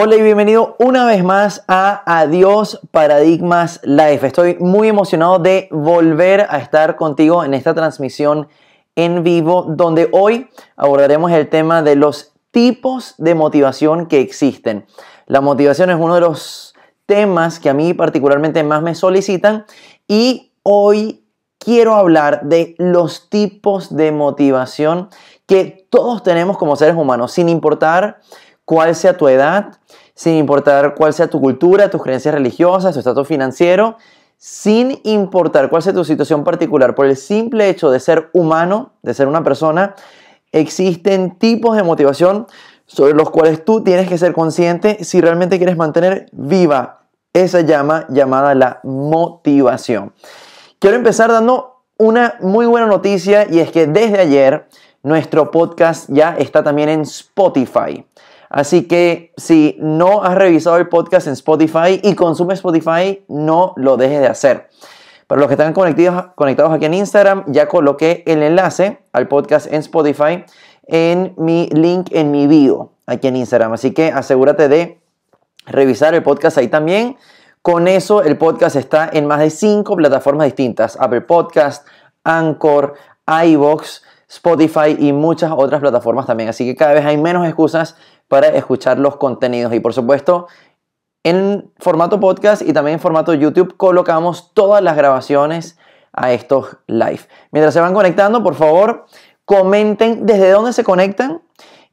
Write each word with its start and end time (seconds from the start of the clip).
Hola 0.00 0.14
y 0.14 0.22
bienvenido 0.22 0.76
una 0.78 1.06
vez 1.06 1.24
más 1.24 1.64
a 1.66 2.20
Adiós 2.20 2.78
Paradigmas 2.92 3.80
Life. 3.82 4.24
Estoy 4.24 4.56
muy 4.60 4.86
emocionado 4.86 5.40
de 5.40 5.66
volver 5.72 6.46
a 6.50 6.58
estar 6.58 6.94
contigo 6.94 7.42
en 7.42 7.52
esta 7.52 7.74
transmisión 7.74 8.46
en 8.94 9.24
vivo 9.24 9.64
donde 9.68 10.08
hoy 10.12 10.50
abordaremos 10.76 11.32
el 11.32 11.48
tema 11.48 11.82
de 11.82 11.96
los 11.96 12.32
tipos 12.52 13.16
de 13.18 13.34
motivación 13.34 14.06
que 14.06 14.20
existen. 14.20 14.86
La 15.26 15.40
motivación 15.40 15.90
es 15.90 15.96
uno 15.98 16.14
de 16.14 16.20
los 16.20 16.76
temas 17.06 17.58
que 17.58 17.68
a 17.68 17.74
mí 17.74 17.92
particularmente 17.92 18.62
más 18.62 18.82
me 18.82 18.94
solicitan 18.94 19.66
y 20.06 20.52
hoy 20.62 21.24
quiero 21.58 21.96
hablar 21.96 22.42
de 22.44 22.76
los 22.78 23.28
tipos 23.30 23.96
de 23.96 24.12
motivación 24.12 25.08
que 25.48 25.88
todos 25.90 26.22
tenemos 26.22 26.56
como 26.56 26.76
seres 26.76 26.94
humanos, 26.94 27.32
sin 27.32 27.48
importar 27.48 28.20
cuál 28.68 28.94
sea 28.94 29.16
tu 29.16 29.28
edad, 29.28 29.78
sin 30.14 30.34
importar 30.34 30.94
cuál 30.94 31.14
sea 31.14 31.26
tu 31.26 31.40
cultura, 31.40 31.88
tus 31.88 32.02
creencias 32.02 32.34
religiosas, 32.34 32.92
tu 32.92 32.98
estatus 32.98 33.26
financiero, 33.26 33.96
sin 34.36 35.00
importar 35.04 35.70
cuál 35.70 35.82
sea 35.82 35.94
tu 35.94 36.04
situación 36.04 36.44
particular, 36.44 36.94
por 36.94 37.06
el 37.06 37.16
simple 37.16 37.70
hecho 37.70 37.90
de 37.90 37.98
ser 37.98 38.28
humano, 38.34 38.92
de 39.00 39.14
ser 39.14 39.26
una 39.26 39.42
persona, 39.42 39.94
existen 40.52 41.38
tipos 41.38 41.78
de 41.78 41.82
motivación 41.82 42.46
sobre 42.84 43.14
los 43.14 43.30
cuales 43.30 43.64
tú 43.64 43.82
tienes 43.82 44.06
que 44.06 44.18
ser 44.18 44.34
consciente 44.34 45.02
si 45.02 45.22
realmente 45.22 45.56
quieres 45.56 45.78
mantener 45.78 46.26
viva 46.32 47.06
esa 47.32 47.62
llama 47.62 48.04
llamada 48.10 48.54
la 48.54 48.80
motivación. 48.82 50.12
Quiero 50.78 50.98
empezar 50.98 51.32
dando 51.32 51.84
una 51.96 52.34
muy 52.40 52.66
buena 52.66 52.86
noticia 52.86 53.46
y 53.50 53.60
es 53.60 53.70
que 53.70 53.86
desde 53.86 54.20
ayer 54.20 54.68
nuestro 55.02 55.50
podcast 55.50 56.10
ya 56.12 56.36
está 56.36 56.62
también 56.62 56.90
en 56.90 57.00
Spotify. 57.00 58.04
Así 58.50 58.88
que 58.88 59.32
si 59.36 59.76
no 59.78 60.22
has 60.22 60.34
revisado 60.34 60.76
el 60.78 60.88
podcast 60.88 61.26
en 61.26 61.34
Spotify 61.34 62.00
y 62.02 62.14
consumes 62.14 62.58
Spotify, 62.58 63.24
no 63.28 63.74
lo 63.76 63.96
dejes 63.96 64.20
de 64.20 64.26
hacer. 64.26 64.68
Para 65.26 65.40
los 65.40 65.48
que 65.48 65.54
están 65.54 65.74
conectados, 65.74 66.32
conectados 66.34 66.72
aquí 66.72 66.86
en 66.86 66.94
Instagram, 66.94 67.44
ya 67.48 67.68
coloqué 67.68 68.22
el 68.26 68.42
enlace 68.42 69.00
al 69.12 69.28
podcast 69.28 69.66
en 69.66 69.80
Spotify 69.80 70.44
en 70.86 71.34
mi 71.36 71.68
link 71.70 72.08
en 72.12 72.30
mi 72.30 72.46
bio 72.46 72.92
aquí 73.06 73.28
en 73.28 73.36
Instagram. 73.36 73.74
Así 73.74 73.92
que 73.92 74.10
asegúrate 74.10 74.68
de 74.68 74.98
revisar 75.66 76.14
el 76.14 76.22
podcast 76.22 76.58
ahí 76.58 76.68
también. 76.68 77.16
Con 77.60 77.88
eso, 77.88 78.22
el 78.22 78.38
podcast 78.38 78.76
está 78.76 79.10
en 79.12 79.26
más 79.26 79.40
de 79.40 79.50
cinco 79.50 79.96
plataformas 79.96 80.46
distintas: 80.46 80.96
Apple 80.98 81.20
Podcast, 81.20 81.86
Anchor, 82.24 82.94
iBox, 83.26 84.02
Spotify 84.28 84.96
y 84.98 85.12
muchas 85.12 85.52
otras 85.54 85.80
plataformas 85.80 86.26
también. 86.26 86.48
Así 86.48 86.64
que 86.64 86.74
cada 86.74 86.94
vez 86.94 87.04
hay 87.04 87.18
menos 87.18 87.46
excusas 87.46 87.96
para 88.28 88.48
escuchar 88.48 88.98
los 88.98 89.16
contenidos. 89.16 89.72
Y 89.74 89.80
por 89.80 89.92
supuesto, 89.94 90.46
en 91.24 91.70
formato 91.78 92.20
podcast 92.20 92.62
y 92.62 92.72
también 92.72 92.94
en 92.94 93.00
formato 93.00 93.34
YouTube 93.34 93.76
colocamos 93.76 94.52
todas 94.54 94.82
las 94.82 94.96
grabaciones 94.96 95.78
a 96.12 96.32
estos 96.32 96.76
live. 96.86 97.20
Mientras 97.50 97.74
se 97.74 97.80
van 97.80 97.94
conectando, 97.94 98.42
por 98.42 98.54
favor, 98.54 99.06
comenten 99.44 100.26
desde 100.26 100.50
dónde 100.50 100.72
se 100.72 100.84
conectan 100.84 101.42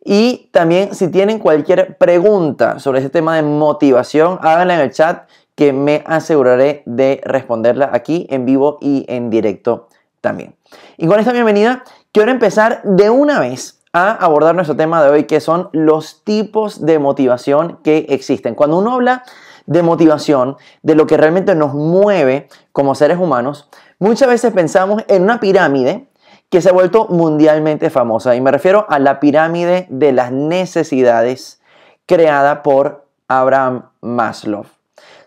y 0.03 0.49
también 0.51 0.93
si 0.93 1.09
tienen 1.09 1.39
cualquier 1.39 1.97
pregunta 1.97 2.79
sobre 2.79 2.99
este 2.99 3.09
tema 3.09 3.35
de 3.35 3.41
motivación, 3.41 4.37
háganla 4.41 4.75
en 4.75 4.81
el 4.81 4.91
chat 4.91 5.27
que 5.55 5.73
me 5.73 6.03
aseguraré 6.05 6.83
de 6.85 7.21
responderla 7.23 7.89
aquí 7.91 8.27
en 8.29 8.45
vivo 8.45 8.77
y 8.81 9.05
en 9.07 9.29
directo 9.29 9.87
también. 10.21 10.55
Y 10.97 11.07
con 11.07 11.19
esta 11.19 11.31
bienvenida, 11.31 11.83
quiero 12.11 12.31
empezar 12.31 12.81
de 12.83 13.09
una 13.09 13.39
vez 13.39 13.81
a 13.95 14.11
abordar 14.11 14.53
nuestro 14.55 14.75
tema 14.75 15.01
de 15.01 15.09
hoy, 15.09 15.23
que 15.23 15.39
son 15.39 15.69
los 15.71 16.21
tipos 16.25 16.85
de 16.85 16.99
motivación 16.99 17.79
que 17.81 18.07
existen. 18.09 18.53
Cuando 18.53 18.77
uno 18.77 18.91
habla 18.91 19.23
de 19.67 19.83
motivación, 19.83 20.57
de 20.83 20.95
lo 20.95 21.07
que 21.07 21.15
realmente 21.15 21.55
nos 21.55 21.73
mueve 21.73 22.49
como 22.73 22.93
seres 22.93 23.17
humanos, 23.17 23.69
muchas 23.97 24.27
veces 24.27 24.51
pensamos 24.51 25.01
en 25.07 25.23
una 25.23 25.39
pirámide 25.39 26.09
que 26.49 26.61
se 26.61 26.67
ha 26.67 26.73
vuelto 26.73 27.07
mundialmente 27.07 27.89
famosa. 27.89 28.35
Y 28.35 28.41
me 28.41 28.51
refiero 28.51 28.85
a 28.89 28.99
la 28.99 29.21
pirámide 29.21 29.87
de 29.89 30.11
las 30.11 30.29
necesidades 30.29 31.61
creada 32.05 32.63
por 32.63 33.05
Abraham 33.29 33.91
Maslow. 34.01 34.65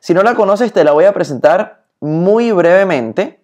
Si 0.01 0.13
no 0.13 0.23
la 0.23 0.35
conoces, 0.35 0.75
te 0.75 0.85
la 0.85 0.93
voy 0.93 1.07
a 1.07 1.15
presentar 1.15 1.85
muy 2.01 2.53
brevemente, 2.53 3.41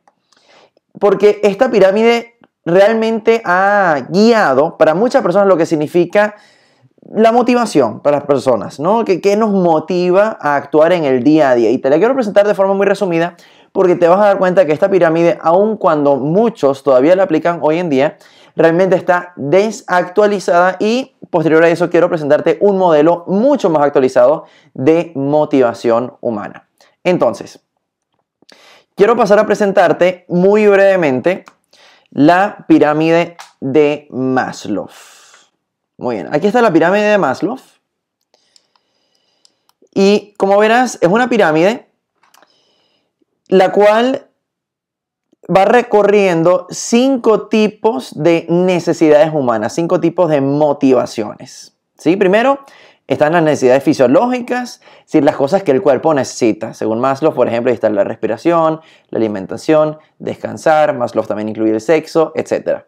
porque 1.00 1.40
esta 1.42 1.70
pirámide 1.70 2.33
realmente 2.64 3.42
ha 3.44 4.06
guiado 4.08 4.76
para 4.76 4.94
muchas 4.94 5.22
personas 5.22 5.48
lo 5.48 5.56
que 5.56 5.66
significa 5.66 6.36
la 7.12 7.32
motivación 7.32 8.00
para 8.00 8.18
las 8.18 8.26
personas, 8.26 8.80
¿no? 8.80 9.04
¿Qué, 9.04 9.36
nos 9.36 9.50
motiva 9.50 10.38
a 10.40 10.56
actuar 10.56 10.92
en 10.92 11.04
el 11.04 11.22
día 11.22 11.50
a 11.50 11.54
día? 11.54 11.70
Y 11.70 11.78
te 11.78 11.90
la 11.90 11.98
quiero 11.98 12.14
presentar 12.14 12.46
de 12.46 12.54
forma 12.54 12.74
muy 12.74 12.86
resumida 12.86 13.36
porque 13.72 13.94
te 13.94 14.08
vas 14.08 14.20
a 14.20 14.26
dar 14.26 14.38
cuenta 14.38 14.64
que 14.64 14.72
esta 14.72 14.90
pirámide, 14.90 15.38
aun 15.42 15.76
cuando 15.76 16.16
muchos 16.16 16.82
todavía 16.82 17.14
la 17.16 17.24
aplican 17.24 17.58
hoy 17.60 17.78
en 17.78 17.90
día, 17.90 18.16
realmente 18.56 18.96
está 18.96 19.32
desactualizada 19.36 20.76
y 20.78 21.14
posterior 21.28 21.64
a 21.64 21.68
eso 21.68 21.90
quiero 21.90 22.08
presentarte 22.08 22.58
un 22.60 22.78
modelo 22.78 23.24
mucho 23.26 23.68
más 23.68 23.82
actualizado 23.82 24.44
de 24.72 25.12
motivación 25.14 26.14
humana. 26.20 26.68
Entonces, 27.02 27.60
quiero 28.94 29.16
pasar 29.16 29.40
a 29.40 29.46
presentarte 29.46 30.24
muy 30.28 30.66
brevemente 30.66 31.44
la 32.14 32.64
pirámide 32.68 33.36
de 33.60 34.06
Maslow. 34.10 34.88
Muy 35.98 36.14
bien, 36.14 36.28
aquí 36.32 36.46
está 36.46 36.62
la 36.62 36.72
pirámide 36.72 37.04
de 37.04 37.18
Maslow. 37.18 37.58
Y 39.92 40.32
como 40.38 40.56
verás, 40.58 40.98
es 41.02 41.08
una 41.08 41.28
pirámide 41.28 41.90
la 43.48 43.72
cual 43.72 44.28
va 45.54 45.64
recorriendo 45.64 46.66
cinco 46.70 47.48
tipos 47.48 48.14
de 48.14 48.46
necesidades 48.48 49.32
humanas, 49.34 49.74
cinco 49.74 50.00
tipos 50.00 50.30
de 50.30 50.40
motivaciones. 50.40 51.76
¿Sí? 51.98 52.16
Primero, 52.16 52.60
están 53.06 53.32
las 53.32 53.42
necesidades 53.42 53.82
fisiológicas, 53.82 54.80
es 55.12 55.22
las 55.22 55.36
cosas 55.36 55.62
que 55.62 55.72
el 55.72 55.82
cuerpo 55.82 56.14
necesita. 56.14 56.72
Según 56.72 57.00
Maslow, 57.00 57.34
por 57.34 57.48
ejemplo, 57.48 57.70
está 57.70 57.90
la 57.90 58.04
respiración, 58.04 58.80
la 59.10 59.18
alimentación, 59.18 59.98
descansar, 60.18 60.96
Maslow 60.96 61.26
también 61.26 61.50
incluye 61.50 61.72
el 61.72 61.80
sexo, 61.80 62.32
etc. 62.34 62.84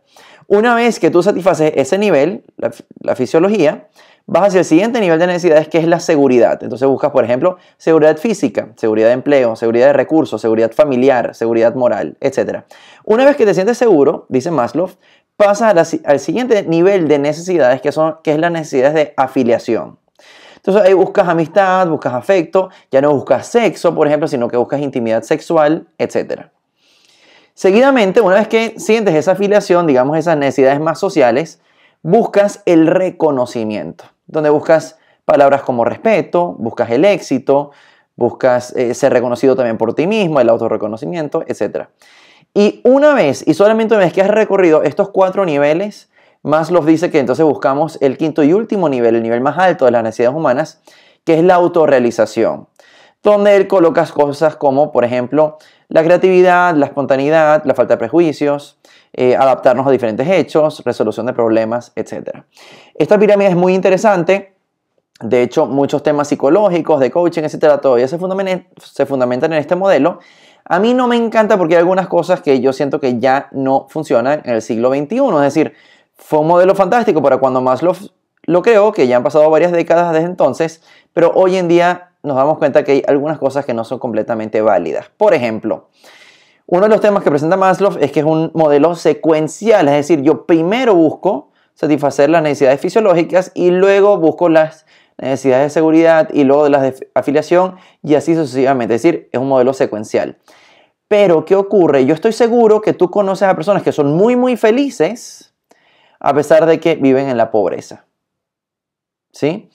Una 0.48 0.74
vez 0.74 0.98
que 1.00 1.10
tú 1.10 1.22
satisfaces 1.22 1.72
ese 1.76 1.98
nivel, 1.98 2.44
la, 2.56 3.14
fisiología, 3.14 3.88
vas 4.26 4.48
hacia 4.48 4.60
el 4.60 4.64
siguiente 4.64 5.00
nivel 5.00 5.18
de 5.18 5.26
necesidades 5.26 5.68
que 5.68 5.78
es 5.78 5.86
la 5.86 6.00
seguridad. 6.00 6.62
Entonces 6.62 6.88
buscas, 6.88 7.10
por 7.10 7.24
ejemplo, 7.24 7.58
seguridad 7.76 8.16
física, 8.16 8.70
seguridad 8.76 9.08
de 9.08 9.14
empleo, 9.14 9.54
seguridad 9.54 9.88
de 9.88 9.92
recursos, 9.92 10.40
seguridad 10.40 10.72
familiar, 10.72 11.34
seguridad 11.34 11.74
moral, 11.74 12.16
etc. 12.20 12.62
Una 13.04 13.24
vez 13.24 13.36
que 13.36 13.44
te 13.44 13.54
sientes 13.54 13.76
seguro, 13.76 14.24
dice 14.28 14.50
Maslow, 14.50 14.90
pasas 15.36 16.00
al 16.04 16.20
siguiente 16.20 16.62
nivel 16.62 17.06
de 17.08 17.18
necesidades 17.18 17.82
que, 17.82 17.92
son, 17.92 18.16
que 18.22 18.32
es 18.32 18.38
las 18.38 18.50
necesidades 18.50 18.94
de 18.94 19.14
afiliación. 19.16 19.98
Entonces 20.66 20.88
ahí 20.88 20.94
buscas 20.94 21.28
amistad, 21.28 21.86
buscas 21.86 22.12
afecto, 22.12 22.70
ya 22.90 23.00
no 23.00 23.14
buscas 23.14 23.46
sexo, 23.46 23.94
por 23.94 24.08
ejemplo, 24.08 24.26
sino 24.26 24.48
que 24.48 24.56
buscas 24.56 24.80
intimidad 24.80 25.22
sexual, 25.22 25.86
etc. 25.96 26.46
Seguidamente, 27.54 28.20
una 28.20 28.34
vez 28.34 28.48
que 28.48 28.74
sientes 28.76 29.14
esa 29.14 29.32
afiliación, 29.32 29.86
digamos 29.86 30.18
esas 30.18 30.36
necesidades 30.36 30.80
más 30.80 30.98
sociales, 30.98 31.60
buscas 32.02 32.62
el 32.66 32.88
reconocimiento, 32.88 34.06
donde 34.26 34.50
buscas 34.50 34.98
palabras 35.24 35.62
como 35.62 35.84
respeto, 35.84 36.56
buscas 36.58 36.90
el 36.90 37.04
éxito, 37.04 37.70
buscas 38.16 38.74
eh, 38.74 38.92
ser 38.94 39.12
reconocido 39.12 39.54
también 39.54 39.78
por 39.78 39.94
ti 39.94 40.08
mismo, 40.08 40.40
el 40.40 40.48
autorreconocimiento, 40.48 41.44
etc. 41.46 41.86
Y 42.54 42.80
una 42.82 43.14
vez, 43.14 43.46
y 43.46 43.54
solamente 43.54 43.94
una 43.94 44.02
vez 44.02 44.12
que 44.12 44.22
has 44.22 44.30
recorrido 44.30 44.82
estos 44.82 45.10
cuatro 45.10 45.44
niveles, 45.44 46.10
Maslow 46.46 46.84
dice 46.84 47.10
que 47.10 47.18
entonces 47.18 47.44
buscamos 47.44 47.98
el 48.00 48.16
quinto 48.16 48.44
y 48.44 48.52
último 48.52 48.88
nivel, 48.88 49.16
el 49.16 49.22
nivel 49.24 49.40
más 49.40 49.58
alto 49.58 49.84
de 49.84 49.90
las 49.90 50.04
necesidades 50.04 50.36
humanas, 50.36 50.80
que 51.24 51.34
es 51.34 51.42
la 51.42 51.56
autorrealización, 51.56 52.68
donde 53.20 53.56
él 53.56 53.66
coloca 53.66 54.06
cosas 54.06 54.54
como, 54.54 54.92
por 54.92 55.04
ejemplo, 55.04 55.58
la 55.88 56.04
creatividad, 56.04 56.76
la 56.76 56.86
espontaneidad, 56.86 57.64
la 57.64 57.74
falta 57.74 57.94
de 57.94 57.98
prejuicios, 57.98 58.78
eh, 59.12 59.34
adaptarnos 59.34 59.88
a 59.88 59.90
diferentes 59.90 60.28
hechos, 60.28 60.84
resolución 60.84 61.26
de 61.26 61.32
problemas, 61.32 61.90
etc. 61.96 62.44
Esta 62.94 63.18
pirámide 63.18 63.48
es 63.48 63.56
muy 63.56 63.74
interesante. 63.74 64.54
De 65.20 65.42
hecho, 65.42 65.66
muchos 65.66 66.04
temas 66.04 66.28
psicológicos, 66.28 67.00
de 67.00 67.10
coaching, 67.10 67.42
etcétera, 67.42 67.78
todavía 67.78 68.06
se 68.06 68.18
fundamentan, 68.18 68.68
se 68.80 69.04
fundamentan 69.04 69.52
en 69.52 69.58
este 69.58 69.74
modelo. 69.74 70.20
A 70.64 70.78
mí 70.78 70.94
no 70.94 71.08
me 71.08 71.16
encanta 71.16 71.58
porque 71.58 71.74
hay 71.74 71.80
algunas 71.80 72.06
cosas 72.06 72.40
que 72.40 72.60
yo 72.60 72.72
siento 72.72 73.00
que 73.00 73.18
ya 73.18 73.48
no 73.50 73.86
funcionan 73.88 74.42
en 74.44 74.54
el 74.54 74.62
siglo 74.62 74.90
XXI. 74.90 75.16
Es 75.16 75.40
decir, 75.40 75.74
fue 76.16 76.38
un 76.40 76.46
modelo 76.46 76.74
fantástico 76.74 77.22
para 77.22 77.38
cuando 77.38 77.60
Maslow 77.60 77.94
lo 78.44 78.62
creó, 78.62 78.92
que 78.92 79.06
ya 79.06 79.16
han 79.16 79.22
pasado 79.22 79.48
varias 79.50 79.72
décadas 79.72 80.12
desde 80.12 80.26
entonces, 80.26 80.82
pero 81.12 81.32
hoy 81.34 81.56
en 81.56 81.68
día 81.68 82.10
nos 82.22 82.36
damos 82.36 82.58
cuenta 82.58 82.84
que 82.84 82.92
hay 82.92 83.02
algunas 83.06 83.38
cosas 83.38 83.64
que 83.64 83.74
no 83.74 83.84
son 83.84 83.98
completamente 83.98 84.60
válidas. 84.60 85.10
Por 85.16 85.34
ejemplo, 85.34 85.88
uno 86.66 86.82
de 86.82 86.88
los 86.88 87.00
temas 87.00 87.22
que 87.22 87.30
presenta 87.30 87.56
Maslow 87.56 87.98
es 88.00 88.10
que 88.12 88.20
es 88.20 88.26
un 88.26 88.50
modelo 88.54 88.94
secuencial, 88.94 89.88
es 89.88 89.94
decir, 89.94 90.22
yo 90.22 90.46
primero 90.46 90.94
busco 90.94 91.50
satisfacer 91.74 92.30
las 92.30 92.42
necesidades 92.42 92.80
fisiológicas 92.80 93.52
y 93.54 93.70
luego 93.70 94.18
busco 94.18 94.48
las 94.48 94.86
necesidades 95.18 95.66
de 95.66 95.70
seguridad 95.70 96.28
y 96.32 96.44
luego 96.44 96.64
de 96.64 96.70
las 96.70 96.82
de 96.82 97.08
afiliación 97.14 97.76
y 98.02 98.14
así 98.14 98.34
sucesivamente. 98.34 98.94
Es 98.94 99.02
decir, 99.02 99.28
es 99.32 99.40
un 99.40 99.48
modelo 99.48 99.72
secuencial. 99.72 100.38
Pero, 101.08 101.44
¿qué 101.44 101.54
ocurre? 101.54 102.04
Yo 102.04 102.14
estoy 102.14 102.32
seguro 102.32 102.80
que 102.80 102.92
tú 102.92 103.10
conoces 103.10 103.46
a 103.46 103.54
personas 103.54 103.82
que 103.82 103.92
son 103.92 104.14
muy, 104.14 104.34
muy 104.34 104.56
felices 104.56 105.45
a 106.20 106.34
pesar 106.34 106.66
de 106.66 106.80
que 106.80 106.96
viven 106.96 107.28
en 107.28 107.36
la 107.36 107.50
pobreza. 107.50 108.04
¿Sí? 109.32 109.70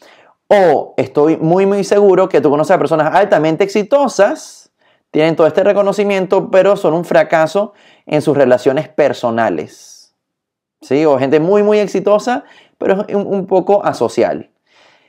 O 0.47 0.93
estoy 0.97 1.37
muy, 1.37 1.65
muy 1.65 1.83
seguro 1.83 2.27
que 2.27 2.41
tú 2.41 2.49
conoces 2.49 2.75
a 2.75 2.79
personas 2.79 3.13
altamente 3.15 3.63
exitosas, 3.63 4.71
tienen 5.11 5.35
todo 5.35 5.47
este 5.47 5.63
reconocimiento, 5.63 6.49
pero 6.49 6.75
son 6.75 6.93
un 6.93 7.05
fracaso 7.05 7.73
en 8.05 8.21
sus 8.21 8.35
relaciones 8.35 8.89
personales. 8.89 10.15
¿Sí? 10.81 11.05
O 11.05 11.19
gente 11.19 11.39
muy, 11.39 11.63
muy 11.63 11.79
exitosa, 11.79 12.43
pero 12.77 13.05
es 13.07 13.15
un, 13.15 13.45
poco 13.45 13.85
asocial. 13.85 14.49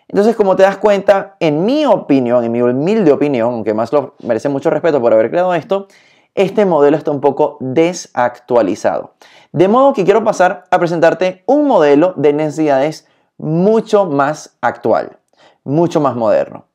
Entonces, 0.06 0.36
como 0.36 0.54
te 0.54 0.64
das 0.64 0.76
cuenta, 0.76 1.36
en 1.40 1.64
mi 1.64 1.86
opinión, 1.86 2.44
en 2.44 2.52
mi 2.52 2.60
humilde 2.60 3.10
opinión, 3.12 3.54
aunque 3.54 3.72
más 3.72 3.92
lo 3.92 4.14
merece 4.22 4.50
mucho 4.50 4.68
respeto 4.68 5.00
por 5.00 5.14
haber 5.14 5.30
creado 5.30 5.54
esto, 5.54 5.88
este 6.34 6.64
modelo 6.64 6.96
está 6.96 7.10
un 7.10 7.20
poco 7.20 7.56
desactualizado. 7.60 9.14
De 9.52 9.68
modo 9.68 9.92
que 9.92 10.04
quiero 10.04 10.24
pasar 10.24 10.64
a 10.70 10.78
presentarte 10.78 11.44
un 11.46 11.66
modelo 11.66 12.14
de 12.16 12.32
necesidades 12.32 13.06
mucho 13.36 14.06
más 14.06 14.56
actual, 14.60 15.18
mucho 15.64 16.00
más 16.00 16.16
moderno. 16.16 16.66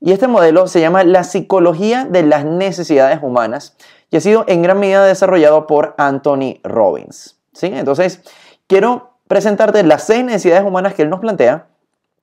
Y 0.00 0.12
este 0.12 0.28
modelo 0.28 0.66
se 0.66 0.80
llama 0.80 1.04
la 1.04 1.24
psicología 1.24 2.04
de 2.04 2.22
las 2.22 2.44
necesidades 2.44 3.20
humanas 3.22 3.76
y 4.10 4.16
ha 4.16 4.20
sido 4.20 4.44
en 4.46 4.62
gran 4.62 4.78
medida 4.78 5.04
desarrollado 5.04 5.66
por 5.66 5.94
Anthony 5.98 6.60
Robbins. 6.62 7.36
¿sí? 7.52 7.66
Entonces, 7.66 8.22
quiero 8.66 9.10
presentarte 9.28 9.82
las 9.82 10.04
seis 10.04 10.24
necesidades 10.24 10.64
humanas 10.64 10.94
que 10.94 11.02
él 11.02 11.10
nos 11.10 11.20
plantea 11.20 11.66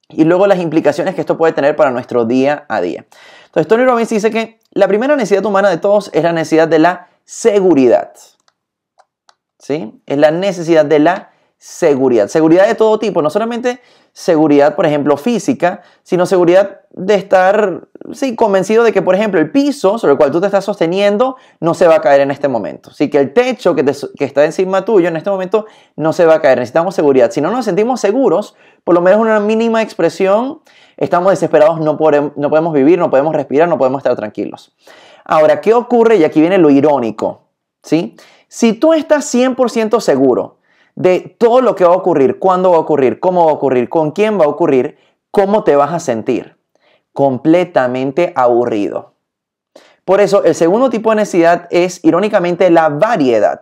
y 0.09 0.23
luego 0.23 0.47
las 0.47 0.59
implicaciones 0.59 1.15
que 1.15 1.21
esto 1.21 1.37
puede 1.37 1.53
tener 1.53 1.75
para 1.75 1.91
nuestro 1.91 2.25
día 2.25 2.65
a 2.69 2.81
día. 2.81 3.05
Entonces, 3.57 3.69
Tony 3.69 3.85
Robbins 3.85 4.09
dice 4.09 4.29
que 4.29 4.59
la 4.69 4.87
primera 4.87 5.15
necesidad 5.15 5.43
humana 5.43 5.71
de 5.71 5.77
todos 5.77 6.11
es 6.13 6.21
la 6.21 6.31
necesidad 6.31 6.67
de 6.67 6.77
la 6.77 7.07
seguridad. 7.25 8.13
¿Sí? 9.57 9.99
Es 10.05 10.17
la 10.19 10.29
necesidad 10.29 10.85
de 10.85 10.99
la 10.99 11.31
seguridad. 11.57 12.27
Seguridad 12.27 12.67
de 12.67 12.75
todo 12.75 12.99
tipo, 12.99 13.23
no 13.23 13.31
solamente 13.31 13.81
seguridad, 14.13 14.75
por 14.75 14.85
ejemplo, 14.85 15.17
física, 15.17 15.81
sino 16.03 16.27
seguridad 16.27 16.81
de 16.91 17.15
estar, 17.15 17.87
sí, 18.13 18.35
convencido 18.35 18.83
de 18.83 18.93
que, 18.93 19.01
por 19.01 19.15
ejemplo, 19.15 19.39
el 19.39 19.49
piso 19.49 19.97
sobre 19.97 20.11
el 20.11 20.17
cual 20.19 20.29
tú 20.29 20.39
te 20.39 20.45
estás 20.45 20.63
sosteniendo 20.63 21.35
no 21.59 21.73
se 21.73 21.87
va 21.87 21.95
a 21.95 22.01
caer 22.01 22.21
en 22.21 22.29
este 22.29 22.47
momento. 22.47 22.91
Sí, 22.91 23.09
que 23.09 23.17
el 23.17 23.33
techo 23.33 23.73
que, 23.73 23.83
está 24.19 24.45
encima 24.45 24.85
tuyo 24.85 25.07
en 25.07 25.17
este 25.17 25.31
momento 25.31 25.65
no 25.95 26.13
se 26.13 26.27
va 26.27 26.35
a 26.35 26.41
caer. 26.41 26.59
Necesitamos 26.59 26.93
seguridad. 26.93 27.31
Si 27.31 27.41
no 27.41 27.49
nos 27.49 27.65
sentimos 27.65 28.01
seguros, 28.01 28.55
por 28.83 28.93
lo 28.93 29.01
menos 29.01 29.19
una 29.19 29.39
mínima 29.39 29.81
expresión, 29.81 30.61
estamos 30.97 31.31
desesperados, 31.31 31.79
no 31.79 31.97
podemos, 31.97 32.33
no 32.35 32.49
podemos 32.49 32.73
vivir, 32.73 32.99
no 32.99 33.09
podemos 33.09 33.33
respirar, 33.33 33.69
no 33.69 33.77
podemos 33.77 33.99
estar 33.99 34.15
tranquilos. 34.15 34.75
Ahora, 35.23 35.61
¿qué 35.61 35.73
ocurre? 35.73 36.17
Y 36.17 36.23
aquí 36.23 36.41
viene 36.41 36.57
lo 36.57 36.69
irónico, 36.69 37.43
¿sí? 37.83 38.15
Si 38.47 38.73
tú 38.73 38.93
estás 38.93 39.33
100% 39.33 39.99
seguro 39.99 40.57
de 40.95 41.19
todo 41.19 41.61
lo 41.61 41.75
que 41.75 41.85
va 41.85 41.93
a 41.93 41.97
ocurrir, 41.97 42.39
cuándo 42.39 42.71
va 42.71 42.77
a 42.77 42.81
ocurrir, 42.81 43.19
cómo 43.19 43.45
va 43.45 43.51
a 43.51 43.55
ocurrir, 43.55 43.89
con 43.89 44.11
quién 44.11 44.39
va 44.39 44.45
a 44.45 44.49
ocurrir, 44.49 44.97
cómo 45.31 45.63
te 45.63 45.75
vas 45.75 45.93
a 45.93 45.99
sentir. 45.99 46.57
Completamente 47.13 48.33
aburrido. 48.35 49.13
Por 50.05 50.21
eso, 50.21 50.43
el 50.45 50.55
segundo 50.55 50.89
tipo 50.89 51.09
de 51.09 51.17
necesidad 51.17 51.67
es, 51.69 52.03
irónicamente, 52.05 52.69
la 52.69 52.87
variedad. 52.87 53.61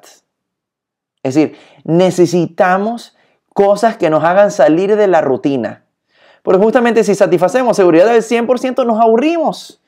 Es 1.23 1.33
decir, 1.33 1.57
necesitamos 1.83 3.17
cosas 3.51 3.97
que 3.97 4.11
nos 4.11 4.23
hagan 4.23 4.51
salir 4.51 4.95
de 4.95 5.07
la 5.07 5.21
rutina. 5.21 5.84
Porque 6.45 6.63
justamente 6.63 7.03
si 7.03 7.13
satisfacemos 7.13 7.75
seguridad 7.75 8.05
del 8.05 8.23
100%, 8.23 8.85
nos 8.85 9.01
aburrimos 9.01 9.81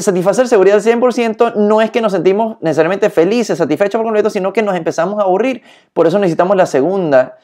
satisfacer 0.00 0.48
seguridad 0.48 0.76
al 0.76 0.82
100% 0.82 1.54
no 1.54 1.80
es 1.80 1.90
que 1.90 2.00
nos 2.00 2.12
sentimos 2.12 2.56
necesariamente 2.60 3.10
felices, 3.10 3.58
satisfechos 3.58 3.98
por 3.98 4.06
completo, 4.06 4.28
sino 4.28 4.52
que 4.52 4.62
nos 4.62 4.74
empezamos 4.74 5.20
a 5.20 5.22
aburrir. 5.22 5.62
Por 5.92 6.06
eso 6.06 6.18
necesitamos 6.18 6.56
la 6.56 6.66
segunda, 6.66 7.38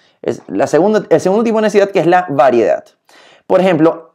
la 0.49 0.67
segunda, 0.67 1.05
el 1.09 1.21
segundo 1.21 1.45
tipo 1.45 1.59
de 1.59 1.63
necesidad 1.63 1.91
que 1.91 2.01
es 2.01 2.07
la 2.07 2.27
variedad. 2.29 2.85
Por 3.47 3.61
ejemplo, 3.61 4.15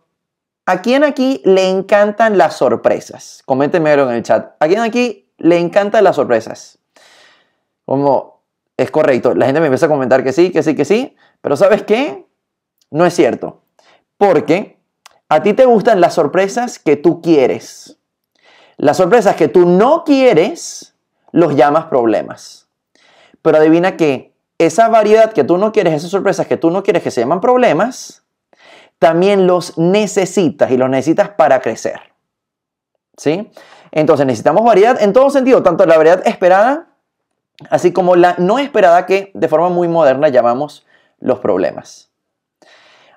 ¿a 0.66 0.82
quién 0.82 1.04
aquí 1.04 1.42
le 1.46 1.70
encantan 1.70 2.38
las 2.38 2.58
sorpresas? 2.58 3.42
Coméntenme 3.46 3.94
en 3.94 4.10
el 4.10 4.24
chat. 4.24 4.54
¿A 4.60 4.68
quién 4.68 4.82
aquí 4.82 5.32
le 5.38 5.58
encantan 5.58 6.04
las 6.04 6.18
sorpresas? 6.18 6.80
Como 7.86 8.44
es 8.76 8.92
correcto, 8.92 9.34
la 9.34 9.46
gente 9.46 9.62
me 9.62 9.68
empieza 9.68 9.86
a 9.86 9.90
comentar 9.90 10.24
que 10.24 10.34
sí, 10.34 10.52
que 10.52 10.62
sí, 10.62 10.76
que 10.76 10.86
sí, 10.86 11.16
pero 11.42 11.56
¿sabes 11.56 11.84
qué? 11.84 12.26
No 12.92 13.06
es 13.06 13.14
cierto. 13.14 13.62
Porque 14.20 14.78
a 15.30 15.42
ti 15.42 15.54
te 15.54 15.64
gustan 15.64 16.02
las 16.02 16.16
sorpresas 16.16 16.78
que 16.78 16.98
tú 16.98 17.22
quieres. 17.22 17.98
Las 18.76 18.98
sorpresas 18.98 19.38
que 19.38 19.48
tú 19.48 19.66
no 19.66 20.04
quieres, 20.04 20.94
los 21.32 21.56
llamas 21.56 21.86
problemas. 21.86 22.68
Pero 23.42 23.58
adivina 23.58 23.96
que 23.96 24.34
esa 24.58 24.90
variedad 24.90 25.32
que 25.32 25.46
tú 25.46 25.58
no 25.58 25.72
quieres, 25.72 25.94
esas 25.94 26.12
sorpresas 26.12 26.48
que 26.48 26.58
tú 26.58 26.70
no 26.70 26.84
quieres 26.84 27.02
que 27.02 27.12
se 27.12 27.22
llaman 27.22 27.40
problemas, 27.40 28.26
también 29.00 29.48
los 29.48 29.78
necesitas 29.78 30.70
y 30.70 30.76
los 30.76 30.90
necesitas 30.90 31.30
para 31.30 31.62
crecer. 31.62 32.02
¿Sí? 33.16 33.50
Entonces 33.92 34.26
necesitamos 34.26 34.66
variedad 34.66 35.02
en 35.02 35.14
todo 35.14 35.30
sentido, 35.30 35.64
tanto 35.64 35.86
la 35.86 35.96
variedad 35.96 36.28
esperada, 36.28 36.90
así 37.70 37.94
como 37.94 38.18
la 38.18 38.36
no 38.38 38.60
esperada 38.60 39.06
que 39.06 39.32
de 39.34 39.48
forma 39.48 39.70
muy 39.70 39.88
moderna 39.88 40.28
llamamos 40.28 40.86
los 41.20 41.40
problemas. 41.40 42.09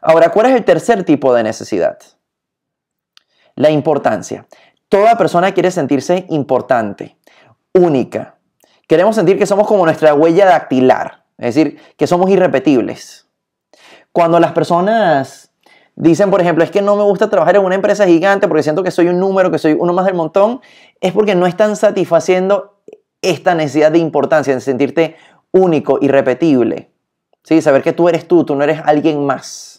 Ahora, 0.02 0.30
¿cuál 0.30 0.46
es 0.46 0.56
el 0.56 0.64
tercer 0.64 1.04
tipo 1.04 1.32
de 1.32 1.44
necesidad? 1.44 1.96
La 3.54 3.70
importancia. 3.70 4.46
Toda 4.88 5.16
persona 5.16 5.52
quiere 5.52 5.70
sentirse 5.70 6.26
importante, 6.28 7.16
única. 7.72 8.36
Queremos 8.88 9.14
sentir 9.14 9.38
que 9.38 9.46
somos 9.46 9.68
como 9.68 9.84
nuestra 9.84 10.12
huella 10.12 10.44
dactilar, 10.44 11.24
es 11.38 11.54
decir, 11.54 11.80
que 11.96 12.08
somos 12.08 12.28
irrepetibles. 12.30 13.28
Cuando 14.10 14.40
las 14.40 14.52
personas 14.52 15.52
dicen, 15.94 16.30
por 16.30 16.40
ejemplo, 16.40 16.64
es 16.64 16.72
que 16.72 16.82
no 16.82 16.96
me 16.96 17.04
gusta 17.04 17.30
trabajar 17.30 17.56
en 17.56 17.64
una 17.64 17.76
empresa 17.76 18.04
gigante 18.04 18.48
porque 18.48 18.64
siento 18.64 18.82
que 18.82 18.90
soy 18.90 19.06
un 19.06 19.20
número, 19.20 19.52
que 19.52 19.58
soy 19.58 19.76
uno 19.78 19.92
más 19.92 20.04
del 20.04 20.14
montón, 20.14 20.60
es 21.00 21.12
porque 21.12 21.36
no 21.36 21.46
están 21.46 21.76
satisfaciendo 21.76 22.80
esta 23.22 23.54
necesidad 23.54 23.92
de 23.92 23.98
importancia, 23.98 24.52
de 24.52 24.60
sentirte 24.60 25.16
único, 25.52 25.98
irrepetible. 26.02 26.90
¿Sí? 27.44 27.62
Saber 27.62 27.82
que 27.82 27.92
tú 27.92 28.08
eres 28.08 28.26
tú, 28.26 28.44
tú 28.44 28.56
no 28.56 28.64
eres 28.64 28.80
alguien 28.84 29.24
más. 29.24 29.71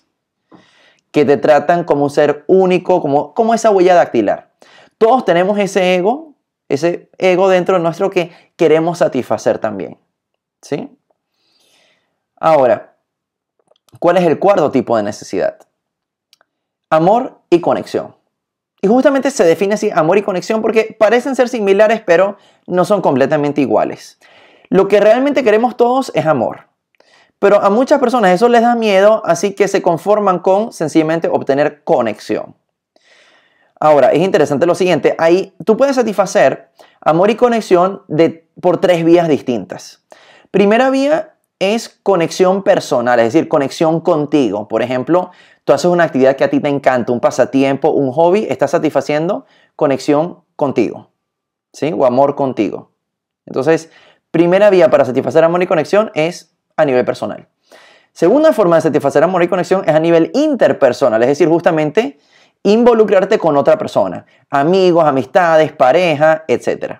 Que 1.13 1.23
te 1.23 1.37
tratan 1.37 1.85
como 1.85 2.03
un 2.03 2.09
ser 2.09 2.43
único, 2.47 3.01
como, 3.01 3.33
como 3.33 3.53
esa 3.53 3.71
huella 3.71 3.95
dactilar. 3.95 4.51
Todos 4.97 5.23
tenemos 5.23 5.57
ese 5.57 5.95
ego, 5.95 6.33
ese 6.67 7.09
ego 7.17 7.47
dentro 7.47 7.77
de 7.77 7.81
nuestro 7.81 8.09
que 8.09 8.31
queremos 8.57 8.97
satisfacer 8.97 9.59
también. 9.59 9.97
¿Sí? 10.61 10.89
Ahora, 12.35 12.97
¿cuál 13.99 14.17
es 14.17 14.25
el 14.25 14.39
cuarto 14.39 14.69
tipo 14.71 14.97
de 14.97 15.03
necesidad? 15.03 15.59
Amor 16.89 17.39
y 17.49 17.61
conexión. 17.61 18.15
Y 18.81 18.87
justamente 18.87 19.31
se 19.31 19.45
define 19.45 19.75
así 19.75 19.89
amor 19.91 20.17
y 20.17 20.23
conexión 20.23 20.61
porque 20.61 20.93
parecen 20.99 21.37
ser 21.37 21.47
similares, 21.47 22.01
pero 22.05 22.35
no 22.67 22.83
son 22.83 23.01
completamente 23.01 23.61
iguales. 23.61 24.19
Lo 24.67 24.89
que 24.89 24.99
realmente 24.99 25.43
queremos 25.43 25.77
todos 25.77 26.11
es 26.15 26.25
amor. 26.25 26.67
Pero 27.43 27.61
a 27.61 27.69
muchas 27.69 27.99
personas 27.99 28.31
eso 28.31 28.47
les 28.47 28.61
da 28.61 28.73
miedo, 28.73 29.21
así 29.25 29.51
que 29.51 29.67
se 29.67 29.81
conforman 29.81 30.39
con 30.39 30.71
sencillamente 30.71 31.27
obtener 31.27 31.83
conexión. 31.83 32.55
Ahora, 33.81 34.13
es 34.13 34.21
interesante 34.21 34.65
lo 34.65 34.75
siguiente, 34.75 35.13
ahí 35.17 35.53
tú 35.65 35.75
puedes 35.75 35.97
satisfacer 35.97 36.69
amor 37.01 37.31
y 37.31 37.35
conexión 37.35 38.03
de, 38.07 38.47
por 38.61 38.79
tres 38.79 39.03
vías 39.03 39.27
distintas. 39.27 40.05
Primera 40.51 40.89
vía 40.89 41.33
es 41.59 41.89
conexión 41.89 42.63
personal, 42.63 43.19
es 43.19 43.33
decir, 43.33 43.49
conexión 43.49 43.99
contigo. 43.99 44.69
Por 44.69 44.81
ejemplo, 44.81 45.31
tú 45.65 45.73
haces 45.73 45.91
una 45.91 46.05
actividad 46.05 46.37
que 46.37 46.45
a 46.45 46.49
ti 46.49 46.61
te 46.61 46.69
encanta, 46.69 47.11
un 47.11 47.19
pasatiempo, 47.19 47.89
un 47.89 48.13
hobby, 48.13 48.47
estás 48.49 48.71
satisfaciendo 48.71 49.45
conexión 49.75 50.45
contigo, 50.55 51.09
¿sí? 51.73 51.93
O 51.93 52.05
amor 52.05 52.35
contigo. 52.35 52.91
Entonces, 53.45 53.91
primera 54.31 54.69
vía 54.69 54.89
para 54.89 55.03
satisfacer 55.03 55.43
amor 55.43 55.61
y 55.61 55.67
conexión 55.67 56.09
es 56.13 56.52
a 56.77 56.85
nivel 56.85 57.05
personal. 57.05 57.47
Segunda 58.11 58.53
forma 58.53 58.75
de 58.75 58.83
satisfacer 58.83 59.23
amor 59.23 59.43
y 59.43 59.47
conexión 59.47 59.83
es 59.87 59.95
a 59.95 59.99
nivel 59.99 60.31
interpersonal, 60.33 61.21
es 61.23 61.29
decir, 61.29 61.47
justamente 61.47 62.19
involucrarte 62.61 63.37
con 63.37 63.57
otra 63.57 63.77
persona, 63.77 64.25
amigos, 64.49 65.03
amistades, 65.05 65.71
pareja, 65.71 66.45
etc. 66.47 66.99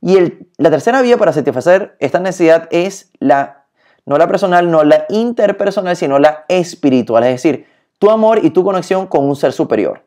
Y 0.00 0.16
la 0.58 0.70
tercera 0.70 1.02
vía 1.02 1.18
para 1.18 1.32
satisfacer 1.32 1.96
esta 1.98 2.20
necesidad 2.20 2.68
es 2.70 3.10
la, 3.18 3.66
no 4.06 4.16
la 4.16 4.28
personal, 4.28 4.70
no 4.70 4.84
la 4.84 5.06
interpersonal, 5.08 5.96
sino 5.96 6.18
la 6.18 6.44
espiritual, 6.48 7.24
es 7.24 7.30
decir, 7.30 7.66
tu 7.98 8.10
amor 8.10 8.44
y 8.44 8.50
tu 8.50 8.64
conexión 8.64 9.06
con 9.06 9.24
un 9.24 9.36
ser 9.36 9.52
superior. 9.52 10.04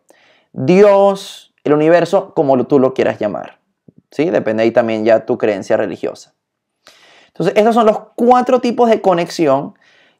Dios, 0.53 1.53
el 1.63 1.73
universo, 1.73 2.33
como 2.33 2.65
tú 2.65 2.79
lo 2.79 2.93
quieras 2.93 3.19
llamar. 3.19 3.59
¿sí? 4.11 4.29
Depende 4.29 4.63
ahí 4.63 4.71
también 4.71 5.03
ya 5.05 5.25
tu 5.25 5.37
creencia 5.37 5.77
religiosa. 5.77 6.33
Entonces, 7.37 7.55
estos 7.55 7.75
son 7.75 7.85
los 7.85 7.99
cuatro 8.15 8.59
tipos 8.61 8.89
de 8.89 8.99
conexión 8.99 9.75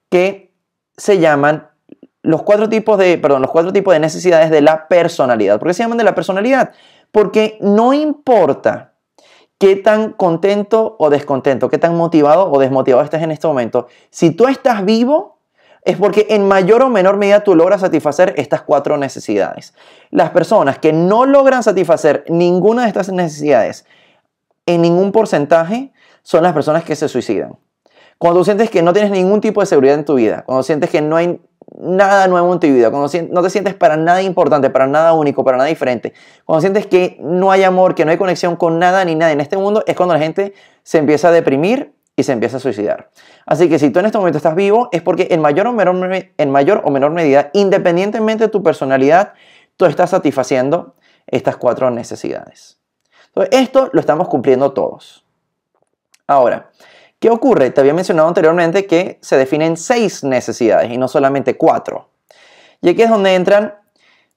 que 0.10 0.54
se 0.98 1.18
llaman 1.18 1.68
los 2.22 2.44
cuatro 2.44 2.70
tipos 2.70 3.00
de, 3.00 3.18
perdón, 3.18 3.42
los 3.42 3.50
cuatro 3.50 3.74
tipos 3.74 3.94
de 3.94 4.00
necesidades 4.00 4.52
de 4.52 4.62
la 4.62 4.88
personalidad. 4.88 5.58
¿Por 5.58 5.70
qué 5.70 5.74
se 5.74 5.84
llaman 5.84 5.98
de 5.98 6.04
la 6.04 6.14
personalidad? 6.14 6.74
Porque 7.12 7.58
no 7.60 7.94
importa 7.94 8.94
qué 9.58 9.76
tan 9.78 10.12
contento 10.12 10.96
o 11.00 11.10
descontento, 11.10 11.70
qué 11.70 11.80
tan 11.80 11.96
motivado 11.96 12.52
o 12.52 12.60
desmotivado 12.60 13.04
estés 13.04 13.24
en 13.24 13.32
este 13.32 13.48
momento, 13.48 13.88
si 14.12 14.32
tú 14.32 14.48
estás 14.48 14.86
vivo, 14.86 15.40
es 15.84 15.98
porque 15.98 16.28
en 16.30 16.48
mayor 16.48 16.84
o 16.84 16.90
menor 16.90 17.18
medida 17.18 17.44
tú 17.44 17.56
logras 17.56 17.82
satisfacer 17.82 18.34
estas 18.38 18.62
cuatro 18.62 18.98
necesidades. 18.98 19.74
Las 20.12 20.30
personas 20.32 20.78
que 20.78 20.94
no 20.94 21.26
logran 21.26 21.64
satisfacer 21.64 22.26
ninguna 22.28 22.84
de 22.84 22.90
estas 22.90 23.10
necesidades 23.10 23.86
en 24.66 24.82
ningún 24.82 25.12
porcentaje 25.12 25.94
son 26.28 26.44
las 26.44 26.52
personas 26.52 26.84
que 26.84 26.94
se 26.94 27.08
suicidan. 27.08 27.56
Cuando 28.18 28.42
tú 28.42 28.44
sientes 28.44 28.70
que 28.70 28.82
no 28.82 28.92
tienes 28.92 29.12
ningún 29.12 29.40
tipo 29.40 29.62
de 29.62 29.66
seguridad 29.66 29.96
en 29.96 30.04
tu 30.04 30.16
vida, 30.16 30.44
cuando 30.46 30.62
sientes 30.62 30.90
que 30.90 31.02
no 31.02 31.16
hay 31.16 31.40
nada 31.80 32.28
nuevo 32.28 32.52
en 32.52 32.60
tu 32.60 32.68
vida, 32.68 32.92
cuando 32.92 33.10
no 33.32 33.42
te 33.42 33.50
sientes 33.50 33.76
para 33.76 33.96
nada 33.96 34.22
importante, 34.22 34.70
para 34.70 34.88
nada 34.88 35.14
único, 35.14 35.46
para 35.46 35.56
nada 35.56 35.70
diferente, 35.70 36.12
cuando 36.44 36.60
sientes 36.60 36.86
que 36.86 37.16
no 37.22 37.50
hay 37.50 37.64
amor, 37.64 37.96
que 37.96 38.04
no 38.04 38.12
hay 38.12 38.18
conexión 38.18 38.58
con 38.58 38.78
nada 38.78 39.06
ni 39.06 39.16
nadie 39.16 39.36
en 39.36 39.40
este 39.40 39.56
mundo, 39.56 39.86
es 39.88 39.96
cuando 39.96 40.16
la 40.16 40.20
gente 40.20 40.54
se 40.84 40.98
empieza 40.98 41.30
a 41.30 41.32
deprimir 41.32 41.94
y 42.18 42.24
se 42.24 42.34
empieza 42.34 42.58
a 42.58 42.60
suicidar. 42.60 43.10
Así 43.46 43.70
que 43.70 43.80
si 43.80 43.90
tú 43.90 44.00
en 44.00 44.08
este 44.08 44.18
momento 44.18 44.36
estás 44.36 44.56
vivo, 44.56 44.90
es 44.92 45.02
porque 45.02 45.30
en 45.32 45.40
mayor 45.40 45.68
o 45.68 45.72
menor, 45.72 46.26
en 46.38 46.52
mayor 46.52 46.82
o 46.84 46.92
menor 46.92 47.12
medida, 47.12 47.52
independientemente 47.54 48.44
de 48.44 48.50
tu 48.50 48.62
personalidad, 48.62 49.32
tú 49.78 49.86
estás 49.86 50.10
satisfaciendo 50.10 50.96
estas 51.26 51.56
cuatro 51.56 51.90
necesidades. 51.90 52.80
Entonces, 53.28 53.62
esto 53.62 53.90
lo 53.94 54.02
estamos 54.02 54.28
cumpliendo 54.28 54.74
todos. 54.74 55.24
Ahora, 56.28 56.70
¿Qué 57.20 57.32
ocurre? 57.32 57.72
Te 57.72 57.82
había 57.82 57.96
mencionado 57.96 58.28
anteriormente 58.28 58.86
que 58.86 59.18
se 59.22 59.38
definen 59.38 59.76
seis 59.76 60.24
necesidades 60.24 60.92
y 60.92 60.98
no 60.98 61.08
solamente 61.08 61.58
cuatro. 61.58 62.10
Y 62.80 62.90
aquí 62.90 63.02
es 63.02 63.10
donde 63.10 63.34
entran 63.34 63.74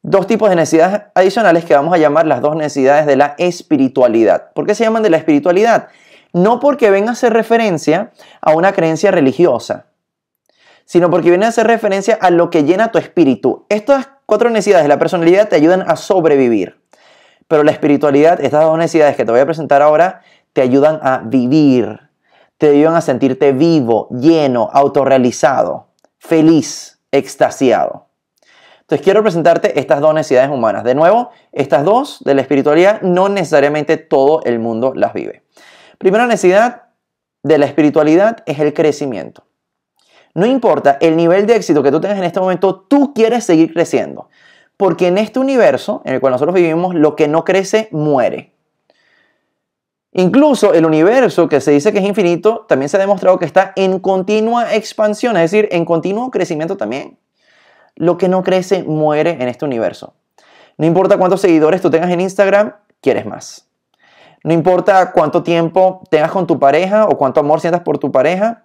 dos 0.01 0.27
tipos 0.27 0.49
de 0.49 0.57
necesidades 0.57 1.03
adicionales 1.15 1.67
que 1.67 1.75
vamos 1.75 1.93
a 1.93 1.99
llamar 1.99 2.27
las 2.27 2.41
dos 2.41 2.57
necesidades 2.57 3.05
de 3.05 3.17
la 3.17 3.35
espiritualidad. 3.37 4.53
¿Por 4.55 4.67
qué 4.67 4.75
se 4.75 4.85
llaman 4.85 5.03
de 5.03 5.11
la 5.11 5.19
espiritualidad? 5.19 5.89
No 6.33 6.59
porque 6.59 6.91
venga 6.91 7.11
a 7.11 7.13
hacer 7.13 7.35
referencia 7.35 8.13
a 8.41 8.55
una 8.55 8.73
creencia 8.73 9.11
religiosa, 9.11 9.87
sino 10.87 11.11
porque 11.11 11.29
viene 11.29 11.45
a 11.45 11.51
hacer 11.51 11.67
referencia 11.67 12.15
a 12.19 12.31
lo 12.31 12.49
que 12.49 12.65
llena 12.65 12.93
tu 12.93 12.99
espíritu. 12.99 13.67
Estas 13.69 14.09
cuatro 14.25 14.49
necesidades 14.49 14.85
de 14.85 14.89
la 14.89 14.99
personalidad 14.99 15.49
te 15.49 15.57
ayudan 15.57 15.85
a 15.87 15.97
sobrevivir. 15.97 16.81
Pero 17.47 17.65
la 17.65 17.73
espiritualidad, 17.73 18.41
estas 18.41 18.63
dos 18.63 18.79
necesidades 18.79 19.17
que 19.17 19.25
te 19.25 19.33
voy 19.33 19.41
a 19.41 19.45
presentar 19.45 19.83
ahora, 19.83 20.23
te 20.53 20.63
ayudan 20.63 21.01
a 21.03 21.19
vivir 21.19 22.11
te 22.61 22.69
ayudan 22.69 22.95
a 22.95 23.01
sentirte 23.01 23.53
vivo, 23.53 24.07
lleno, 24.11 24.69
autorrealizado, 24.71 25.87
feliz, 26.19 27.01
extasiado. 27.11 28.09
Entonces 28.83 29.03
quiero 29.03 29.23
presentarte 29.23 29.81
estas 29.81 30.03
dos 30.03 30.13
necesidades 30.13 30.51
humanas. 30.51 30.85
De 30.85 30.95
nuevo, 30.95 31.31
estas 31.53 31.85
dos 31.85 32.23
de 32.23 32.35
la 32.35 32.43
espiritualidad 32.43 33.01
no 33.01 33.31
necesariamente 33.31 33.97
todo 33.97 34.43
el 34.45 34.59
mundo 34.59 34.93
las 34.95 35.15
vive. 35.15 35.43
Primera 35.97 36.27
necesidad 36.27 36.83
de 37.43 37.57
la 37.57 37.65
espiritualidad 37.65 38.43
es 38.45 38.59
el 38.59 38.75
crecimiento. 38.75 39.45
No 40.35 40.45
importa 40.45 40.99
el 41.01 41.17
nivel 41.17 41.47
de 41.47 41.57
éxito 41.57 41.83
que 41.83 41.91
tú 41.91 41.99
tengas 41.99 42.19
en 42.19 42.25
este 42.25 42.41
momento, 42.41 42.79
tú 42.79 43.15
quieres 43.15 43.45
seguir 43.45 43.73
creciendo. 43.73 44.29
Porque 44.77 45.07
en 45.07 45.17
este 45.17 45.39
universo 45.39 46.03
en 46.05 46.13
el 46.13 46.21
cual 46.21 46.33
nosotros 46.33 46.55
vivimos, 46.55 46.95
lo 46.95 47.17
que 47.17 47.27
no 47.27 47.43
crece 47.43 47.89
muere. 47.91 48.60
Incluso 50.13 50.75
el 50.75 50.85
universo, 50.85 51.49
que 51.49 51.61
se 51.61 51.71
dice 51.71 51.93
que 51.93 52.01
es 52.01 52.05
infinito, 52.05 52.67
también 52.69 52.89
se 52.89 52.97
ha 52.97 53.01
demostrado 53.01 53.39
que 53.39 53.45
está 53.45 53.73
en 53.77 54.01
continua 54.01 54.75
expansión, 54.75 55.37
es 55.37 55.51
decir, 55.51 55.69
en 55.71 55.85
continuo 55.85 56.31
crecimiento 56.31 56.77
también. 56.77 57.19
Lo 57.95 58.19
que 58.19 58.29
no 58.29 58.43
crece 58.43 58.83
muere 58.83 59.37
en 59.41 59.49
este 59.49 59.65
universo. 59.65 60.15
No 60.79 60.87
importa 60.87 61.17
cuántos 61.17 61.41
seguidores 61.41 61.81
tú 61.81 61.91
tengas 61.91 62.11
en 62.11 62.21
Instagram, 62.21 62.75
quieres 63.01 63.25
más. 63.25 63.69
No 64.43 64.53
importa 64.53 65.13
cuánto 65.13 65.43
tiempo 65.43 66.03
tengas 66.11 66.31
con 66.31 66.47
tu 66.47 66.59
pareja 66.59 67.05
o 67.05 67.17
cuánto 67.19 67.41
amor 67.41 67.61
sientas 67.61 67.83
por 67.83 67.99
tu 67.99 68.11
pareja, 68.11 68.65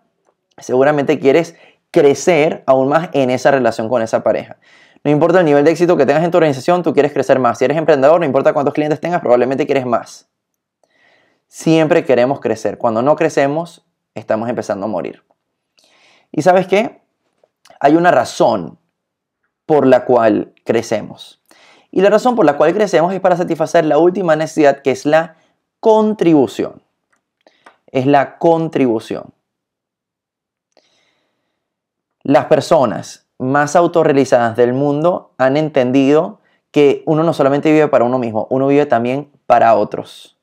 seguramente 0.57 1.19
quieres 1.19 1.55
crecer 1.91 2.63
aún 2.65 2.87
más 2.87 3.09
en 3.13 3.29
esa 3.29 3.51
relación 3.51 3.87
con 3.89 4.01
esa 4.01 4.23
pareja. 4.23 4.57
No 5.03 5.11
importa 5.11 5.39
el 5.39 5.45
nivel 5.45 5.63
de 5.63 5.71
éxito 5.71 5.95
que 5.97 6.05
tengas 6.05 6.23
en 6.23 6.31
tu 6.31 6.37
organización, 6.37 6.81
tú 6.81 6.93
quieres 6.93 7.13
crecer 7.13 7.37
más. 7.37 7.59
Si 7.59 7.65
eres 7.65 7.77
emprendedor, 7.77 8.19
no 8.19 8.25
importa 8.25 8.53
cuántos 8.53 8.73
clientes 8.73 8.99
tengas, 8.99 9.21
probablemente 9.21 9.65
quieres 9.65 9.85
más. 9.85 10.27
Siempre 11.55 12.03
queremos 12.03 12.41
crecer. 12.41 12.77
Cuando 12.77 13.01
no 13.01 13.15
crecemos, 13.15 13.85
estamos 14.13 14.49
empezando 14.49 14.87
a 14.87 14.89
morir. 14.89 15.23
¿Y 16.29 16.41
sabes 16.41 16.67
qué? 16.67 17.01
Hay 17.79 17.95
una 17.95 18.11
razón 18.11 18.77
por 19.65 19.87
la 19.87 20.03
cual 20.03 20.53
crecemos. 20.65 21.41
Y 21.91 22.01
la 22.01 22.09
razón 22.09 22.35
por 22.35 22.45
la 22.45 22.57
cual 22.57 22.73
crecemos 22.73 23.13
es 23.13 23.21
para 23.21 23.37
satisfacer 23.37 23.85
la 23.85 23.97
última 23.97 24.35
necesidad 24.35 24.81
que 24.81 24.91
es 24.91 25.05
la 25.05 25.37
contribución. 25.79 26.81
Es 27.87 28.05
la 28.05 28.37
contribución. 28.37 29.33
Las 32.21 32.47
personas 32.47 33.29
más 33.39 33.77
autorrealizadas 33.77 34.57
del 34.57 34.73
mundo 34.73 35.31
han 35.37 35.55
entendido 35.55 36.41
que 36.71 37.01
uno 37.05 37.23
no 37.23 37.31
solamente 37.31 37.71
vive 37.71 37.87
para 37.87 38.03
uno 38.03 38.19
mismo, 38.19 38.45
uno 38.49 38.67
vive 38.67 38.85
también 38.85 39.31
para 39.47 39.73
otros. 39.77 40.34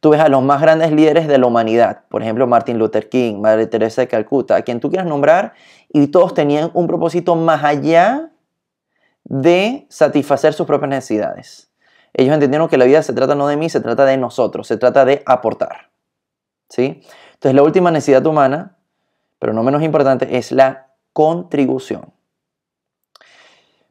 Tú 0.00 0.10
ves 0.10 0.20
a 0.20 0.28
los 0.28 0.42
más 0.42 0.62
grandes 0.62 0.92
líderes 0.92 1.28
de 1.28 1.36
la 1.36 1.46
humanidad, 1.46 2.04
por 2.08 2.22
ejemplo 2.22 2.46
Martin 2.46 2.78
Luther 2.78 3.10
King, 3.10 3.40
Madre 3.40 3.66
Teresa 3.66 4.00
de 4.00 4.08
Calcuta, 4.08 4.56
a 4.56 4.62
quien 4.62 4.80
tú 4.80 4.88
quieras 4.88 5.06
nombrar, 5.06 5.52
y 5.90 6.06
todos 6.06 6.32
tenían 6.32 6.70
un 6.72 6.86
propósito 6.86 7.36
más 7.36 7.62
allá 7.64 8.30
de 9.24 9.86
satisfacer 9.90 10.54
sus 10.54 10.66
propias 10.66 10.88
necesidades. 10.88 11.70
Ellos 12.14 12.32
entendieron 12.32 12.68
que 12.68 12.78
la 12.78 12.86
vida 12.86 13.02
se 13.02 13.12
trata 13.12 13.34
no 13.34 13.46
de 13.46 13.56
mí, 13.56 13.68
se 13.68 13.80
trata 13.80 14.06
de 14.06 14.16
nosotros, 14.16 14.66
se 14.66 14.78
trata 14.78 15.04
de 15.04 15.22
aportar. 15.26 15.90
¿Sí? 16.68 17.02
Entonces 17.34 17.54
la 17.54 17.62
última 17.62 17.90
necesidad 17.90 18.24
humana, 18.26 18.76
pero 19.38 19.52
no 19.52 19.62
menos 19.62 19.82
importante, 19.82 20.38
es 20.38 20.50
la 20.50 20.88
contribución. 21.12 22.12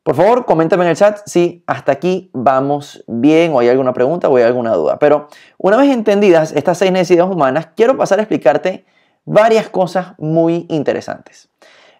Por 0.10 0.16
favor, 0.16 0.46
coméntame 0.48 0.86
en 0.86 0.89
el 0.89 0.96
chat 0.96 1.20
si 1.28 1.63
hasta 1.68 1.92
aquí 1.92 2.32
vamos 2.34 3.04
bien 3.06 3.54
o 3.54 3.60
hay 3.60 3.70
alguna 3.70 3.94
pregunta 3.94 4.28
o 4.28 4.38
hay 4.38 4.42
alguna 4.42 4.74
duda. 4.74 4.98
Pero 4.98 5.28
una 5.60 5.78
vez 5.78 5.92
entendidas 5.92 6.51
estas 6.51 6.80
seis 6.80 6.92
necesidades 6.92 7.32
humanas, 7.32 7.68
quiero 7.75 7.96
pasar 7.96 8.18
a 8.18 8.24
explicarte 8.24 8.86
varias 9.24 9.70
cosas 9.70 10.16
muy 10.18 10.66
interesantes. 10.70 11.50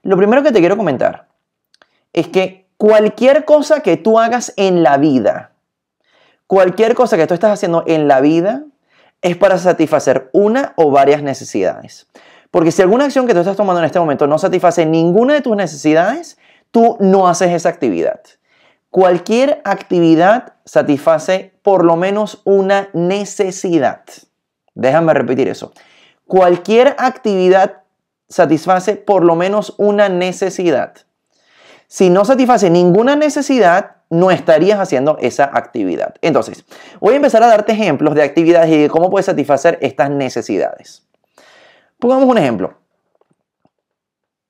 Lo 0.01 0.18
primero 0.18 0.42
que 0.42 0.51
te 0.51 0.60
quiero 0.60 0.75
comentar 0.75 1.28
es 2.12 2.28
que 2.28 2.68
cualquier 2.78 3.46
cosa 3.46 3.82
que 3.82 3.96
tú 3.96 4.18
hagas 4.18 4.54
en 4.58 4.82
la 4.82 4.98
vida, 4.98 5.51
cualquier 6.48 6.96
cosa 6.96 7.16
que 7.16 7.28
tú 7.28 7.36
estás 7.36 7.51
haciendo 7.51 7.84
en 7.86 8.08
la 8.08 8.22
vida, 8.22 8.63
es 9.22 9.38
para 9.38 9.60
satisfacer 9.60 10.32
una 10.34 10.74
o 10.78 10.89
varias 10.89 11.22
necesidades. 11.22 12.08
Porque 12.50 12.72
si 12.72 12.82
alguna 12.82 13.06
acción 13.06 13.28
que 13.28 13.36
tú 13.36 13.42
estás 13.42 13.56
tomando 13.56 13.82
en 13.82 13.86
este 13.86 14.00
momento 14.00 14.25
no 14.25 14.39
satisface 14.39 14.84
ninguna 14.88 15.36
de 15.36 15.42
tus 15.42 15.56
necesidades, 15.56 16.39
tú 16.71 16.97
no 16.99 17.27
haces 17.27 17.51
esa 17.51 17.69
actividad. 17.69 18.21
Cualquier 18.91 19.61
actividad 19.65 20.53
satisface 20.65 21.53
por 21.61 21.85
lo 21.85 21.95
menos 21.95 22.41
una 22.43 22.89
necesidad. 22.93 24.01
Déjame 24.73 25.13
repetir 25.13 25.47
eso. 25.47 25.73
Cualquier 26.25 26.95
actividad 26.97 27.83
satisface 28.27 28.95
por 28.95 29.23
lo 29.23 29.35
menos 29.35 29.75
una 29.77 30.09
necesidad. 30.09 30.93
Si 31.88 32.09
no 32.09 32.23
satisface 32.25 32.69
ninguna 32.69 33.15
necesidad, 33.15 33.97
no 34.09 34.31
estarías 34.31 34.79
haciendo 34.79 35.17
esa 35.19 35.45
actividad. 35.45 36.15
Entonces, 36.21 36.65
voy 36.99 37.13
a 37.13 37.17
empezar 37.17 37.43
a 37.43 37.47
darte 37.47 37.73
ejemplos 37.73 38.15
de 38.15 38.23
actividades 38.23 38.69
y 38.71 38.81
de 38.81 38.89
cómo 38.89 39.09
puedes 39.09 39.25
satisfacer 39.25 39.77
estas 39.81 40.09
necesidades. 40.09 41.07
Pongamos 41.99 42.25
un 42.25 42.38
ejemplo. 42.38 42.78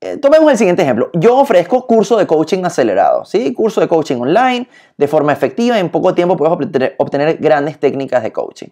Eh, 0.01 0.17
tomemos 0.17 0.49
el 0.51 0.57
siguiente 0.57 0.81
ejemplo. 0.81 1.09
Yo 1.13 1.37
ofrezco 1.37 1.85
curso 1.85 2.17
de 2.17 2.25
coaching 2.25 2.63
acelerado, 2.63 3.25
¿sí? 3.25 3.53
Curso 3.53 3.81
de 3.81 3.87
coaching 3.87 4.17
online, 4.17 4.69
de 4.97 5.07
forma 5.07 5.33
efectiva, 5.33 5.77
en 5.77 5.89
poco 5.89 6.15
tiempo 6.15 6.37
puedes 6.37 6.53
obtener, 6.53 6.95
obtener 6.97 7.37
grandes 7.37 7.79
técnicas 7.79 8.23
de 8.23 8.31
coaching. 8.31 8.69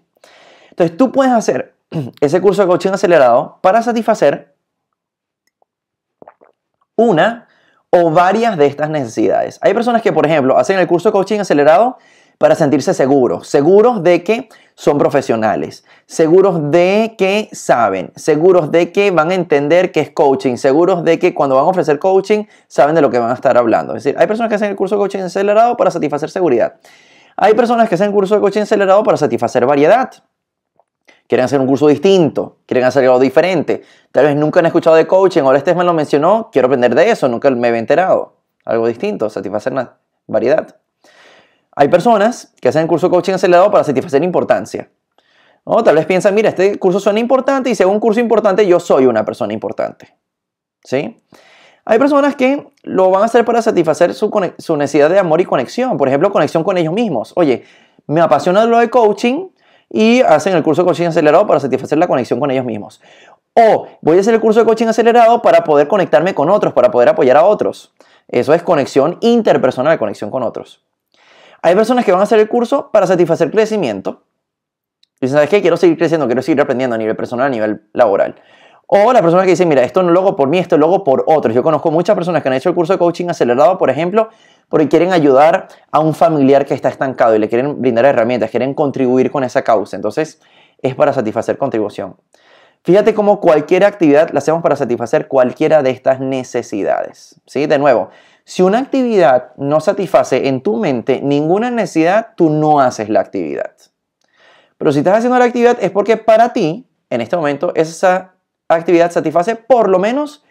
Entonces, 0.69 0.95
tú 0.95 1.11
puedes 1.11 1.33
hacer 1.33 1.75
ese 2.21 2.39
curso 2.39 2.61
de 2.61 2.67
coaching 2.67 2.91
acelerado 2.91 3.59
para 3.61 3.81
satisfacer 3.81 4.55
una 6.95 7.47
o 7.89 8.11
varias 8.11 8.57
de 8.57 8.65
estas 8.65 8.89
necesidades. 8.89 9.59
Hay 9.61 9.73
personas 9.73 10.01
que, 10.01 10.13
por 10.13 10.25
ejemplo, 10.25 10.57
hacen 10.57 10.79
el 10.79 10.87
curso 10.87 11.09
de 11.09 11.13
coaching 11.13 11.39
acelerado 11.39 11.97
para 12.37 12.55
sentirse 12.55 12.93
seguros, 12.93 13.47
seguros 13.47 14.03
de 14.03 14.23
que 14.23 14.49
son 14.75 14.97
profesionales, 14.99 15.83
seguros 16.05 16.69
de 16.69 17.15
que 17.17 17.49
saben, 17.51 18.11
seguros 18.15 18.71
de 18.71 18.91
que 18.91 19.09
van 19.09 19.31
a 19.31 19.33
entender 19.35 19.91
qué 19.91 20.01
es 20.01 20.11
coaching, 20.11 20.55
seguros 20.57 21.03
de 21.03 21.17
que 21.17 21.33
cuando 21.33 21.55
van 21.55 21.65
a 21.65 21.69
ofrecer 21.69 21.97
coaching 21.97 22.45
saben 22.67 22.93
de 22.93 23.01
lo 23.01 23.09
que 23.09 23.17
van 23.17 23.31
a 23.31 23.33
estar 23.33 23.57
hablando. 23.57 23.95
Es 23.95 24.03
decir, 24.03 24.19
hay 24.19 24.27
personas 24.27 24.49
que 24.49 24.55
hacen 24.55 24.69
el 24.69 24.75
curso 24.75 24.95
de 24.95 24.99
coaching 24.99 25.19
acelerado 25.19 25.75
para 25.75 25.89
satisfacer 25.89 26.29
seguridad. 26.29 26.75
Hay 27.37 27.55
personas 27.55 27.89
que 27.89 27.95
hacen 27.95 28.07
el 28.07 28.13
curso 28.13 28.35
de 28.35 28.41
coaching 28.41 28.61
acelerado 28.61 29.03
para 29.03 29.17
satisfacer 29.17 29.65
variedad. 29.65 30.11
Quieren 31.27 31.43
hacer 31.43 31.59
un 31.59 31.67
curso 31.67 31.87
distinto, 31.87 32.57
quieren 32.65 32.85
hacer 32.85 33.03
algo 33.03 33.19
diferente. 33.19 33.81
Tal 34.11 34.25
vez 34.25 34.35
nunca 34.35 34.59
han 34.59 34.67
escuchado 34.67 34.95
de 34.95 35.07
coaching, 35.07 35.41
ahora 35.41 35.57
este 35.57 35.73
me 35.75 35.83
lo 35.83 35.93
mencionó, 35.93 36.49
quiero 36.51 36.67
aprender 36.67 36.95
de 36.95 37.09
eso, 37.09 37.27
nunca 37.27 37.49
me 37.49 37.67
he 37.67 37.77
enterado. 37.77 38.37
algo 38.63 38.87
distinto, 38.87 39.29
satisfacer 39.29 39.73
una 39.73 39.97
variedad. 40.27 40.75
Hay 41.79 41.89
personas 41.89 42.55
que 42.59 42.69
hacen 42.69 42.81
el 42.81 42.87
curso 42.87 43.05
de 43.05 43.11
coaching 43.11 43.33
acelerado 43.33 43.69
para 43.69 43.83
satisfacer 43.83 44.23
importancia. 44.23 44.89
¿no? 45.63 45.83
Tal 45.83 45.93
vez 45.93 46.07
piensan, 46.07 46.33
mira, 46.33 46.49
este 46.49 46.79
curso 46.79 46.99
suena 46.99 47.19
importante 47.19 47.69
y 47.69 47.75
según 47.75 47.93
un 47.93 47.99
curso 47.99 48.19
importante 48.19 48.65
yo 48.65 48.79
soy 48.79 49.05
una 49.05 49.23
persona 49.23 49.53
importante. 49.53 50.11
¿Sí? 50.83 51.21
Hay 51.85 51.99
personas 51.99 52.35
que 52.35 52.67
lo 52.81 53.11
van 53.11 53.21
a 53.21 53.25
hacer 53.25 53.45
para 53.45 53.61
satisfacer 53.61 54.15
su, 54.15 54.31
su, 54.57 54.75
necesidad 54.75 55.07
de 55.11 55.19
amor 55.19 55.39
y 55.39 55.45
conexión. 55.45 55.97
Por 55.97 56.07
ejemplo, 56.07 56.31
conexión 56.31 56.63
con 56.63 56.79
ellos 56.79 56.95
mismos. 56.95 57.31
Oye, 57.35 57.63
me 58.07 58.21
apasiona 58.21 58.65
lo 58.65 58.79
de 58.79 58.89
coaching 58.89 59.49
y 59.87 60.21
hacen 60.21 60.55
el 60.55 60.63
curso 60.63 60.81
de 60.81 60.87
coaching 60.87 61.05
acelerado 61.05 61.45
para 61.45 61.59
satisfacer 61.59 61.99
la 61.99 62.07
conexión 62.07 62.39
con 62.39 62.49
ellos 62.49 62.65
mismos. 62.65 63.01
O 63.53 63.87
voy 64.01 64.17
a 64.17 64.21
hacer 64.21 64.33
el 64.33 64.41
curso 64.41 64.61
de 64.61 64.65
coaching 64.65 64.87
acelerado 64.87 65.43
para 65.43 65.63
poder 65.63 65.87
conectarme 65.87 66.33
con 66.33 66.49
otros, 66.49 66.73
para 66.73 66.89
poder 66.89 67.09
apoyar 67.09 67.37
a 67.37 67.45
otros. 67.45 67.93
Eso 68.27 68.55
es 68.55 68.63
conexión 68.63 69.19
interpersonal, 69.21 69.99
conexión 69.99 70.31
con 70.31 70.41
otros. 70.41 70.86
Hay 71.61 71.75
personas 71.75 72.05
que 72.05 72.11
van 72.11 72.21
a 72.21 72.23
hacer 72.23 72.39
el 72.39 72.47
curso 72.47 72.91
para 72.91 73.07
satisfacer 73.07 73.51
crecimiento. 73.51 74.23
Y 75.19 75.27
¿sabes 75.27 75.49
qué? 75.49 75.61
Quiero 75.61 75.77
seguir 75.77 75.97
creciendo, 75.97 76.27
quiero 76.27 76.41
seguir 76.41 76.61
aprendiendo 76.61 76.95
a 76.95 76.99
nivel 76.99 77.15
personal, 77.15 77.47
a 77.47 77.49
nivel 77.49 77.87
laboral. 77.93 78.35
O 78.85 79.11
la 79.11 79.21
persona 79.21 79.43
que 79.43 79.49
dice, 79.49 79.65
mira, 79.65 79.83
esto 79.83 80.01
no 80.01 80.11
lo 80.11 80.21
hago 80.21 80.35
por 80.35 80.47
mí, 80.47 80.59
esto 80.59 80.77
lo 80.77 80.85
hago 80.85 81.03
por 81.03 81.25
otros. 81.27 81.53
Yo 81.53 81.61
conozco 81.61 81.91
muchas 81.91 82.15
personas 82.15 82.41
que 82.41 82.47
han 82.47 82.53
hecho 82.53 82.69
el 82.69 82.75
curso 82.75 82.93
de 82.93 82.99
coaching 82.99 83.27
acelerado, 83.27 83.77
por 83.77 83.89
ejemplo, 83.89 84.29
porque 84.69 84.87
quieren 84.87 85.11
ayudar 85.11 85.67
a 85.91 85.99
un 85.99 86.13
familiar 86.13 86.65
que 86.65 86.73
está 86.73 86.87
estancado 86.87 87.35
y 87.35 87.39
le 87.39 87.49
quieren 87.49 87.81
brindar 87.81 88.05
herramientas, 88.05 88.49
quieren 88.49 88.73
contribuir 88.73 89.29
con 89.29 89.43
esa 89.43 89.63
causa. 89.63 89.97
Entonces, 89.97 90.39
es 90.81 90.95
para 90.95 91.11
satisfacer 91.11 91.57
contribución. 91.57 92.15
Fíjate 92.83 93.13
cómo 93.13 93.41
cualquier 93.41 93.83
actividad 93.83 94.29
la 94.31 94.37
hacemos 94.37 94.61
para 94.61 94.77
satisfacer 94.77 95.27
cualquiera 95.27 95.83
de 95.83 95.89
estas 95.89 96.21
necesidades. 96.21 97.41
¿Sí? 97.45 97.65
De 97.65 97.79
nuevo, 97.79 98.09
si 98.47 98.61
una 98.61 98.79
actividad 98.79 99.51
no 99.57 99.81
satisface 99.81 100.47
en 100.47 100.61
tu 100.61 100.77
mente 100.77 101.19
ninguna 101.21 101.69
necesidad, 101.69 102.29
tú 102.37 102.49
no 102.49 102.79
haces 102.79 103.09
la 103.09 103.19
actividad. 103.19 103.73
Pero 104.77 104.93
si 104.93 104.99
estás 104.99 105.17
haciendo 105.17 105.37
la 105.37 105.43
actividad 105.43 105.77
es 105.81 105.91
porque 105.91 106.15
para 106.15 106.53
ti, 106.53 106.87
en 107.09 107.19
este 107.19 107.35
momento, 107.35 107.73
esa 107.75 108.35
actividad 108.69 109.11
satisface 109.11 109.57
por 109.57 109.89
lo 109.89 109.99
menos 109.99 110.45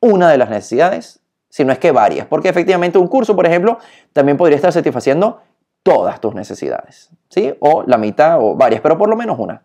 una 0.00 0.30
de 0.30 0.38
las 0.38 0.48
necesidades, 0.48 1.20
si 1.50 1.62
no 1.66 1.74
es 1.74 1.78
que 1.78 1.92
varias. 1.92 2.26
Porque 2.26 2.48
efectivamente 2.48 2.96
un 2.96 3.06
curso, 3.06 3.36
por 3.36 3.44
ejemplo, 3.44 3.76
también 4.14 4.38
podría 4.38 4.56
estar 4.56 4.72
satisfaciendo 4.72 5.42
todas 5.82 6.22
tus 6.22 6.34
necesidades. 6.34 7.10
¿Sí? 7.28 7.54
O 7.60 7.82
la 7.86 7.98
mitad 7.98 8.38
o 8.40 8.54
varias, 8.56 8.80
pero 8.80 8.96
por 8.96 9.10
lo 9.10 9.16
menos 9.16 9.38
una. 9.38 9.62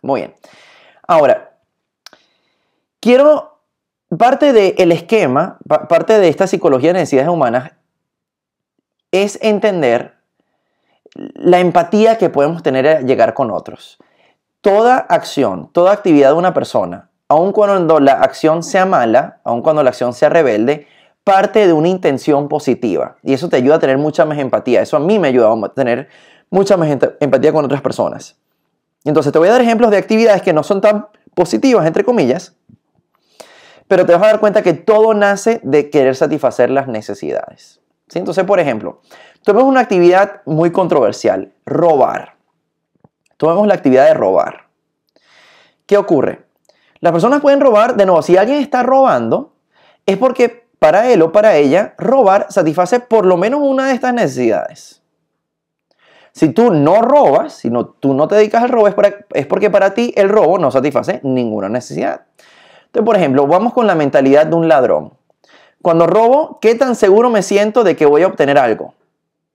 Muy 0.00 0.22
bien. 0.22 0.34
Ahora, 1.06 1.58
quiero 3.00 3.55
parte 4.16 4.52
del 4.52 4.92
esquema, 4.92 5.58
parte 5.66 6.18
de 6.18 6.28
esta 6.28 6.46
psicología 6.46 6.92
de 6.92 7.00
necesidades 7.00 7.28
humanas 7.28 7.72
es 9.10 9.38
entender 9.42 10.14
la 11.14 11.60
empatía 11.60 12.18
que 12.18 12.28
podemos 12.28 12.62
tener 12.62 12.86
a 12.86 13.00
llegar 13.00 13.34
con 13.34 13.50
otros. 13.50 13.98
Toda 14.60 14.98
acción, 14.98 15.70
toda 15.72 15.92
actividad 15.92 16.30
de 16.30 16.36
una 16.36 16.52
persona, 16.52 17.10
aun 17.28 17.52
cuando 17.52 18.00
la 18.00 18.12
acción 18.12 18.62
sea 18.62 18.84
mala, 18.84 19.40
aun 19.44 19.62
cuando 19.62 19.82
la 19.82 19.90
acción 19.90 20.12
sea 20.12 20.28
rebelde, 20.28 20.86
parte 21.24 21.66
de 21.66 21.72
una 21.72 21.88
intención 21.88 22.48
positiva. 22.48 23.16
Y 23.22 23.32
eso 23.32 23.48
te 23.48 23.56
ayuda 23.56 23.76
a 23.76 23.78
tener 23.78 23.98
mucha 23.98 24.24
más 24.24 24.38
empatía. 24.38 24.82
Eso 24.82 24.96
a 24.96 25.00
mí 25.00 25.18
me 25.18 25.28
ayuda 25.28 25.52
a 25.52 25.68
tener 25.70 26.08
mucha 26.50 26.76
más 26.76 26.88
empatía 27.20 27.52
con 27.52 27.64
otras 27.64 27.80
personas. 27.80 28.36
Entonces 29.04 29.32
te 29.32 29.38
voy 29.38 29.48
a 29.48 29.52
dar 29.52 29.60
ejemplos 29.60 29.90
de 29.90 29.96
actividades 29.96 30.42
que 30.42 30.52
no 30.52 30.62
son 30.62 30.80
tan 30.80 31.06
positivas, 31.34 31.86
entre 31.86 32.04
comillas, 32.04 32.56
pero 33.88 34.06
te 34.06 34.12
vas 34.12 34.22
a 34.22 34.26
dar 34.26 34.40
cuenta 34.40 34.62
que 34.62 34.74
todo 34.74 35.14
nace 35.14 35.60
de 35.62 35.90
querer 35.90 36.16
satisfacer 36.16 36.70
las 36.70 36.88
necesidades. 36.88 37.80
Entonces, 38.14 38.44
por 38.44 38.60
ejemplo, 38.60 39.00
tomemos 39.42 39.68
una 39.68 39.80
actividad 39.80 40.42
muy 40.44 40.70
controversial, 40.72 41.52
robar. 41.64 42.36
Tomemos 43.36 43.66
la 43.66 43.74
actividad 43.74 44.06
de 44.06 44.14
robar. 44.14 44.68
¿Qué 45.86 45.96
ocurre? 45.96 46.46
Las 47.00 47.12
personas 47.12 47.40
pueden 47.40 47.60
robar, 47.60 47.96
de 47.96 48.06
nuevo, 48.06 48.22
si 48.22 48.36
alguien 48.36 48.58
está 48.60 48.82
robando, 48.82 49.54
es 50.06 50.16
porque 50.16 50.66
para 50.78 51.10
él 51.10 51.22
o 51.22 51.32
para 51.32 51.56
ella, 51.56 51.94
robar 51.98 52.46
satisface 52.50 53.00
por 53.00 53.26
lo 53.26 53.36
menos 53.36 53.60
una 53.62 53.88
de 53.88 53.94
estas 53.94 54.14
necesidades. 54.14 55.02
Si 56.32 56.50
tú 56.50 56.70
no 56.70 57.00
robas, 57.00 57.54
si 57.54 57.70
no, 57.70 57.86
tú 57.86 58.14
no 58.14 58.28
te 58.28 58.34
dedicas 58.34 58.62
al 58.62 58.68
robo, 58.68 58.88
es 58.88 59.46
porque 59.46 59.70
para 59.70 59.94
ti 59.94 60.12
el 60.16 60.28
robo 60.28 60.58
no 60.58 60.70
satisface 60.70 61.20
ninguna 61.22 61.68
necesidad. 61.68 62.26
Entonces, 62.96 63.12
por 63.12 63.16
ejemplo, 63.16 63.46
vamos 63.46 63.74
con 63.74 63.86
la 63.86 63.94
mentalidad 63.94 64.46
de 64.46 64.54
un 64.54 64.68
ladrón. 64.68 65.12
Cuando 65.82 66.06
robo, 66.06 66.58
¿qué 66.62 66.74
tan 66.74 66.96
seguro 66.96 67.28
me 67.28 67.42
siento 67.42 67.84
de 67.84 67.94
que 67.94 68.06
voy 68.06 68.22
a 68.22 68.26
obtener 68.26 68.56
algo? 68.56 68.94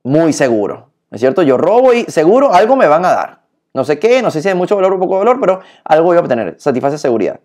Muy 0.04 0.32
seguro. 0.32 0.89
¿Es 1.10 1.21
cierto? 1.21 1.41
Yo 1.41 1.58
robo 1.58 1.91
y 1.91 2.04
seguro 2.04 2.54
algo 2.54 2.75
me 2.75 2.86
van 2.86 3.04
a 3.04 3.13
dar. 3.13 3.39
No 3.73 3.84
sé 3.84 3.97
qué, 3.97 4.21
no 4.21 4.30
sé 4.30 4.43
si 4.43 4.49
hay 4.49 4.54
mucho 4.54 4.75
valor 4.75 4.93
o 4.93 4.99
poco 4.99 5.17
valor, 5.17 5.39
pero 5.39 5.60
algo 5.86 6.06
voy 6.06 6.17
a 6.17 6.19
obtener. 6.19 6.54
Satisface 6.60 6.99
seguridad. 6.99 7.39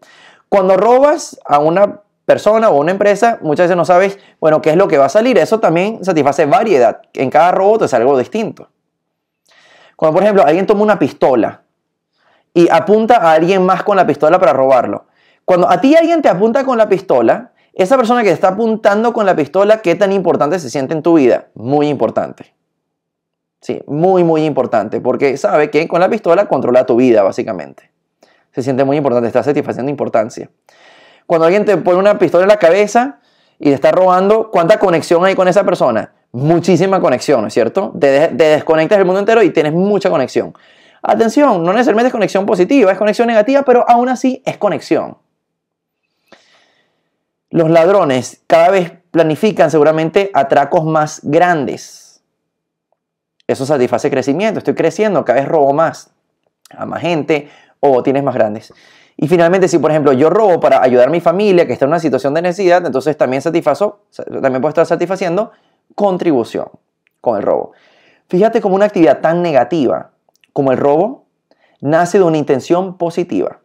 Cuando 0.50 0.76
robas 0.76 1.40
a 1.46 1.60
una 1.60 2.02
persona 2.26 2.68
o 2.68 2.76
una 2.76 2.90
empresa, 2.90 3.38
muchas 3.40 3.64
veces 3.64 3.76
no 3.78 3.86
sabes, 3.86 4.18
bueno, 4.38 4.60
qué 4.60 4.68
es 4.68 4.76
lo 4.76 4.88
que 4.88 4.98
va 4.98 5.06
a 5.06 5.08
salir. 5.08 5.38
Eso 5.38 5.60
también 5.60 6.04
satisface 6.04 6.44
variedad. 6.44 7.00
En 7.14 7.30
cada 7.30 7.52
robo 7.52 7.78
te 7.78 7.88
sale 7.88 8.02
algo 8.02 8.18
distinto. 8.18 8.68
Cuando, 9.96 10.12
por 10.12 10.24
ejemplo, 10.24 10.44
alguien 10.44 10.66
toma 10.66 10.82
una 10.82 10.98
pistola 10.98 11.62
y 12.52 12.68
apunta 12.68 13.16
a 13.16 13.32
alguien 13.32 13.64
más 13.64 13.82
con 13.82 13.96
la 13.96 14.06
pistola 14.06 14.38
para 14.38 14.52
robarlo. 14.52 15.06
Cuando 15.46 15.70
a 15.70 15.80
ti 15.80 15.94
alguien 15.94 16.22
te 16.22 16.28
apunta 16.28 16.64
con 16.64 16.76
la 16.76 16.88
pistola, 16.88 17.52
esa 17.72 17.96
persona 17.96 18.24
que 18.24 18.32
está 18.32 18.48
apuntando 18.48 19.12
con 19.12 19.26
la 19.26 19.36
pistola, 19.36 19.80
¿qué 19.80 19.94
tan 19.94 20.10
importante 20.10 20.58
se 20.58 20.68
siente 20.68 20.92
en 20.92 21.02
tu 21.02 21.14
vida? 21.14 21.46
Muy 21.54 21.86
importante. 21.86 22.52
Sí, 23.60 23.80
muy, 23.86 24.24
muy 24.24 24.44
importante, 24.44 25.00
porque 25.00 25.36
sabe 25.36 25.70
que 25.70 25.86
con 25.86 26.00
la 26.00 26.08
pistola 26.08 26.46
controla 26.46 26.84
tu 26.84 26.96
vida, 26.96 27.22
básicamente. 27.22 27.92
Se 28.50 28.62
siente 28.62 28.82
muy 28.82 28.96
importante, 28.96 29.28
está 29.28 29.44
satisfaciendo 29.44 29.88
importancia. 29.88 30.50
Cuando 31.26 31.46
alguien 31.46 31.64
te 31.64 31.76
pone 31.76 32.00
una 32.00 32.18
pistola 32.18 32.42
en 32.42 32.48
la 32.48 32.58
cabeza 32.58 33.20
y 33.60 33.66
te 33.66 33.74
está 33.74 33.92
robando, 33.92 34.50
¿cuánta 34.50 34.80
conexión 34.80 35.24
hay 35.24 35.36
con 35.36 35.46
esa 35.46 35.62
persona? 35.62 36.12
Muchísima 36.32 37.00
conexión, 37.00 37.46
¿es 37.46 37.54
cierto? 37.54 37.92
Te, 38.00 38.28
te 38.28 38.44
desconectas 38.44 38.98
del 38.98 39.06
mundo 39.06 39.20
entero 39.20 39.44
y 39.44 39.50
tienes 39.50 39.72
mucha 39.72 40.10
conexión. 40.10 40.54
Atención, 41.02 41.62
no 41.62 41.72
necesariamente 41.72 42.08
es 42.08 42.12
conexión 42.12 42.46
positiva, 42.46 42.90
es 42.90 42.98
conexión 42.98 43.28
negativa, 43.28 43.62
pero 43.62 43.88
aún 43.88 44.08
así 44.08 44.42
es 44.44 44.56
conexión. 44.56 45.18
Los 47.50 47.70
ladrones 47.70 48.42
cada 48.46 48.70
vez 48.70 48.92
planifican 49.10 49.70
seguramente 49.70 50.30
atracos 50.34 50.84
más 50.84 51.20
grandes. 51.22 52.22
Eso 53.46 53.64
satisface 53.64 54.10
crecimiento. 54.10 54.58
Estoy 54.58 54.74
creciendo, 54.74 55.24
cada 55.24 55.40
vez 55.40 55.48
robo 55.48 55.72
más 55.72 56.10
a 56.70 56.84
más 56.84 57.00
gente 57.00 57.48
o 57.80 58.02
tienes 58.02 58.22
más 58.22 58.34
grandes. 58.34 58.72
Y 59.16 59.28
finalmente, 59.28 59.68
si 59.68 59.78
por 59.78 59.90
ejemplo 59.90 60.12
yo 60.12 60.28
robo 60.28 60.60
para 60.60 60.82
ayudar 60.82 61.08
a 61.08 61.10
mi 61.10 61.20
familia 61.20 61.66
que 61.66 61.72
está 61.72 61.84
en 61.86 61.90
una 61.90 62.00
situación 62.00 62.34
de 62.34 62.42
necesidad, 62.42 62.84
entonces 62.84 63.16
también 63.16 63.40
satisfazo, 63.40 64.00
también 64.14 64.60
puedo 64.60 64.68
estar 64.68 64.86
satisfaciendo 64.86 65.52
contribución 65.94 66.68
con 67.20 67.36
el 67.36 67.42
robo. 67.42 67.72
Fíjate 68.28 68.60
cómo 68.60 68.74
una 68.74 68.86
actividad 68.86 69.20
tan 69.20 69.40
negativa 69.40 70.10
como 70.52 70.72
el 70.72 70.78
robo 70.78 71.24
nace 71.80 72.18
de 72.18 72.24
una 72.24 72.36
intención 72.36 72.98
positiva. 72.98 73.60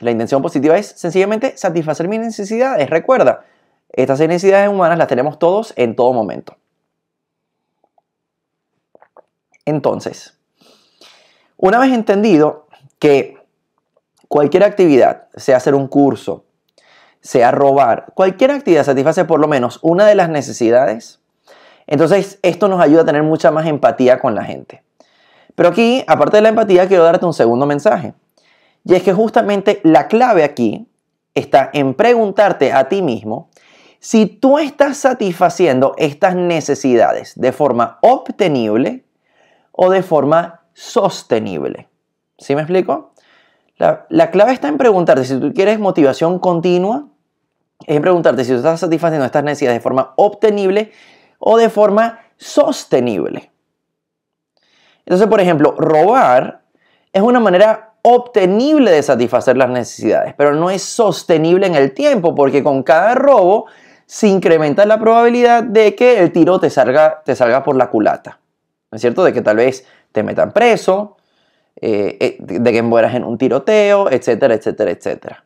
La 0.00 0.10
intención 0.10 0.42
positiva 0.42 0.76
es 0.76 0.88
sencillamente 0.88 1.56
satisfacer 1.56 2.08
mis 2.08 2.20
necesidades. 2.20 2.90
Recuerda, 2.90 3.44
estas 3.90 4.18
necesidades 4.20 4.68
humanas 4.68 4.98
las 4.98 5.08
tenemos 5.08 5.38
todos 5.38 5.72
en 5.76 5.94
todo 5.94 6.12
momento. 6.12 6.56
Entonces, 9.64 10.38
una 11.56 11.78
vez 11.78 11.92
entendido 11.92 12.66
que 12.98 13.38
cualquier 14.28 14.64
actividad, 14.64 15.28
sea 15.36 15.56
hacer 15.56 15.74
un 15.74 15.86
curso, 15.86 16.44
sea 17.20 17.50
robar, 17.50 18.12
cualquier 18.14 18.50
actividad 18.50 18.84
satisface 18.84 19.24
por 19.24 19.40
lo 19.40 19.48
menos 19.48 19.78
una 19.80 20.06
de 20.06 20.14
las 20.14 20.28
necesidades, 20.28 21.20
entonces 21.86 22.38
esto 22.42 22.68
nos 22.68 22.80
ayuda 22.80 23.02
a 23.02 23.04
tener 23.04 23.22
mucha 23.22 23.50
más 23.50 23.66
empatía 23.66 24.18
con 24.18 24.34
la 24.34 24.44
gente. 24.44 24.82
Pero 25.54 25.68
aquí, 25.68 26.04
aparte 26.06 26.38
de 26.38 26.42
la 26.42 26.48
empatía, 26.48 26.88
quiero 26.88 27.04
darte 27.04 27.24
un 27.24 27.32
segundo 27.32 27.64
mensaje. 27.64 28.14
Y 28.84 28.94
es 28.94 29.02
que 29.02 29.12
justamente 29.12 29.80
la 29.82 30.08
clave 30.08 30.44
aquí 30.44 30.88
está 31.34 31.70
en 31.72 31.94
preguntarte 31.94 32.72
a 32.72 32.88
ti 32.88 33.02
mismo 33.02 33.50
si 33.98 34.26
tú 34.26 34.58
estás 34.58 34.98
satisfaciendo 34.98 35.94
estas 35.96 36.36
necesidades 36.36 37.32
de 37.36 37.52
forma 37.52 37.98
obtenible 38.02 39.06
o 39.72 39.90
de 39.90 40.02
forma 40.02 40.60
sostenible. 40.74 41.88
¿Sí 42.36 42.54
me 42.54 42.60
explico? 42.60 43.14
La, 43.76 44.06
la, 44.10 44.30
clave 44.30 44.52
está 44.52 44.68
en 44.68 44.76
preguntarte 44.76 45.24
si 45.24 45.40
tú 45.40 45.52
quieres 45.54 45.78
motivación 45.78 46.38
continua, 46.38 47.08
es 47.86 47.96
en 47.96 48.02
preguntarte 48.02 48.44
si 48.44 48.50
tú 48.50 48.58
estás 48.58 48.80
satisfaciendo 48.80 49.24
estas 49.24 49.42
necesidades 49.42 49.78
de 49.78 49.82
forma 49.82 50.12
obtenible 50.16 50.92
o 51.38 51.56
de 51.56 51.70
forma 51.70 52.20
sostenible. 52.36 53.50
Entonces, 55.06 55.26
por 55.28 55.40
ejemplo, 55.40 55.74
robar 55.76 56.62
es 57.12 57.22
una 57.22 57.40
manera 57.40 57.93
obtenible 58.06 58.90
de 58.90 59.02
satisfacer 59.02 59.56
las 59.56 59.70
necesidades, 59.70 60.34
pero 60.36 60.52
no 60.52 60.68
es 60.68 60.82
sostenible 60.82 61.66
en 61.66 61.74
el 61.74 61.94
tiempo, 61.94 62.34
porque 62.34 62.62
con 62.62 62.82
cada 62.82 63.14
robo 63.14 63.64
se 64.04 64.28
incrementa 64.28 64.84
la 64.84 65.00
probabilidad 65.00 65.62
de 65.62 65.94
que 65.94 66.18
el 66.18 66.30
tiro 66.30 66.60
te 66.60 66.68
salga, 66.68 67.22
te 67.24 67.34
salga 67.34 67.62
por 67.62 67.76
la 67.76 67.88
culata. 67.88 68.40
¿No 68.90 68.96
es 68.96 69.00
cierto? 69.00 69.24
De 69.24 69.32
que 69.32 69.40
tal 69.40 69.56
vez 69.56 69.86
te 70.12 70.22
metan 70.22 70.52
preso, 70.52 71.16
eh, 71.80 72.18
eh, 72.20 72.36
de 72.38 72.72
que 72.72 72.82
mueras 72.82 73.14
en 73.14 73.24
un 73.24 73.38
tiroteo, 73.38 74.10
etcétera, 74.10 74.52
etcétera, 74.52 74.90
etcétera. 74.90 75.44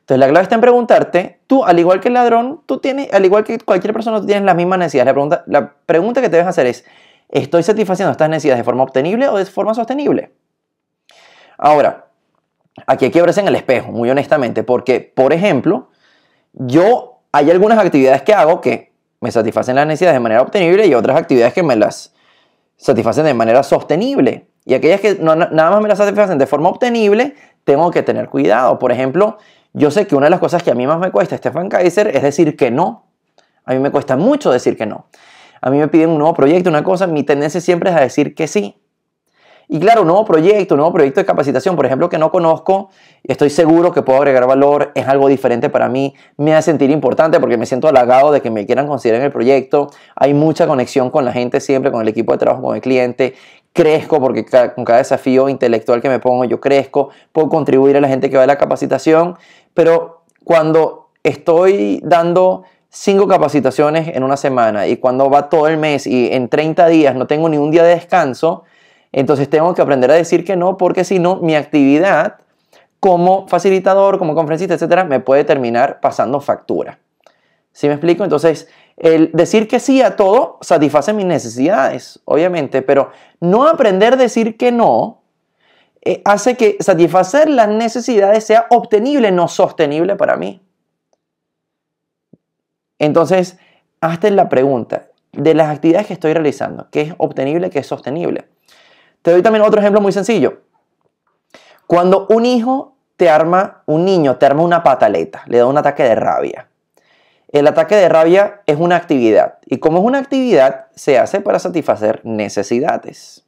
Entonces 0.00 0.18
la 0.18 0.28
clave 0.28 0.42
está 0.42 0.56
en 0.56 0.60
preguntarte, 0.62 1.40
tú 1.46 1.64
al 1.64 1.78
igual 1.78 2.00
que 2.00 2.08
el 2.08 2.14
ladrón, 2.14 2.62
tú 2.66 2.78
tienes, 2.78 3.12
al 3.12 3.24
igual 3.24 3.44
que 3.44 3.56
cualquier 3.58 3.92
persona, 3.92 4.18
tú 4.18 4.26
tienes 4.26 4.44
las 4.44 4.56
mismas 4.56 4.80
necesidades. 4.80 5.06
La 5.06 5.12
pregunta, 5.12 5.44
la 5.46 5.74
pregunta 5.86 6.20
que 6.20 6.28
te 6.28 6.38
debes 6.38 6.48
hacer 6.48 6.66
es, 6.66 6.84
¿estoy 7.28 7.62
satisfaciendo 7.62 8.10
estas 8.10 8.28
necesidades 8.28 8.58
de 8.58 8.64
forma 8.64 8.82
obtenible 8.82 9.28
o 9.28 9.36
de 9.36 9.44
forma 9.44 9.74
sostenible? 9.74 10.32
Ahora, 11.64 12.08
aquí 12.88 13.04
hay 13.04 13.12
que 13.12 13.22
verse 13.22 13.40
en 13.40 13.46
el 13.46 13.54
espejo, 13.54 13.92
muy 13.92 14.10
honestamente, 14.10 14.64
porque, 14.64 14.98
por 15.14 15.32
ejemplo, 15.32 15.90
yo 16.52 17.20
hay 17.30 17.52
algunas 17.52 17.78
actividades 17.78 18.22
que 18.22 18.34
hago 18.34 18.60
que 18.60 18.92
me 19.20 19.30
satisfacen 19.30 19.76
las 19.76 19.86
necesidades 19.86 20.16
de 20.16 20.20
manera 20.20 20.42
obtenible 20.42 20.88
y 20.88 20.94
otras 20.94 21.16
actividades 21.16 21.54
que 21.54 21.62
me 21.62 21.76
las 21.76 22.14
satisfacen 22.76 23.26
de 23.26 23.34
manera 23.34 23.62
sostenible. 23.62 24.48
Y 24.64 24.74
aquellas 24.74 25.00
que 25.00 25.14
nada 25.20 25.70
más 25.70 25.80
me 25.80 25.88
las 25.88 25.98
satisfacen 25.98 26.36
de 26.36 26.48
forma 26.48 26.68
obtenible, 26.68 27.36
tengo 27.62 27.92
que 27.92 28.02
tener 28.02 28.28
cuidado. 28.28 28.80
Por 28.80 28.90
ejemplo, 28.90 29.38
yo 29.72 29.92
sé 29.92 30.08
que 30.08 30.16
una 30.16 30.26
de 30.26 30.30
las 30.30 30.40
cosas 30.40 30.64
que 30.64 30.72
a 30.72 30.74
mí 30.74 30.84
más 30.84 30.98
me 30.98 31.12
cuesta, 31.12 31.36
Stefan 31.36 31.68
Kaiser, 31.68 32.08
es 32.08 32.24
decir 32.24 32.56
que 32.56 32.72
no. 32.72 33.06
A 33.64 33.72
mí 33.72 33.78
me 33.78 33.92
cuesta 33.92 34.16
mucho 34.16 34.50
decir 34.50 34.76
que 34.76 34.86
no. 34.86 35.06
A 35.60 35.70
mí 35.70 35.78
me 35.78 35.86
piden 35.86 36.10
un 36.10 36.18
nuevo 36.18 36.34
proyecto, 36.34 36.70
una 36.70 36.82
cosa, 36.82 37.06
mi 37.06 37.22
tendencia 37.22 37.60
siempre 37.60 37.90
es 37.90 37.96
a 37.96 38.00
decir 38.00 38.34
que 38.34 38.48
sí. 38.48 38.81
Y 39.72 39.80
claro, 39.80 40.02
un 40.02 40.08
nuevo 40.08 40.26
proyecto, 40.26 40.74
un 40.74 40.80
nuevo 40.80 40.92
proyecto 40.92 41.20
de 41.20 41.24
capacitación, 41.24 41.76
por 41.76 41.86
ejemplo, 41.86 42.10
que 42.10 42.18
no 42.18 42.30
conozco, 42.30 42.90
estoy 43.24 43.48
seguro 43.48 43.90
que 43.90 44.02
puedo 44.02 44.18
agregar 44.18 44.46
valor, 44.46 44.92
es 44.94 45.08
algo 45.08 45.28
diferente 45.28 45.70
para 45.70 45.88
mí, 45.88 46.14
me 46.36 46.54
hace 46.54 46.72
sentir 46.72 46.90
importante 46.90 47.40
porque 47.40 47.56
me 47.56 47.64
siento 47.64 47.88
halagado 47.88 48.32
de 48.32 48.42
que 48.42 48.50
me 48.50 48.66
quieran 48.66 48.86
considerar 48.86 49.22
en 49.22 49.24
el 49.28 49.32
proyecto, 49.32 49.88
hay 50.14 50.34
mucha 50.34 50.66
conexión 50.66 51.08
con 51.08 51.24
la 51.24 51.32
gente 51.32 51.58
siempre, 51.58 51.90
con 51.90 52.02
el 52.02 52.08
equipo 52.08 52.32
de 52.32 52.38
trabajo, 52.38 52.60
con 52.60 52.76
el 52.76 52.82
cliente, 52.82 53.32
crezco 53.72 54.20
porque 54.20 54.44
con 54.74 54.84
cada 54.84 54.98
desafío 54.98 55.48
intelectual 55.48 56.02
que 56.02 56.10
me 56.10 56.18
pongo 56.18 56.44
yo 56.44 56.60
crezco, 56.60 57.08
puedo 57.32 57.48
contribuir 57.48 57.96
a 57.96 58.02
la 58.02 58.08
gente 58.08 58.28
que 58.28 58.36
va 58.36 58.42
a 58.42 58.46
la 58.46 58.58
capacitación, 58.58 59.38
pero 59.72 60.24
cuando 60.44 61.08
estoy 61.22 61.98
dando 62.04 62.64
cinco 62.90 63.26
capacitaciones 63.26 64.14
en 64.14 64.22
una 64.22 64.36
semana 64.36 64.86
y 64.86 64.98
cuando 64.98 65.30
va 65.30 65.48
todo 65.48 65.66
el 65.66 65.78
mes 65.78 66.06
y 66.06 66.28
en 66.30 66.50
30 66.50 66.88
días 66.88 67.16
no 67.16 67.26
tengo 67.26 67.48
ni 67.48 67.56
un 67.56 67.70
día 67.70 67.84
de 67.84 67.94
descanso, 67.94 68.64
entonces 69.12 69.48
tengo 69.48 69.74
que 69.74 69.82
aprender 69.82 70.10
a 70.10 70.14
decir 70.14 70.44
que 70.44 70.56
no, 70.56 70.76
porque 70.76 71.04
si 71.04 71.18
no, 71.18 71.36
mi 71.36 71.54
actividad 71.54 72.38
como 72.98 73.46
facilitador, 73.48 74.18
como 74.18 74.34
conferencista, 74.34 74.74
etcétera, 74.74 75.04
me 75.04 75.20
puede 75.20 75.44
terminar 75.44 76.00
pasando 76.00 76.40
factura. 76.40 76.98
¿Sí 77.72 77.88
me 77.88 77.94
explico? 77.94 78.24
Entonces, 78.24 78.68
el 78.96 79.30
decir 79.32 79.66
que 79.66 79.80
sí 79.80 80.02
a 80.02 80.16
todo 80.16 80.58
satisface 80.60 81.12
mis 81.12 81.26
necesidades, 81.26 82.20
obviamente, 82.24 82.82
pero 82.82 83.10
no 83.40 83.66
aprender 83.66 84.14
a 84.14 84.16
decir 84.16 84.56
que 84.56 84.70
no 84.70 85.22
eh, 86.02 86.22
hace 86.24 86.56
que 86.56 86.76
satisfacer 86.80 87.48
las 87.48 87.68
necesidades 87.68 88.44
sea 88.44 88.66
obtenible, 88.70 89.32
no 89.32 89.48
sostenible 89.48 90.16
para 90.16 90.36
mí. 90.36 90.62
Entonces, 92.98 93.58
hazte 94.00 94.30
la 94.30 94.48
pregunta 94.48 95.08
de 95.32 95.54
las 95.54 95.70
actividades 95.70 96.06
que 96.06 96.12
estoy 96.12 96.34
realizando, 96.34 96.88
¿qué 96.90 97.00
es 97.00 97.14
obtenible, 97.18 97.70
qué 97.70 97.80
es 97.80 97.86
sostenible? 97.86 98.48
Te 99.22 99.30
doy 99.30 99.42
también 99.42 99.64
otro 99.64 99.80
ejemplo 99.80 100.00
muy 100.00 100.12
sencillo. 100.12 100.62
Cuando 101.86 102.26
un 102.28 102.44
hijo 102.44 102.96
te 103.16 103.30
arma, 103.30 103.82
un 103.86 104.04
niño 104.04 104.36
te 104.36 104.46
arma 104.46 104.62
una 104.62 104.82
pataleta, 104.82 105.42
le 105.46 105.58
da 105.58 105.66
un 105.66 105.78
ataque 105.78 106.02
de 106.02 106.14
rabia. 106.14 106.68
El 107.48 107.66
ataque 107.66 107.94
de 107.94 108.08
rabia 108.08 108.62
es 108.66 108.78
una 108.78 108.96
actividad 108.96 109.58
y 109.66 109.78
como 109.78 109.98
es 109.98 110.04
una 110.04 110.18
actividad, 110.18 110.86
se 110.94 111.18
hace 111.18 111.40
para 111.40 111.58
satisfacer 111.58 112.20
necesidades. 112.24 113.44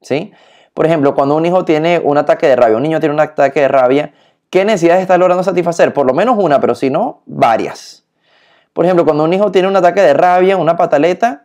¿Sí? 0.00 0.32
Por 0.72 0.86
ejemplo, 0.86 1.14
cuando 1.14 1.36
un 1.36 1.46
hijo 1.46 1.64
tiene 1.64 2.00
un 2.02 2.18
ataque 2.18 2.48
de 2.48 2.56
rabia, 2.56 2.76
un 2.76 2.82
niño 2.82 2.98
tiene 2.98 3.14
un 3.14 3.20
ataque 3.20 3.60
de 3.60 3.68
rabia, 3.68 4.12
¿qué 4.50 4.64
necesidades 4.64 5.02
está 5.02 5.18
logrando 5.18 5.44
satisfacer? 5.44 5.92
Por 5.92 6.06
lo 6.06 6.14
menos 6.14 6.36
una, 6.38 6.60
pero 6.60 6.74
si 6.74 6.90
no, 6.90 7.22
varias. 7.26 8.04
Por 8.72 8.84
ejemplo, 8.84 9.04
cuando 9.04 9.22
un 9.22 9.32
hijo 9.32 9.52
tiene 9.52 9.68
un 9.68 9.76
ataque 9.76 10.00
de 10.00 10.14
rabia, 10.14 10.56
una 10.56 10.76
pataleta, 10.76 11.43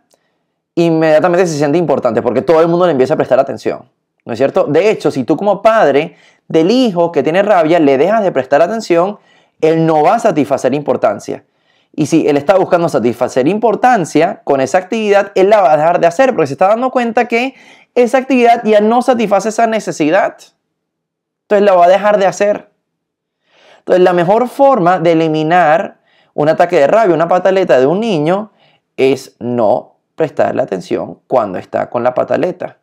inmediatamente 0.85 1.47
se 1.47 1.57
siente 1.57 1.77
importante 1.77 2.21
porque 2.21 2.41
todo 2.41 2.61
el 2.61 2.67
mundo 2.67 2.85
le 2.85 2.91
empieza 2.91 3.13
a 3.13 3.17
prestar 3.17 3.39
atención. 3.39 3.89
¿No 4.25 4.33
es 4.33 4.39
cierto? 4.39 4.65
De 4.65 4.89
hecho, 4.89 5.11
si 5.11 5.23
tú 5.23 5.37
como 5.37 5.61
padre 5.61 6.15
del 6.47 6.71
hijo 6.71 7.11
que 7.11 7.23
tiene 7.23 7.41
rabia 7.41 7.79
le 7.79 7.97
dejas 7.97 8.23
de 8.23 8.31
prestar 8.31 8.61
atención, 8.61 9.17
él 9.61 9.85
no 9.85 10.03
va 10.03 10.15
a 10.15 10.19
satisfacer 10.19 10.73
importancia. 10.73 11.43
Y 11.95 12.05
si 12.05 12.27
él 12.27 12.37
está 12.37 12.55
buscando 12.55 12.87
satisfacer 12.87 13.47
importancia 13.47 14.41
con 14.43 14.61
esa 14.61 14.77
actividad, 14.77 15.31
él 15.35 15.49
la 15.49 15.61
va 15.61 15.73
a 15.73 15.77
dejar 15.77 15.99
de 15.99 16.07
hacer 16.07 16.33
porque 16.33 16.47
se 16.47 16.53
está 16.53 16.67
dando 16.67 16.91
cuenta 16.91 17.27
que 17.27 17.55
esa 17.95 18.19
actividad 18.19 18.63
ya 18.63 18.79
no 18.81 19.01
satisface 19.01 19.49
esa 19.49 19.67
necesidad. 19.67 20.37
Entonces 21.43 21.65
la 21.65 21.73
va 21.73 21.85
a 21.85 21.89
dejar 21.89 22.19
de 22.19 22.27
hacer. 22.27 22.69
Entonces 23.79 24.03
la 24.03 24.13
mejor 24.13 24.47
forma 24.47 24.99
de 24.99 25.13
eliminar 25.13 25.99
un 26.35 26.47
ataque 26.47 26.77
de 26.77 26.87
rabia, 26.87 27.15
una 27.15 27.27
pataleta 27.27 27.79
de 27.79 27.87
un 27.87 27.99
niño, 27.99 28.51
es 28.95 29.35
no 29.39 29.98
prestarle 30.19 30.62
atención 30.62 31.21
cuando 31.27 31.58
está 31.58 31.89
con 31.89 32.03
la 32.03 32.13
pataleta. 32.13 32.77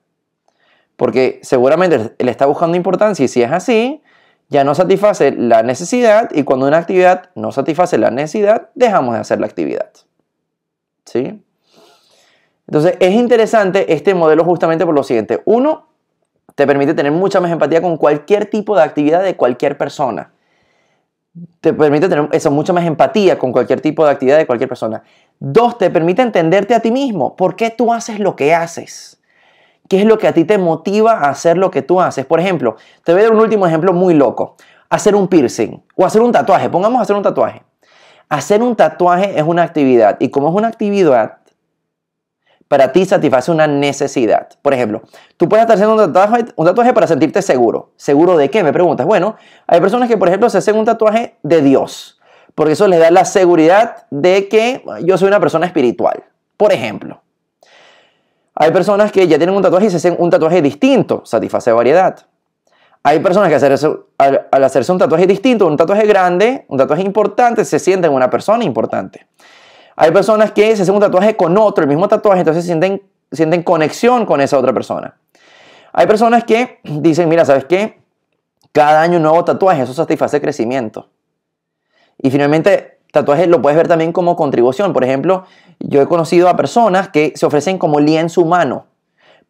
Porque 0.96 1.38
seguramente 1.42 2.14
él 2.16 2.29
está 2.31 2.46
buscando 2.46 2.79
importancia 2.79 3.27
y 3.27 3.29
si 3.29 3.42
es 3.42 3.53
así, 3.53 4.03
ya 4.49 4.64
no 4.64 4.75
satisface 4.75 5.33
la 5.33 5.62
necesidad 5.62 6.31
y 6.33 6.44
cuando 6.44 6.66
una 6.66 6.79
actividad 6.79 7.29
no 7.35 7.53
satisface 7.53 7.99
la 7.99 8.11
necesidad, 8.11 8.70
dejamos 8.75 9.14
de 9.14 9.20
hacer 9.20 9.38
la 9.38 9.46
actividad. 9.46 9.90
¿Sí? 11.05 11.44
Entonces 12.66 12.96
es 13.01 13.12
interesante 13.12 13.92
este 13.92 14.14
modelo 14.14 14.42
justamente 14.42 14.87
por 14.87 14.94
lo 14.94 15.03
siguiente. 15.03 15.42
Uno, 15.44 15.88
te 16.55 16.66
permite 16.66 16.94
tener 16.94 17.12
mucha 17.12 17.38
más 17.38 17.51
empatía 17.51 17.83
con 17.83 17.99
cualquier 17.99 18.46
tipo 18.46 18.75
de 18.75 18.83
actividad 18.83 19.22
de 19.22 19.37
cualquier 19.37 19.77
persona. 19.77 20.33
Te 21.61 21.72
permite 21.72 22.09
tener 22.09 22.29
eso, 22.33 22.51
mucha 22.51 22.72
más 22.72 22.85
empatía 22.85 23.38
con 23.38 23.53
cualquier 23.53 23.81
tipo 23.81 24.05
de 24.05 24.11
actividad 24.11 24.38
de 24.38 24.46
cualquier 24.46 24.68
persona. 24.68 25.03
Dos, 25.38 25.77
te 25.77 25.90
permite 25.90 26.22
entenderte 26.22 26.75
a 26.75 26.81
ti 26.81 26.90
mismo. 26.90 27.37
¿Por 27.37 27.57
qué 27.57 27.70
tú 27.70 27.92
haces 27.92 28.20
lo 28.20 28.37
que 28.37 28.55
haces? 28.55 29.20
¿Qué 29.88 30.01
es 30.01 30.07
lo 30.07 30.18
que 30.18 30.29
a 30.29 30.33
ti 30.33 30.44
te 30.44 30.59
motiva 30.59 31.12
a 31.12 31.31
hacer 31.31 31.59
lo 31.59 31.70
que 31.70 31.83
tú 31.83 32.01
haces? 32.01 32.25
Por 32.25 32.40
ejemplo, 32.40 32.77
te 33.05 33.12
voy 33.12 33.20
a 33.20 33.25
dar 33.25 33.35
un 33.35 33.40
último 33.40 33.66
ejemplo 33.66 33.92
muy 33.92 34.14
loco. 34.14 34.57
Hacer 34.88 35.14
un 35.14 35.29
piercing 35.29 35.83
o 35.94 36.07
hacer 36.07 36.22
un 36.22 36.33
tatuaje. 36.33 36.70
Pongamos 36.70 37.03
hacer 37.03 37.14
un 37.14 37.22
tatuaje. 37.22 37.62
Hacer 38.29 38.62
un 38.62 38.75
tatuaje 38.75 39.38
es 39.38 39.44
una 39.44 39.62
actividad 39.62 40.16
y 40.18 40.31
como 40.31 40.49
es 40.49 40.55
una 40.55 40.68
actividad, 40.68 41.38
para 42.68 42.92
ti 42.92 43.05
satisface 43.05 43.50
una 43.50 43.66
necesidad. 43.66 44.48
Por 44.62 44.74
ejemplo, 44.74 45.02
tú 45.37 45.48
puedes 45.48 45.62
estar 45.62 45.76
haciendo 45.76 45.94
un 45.94 46.66
tatuaje, 46.66 46.92
para 46.92 47.07
sentirte 47.07 47.42
seguro. 47.42 47.90
¿Seguro 47.96 48.37
de 48.37 48.50
qué? 48.50 48.62
Me 48.62 48.72
preguntas. 48.72 49.07
Bueno, 49.07 49.37
hay 49.66 49.81
personas 49.81 50.09
que, 50.09 50.16
por 50.16 50.29
ejemplo, 50.29 50.50
se 50.50 50.59
hacen 50.59 50.76
un 50.76 50.85
tatuaje 50.85 51.37
de 51.42 51.62
Dios 51.62 52.16
porque 52.57 52.72
eso 52.72 52.88
les 52.88 52.98
da 52.98 53.11
la 53.11 53.26
seguridad 53.26 54.07
de 54.11 54.48
que 54.48 54.83
yo 55.02 55.18
soy 55.18 55.29
una 55.29 55.38
persona 55.38 55.66
espiritual. 55.66 56.24
Por 56.57 56.72
ejemplo, 56.72 57.22
hay 58.55 58.70
personas 58.70 59.12
que 59.12 59.29
ya 59.29 59.37
tienen 59.37 59.55
un 59.55 59.62
tatuaje 59.62 59.87
y 59.87 59.90
se 59.90 59.98
hacen 59.98 60.16
un 60.18 60.31
tatuaje 60.31 60.62
distinto, 60.62 61.20
satisface 61.26 61.70
variedad. 61.70 62.18
Hay 63.02 63.20
personas 63.20 63.50
que 63.50 63.57
al, 64.18 64.64
hacerse 64.64 64.90
un 64.90 64.98
tatuaje 64.98 65.26
distinto, 65.26 65.66
un 65.66 65.76
tatuaje 65.76 66.07
grande, 66.07 66.64
un 66.68 66.79
tatuaje 66.79 67.02
importante, 67.02 67.62
se 67.66 67.79
sienten 67.79 68.11
una 68.11 68.31
persona 68.31 68.64
importante. 68.64 69.26
Hay 69.96 70.11
personas 70.11 70.52
que 70.52 70.76
se 70.76 70.82
hacen 70.82 70.94
un 70.94 71.00
tatuaje 71.00 71.37
con 71.37 71.56
otro, 71.56 71.82
el 71.82 71.88
mismo 71.88 72.06
tatuaje, 72.06 72.40
entonces 72.40 72.64
sienten, 72.64 73.02
sienten 73.32 73.62
conexión 73.62 74.26
con 74.26 74.42
esa 74.42 74.59
otra 74.59 74.72
persona. 74.74 75.16
Hay 75.92 76.06
personas 76.06 76.44
que 76.44 76.80
dicen, 76.85 77.28
mira, 77.28 77.44
¿sabes 77.44 77.64
qué? 77.64 77.98
Cada 78.72 79.00
año 79.00 79.16
un 79.16 79.22
nuevo 79.22 79.42
tatuaje, 79.44 79.82
eso 79.82 79.94
satisface 79.94 80.40
crecimiento. 80.40 81.09
Y 82.18 82.30
finalmente, 82.30 82.98
tatuajes 83.11 83.48
lo 83.48 83.62
puedes 83.62 83.76
ver 83.76 83.88
también 83.88 84.12
como 84.12 84.37
contribución. 84.37 84.92
Por 84.92 85.02
ejemplo, 85.02 85.44
yo 85.80 86.02
he 86.02 86.06
conocido 86.06 86.50
a 86.50 86.56
personas 86.56 87.09
que 87.09 87.32
se 87.35 87.46
ofrecen 87.46 87.78
como 87.78 87.98
lienzo 87.98 88.42
humano 88.42 88.87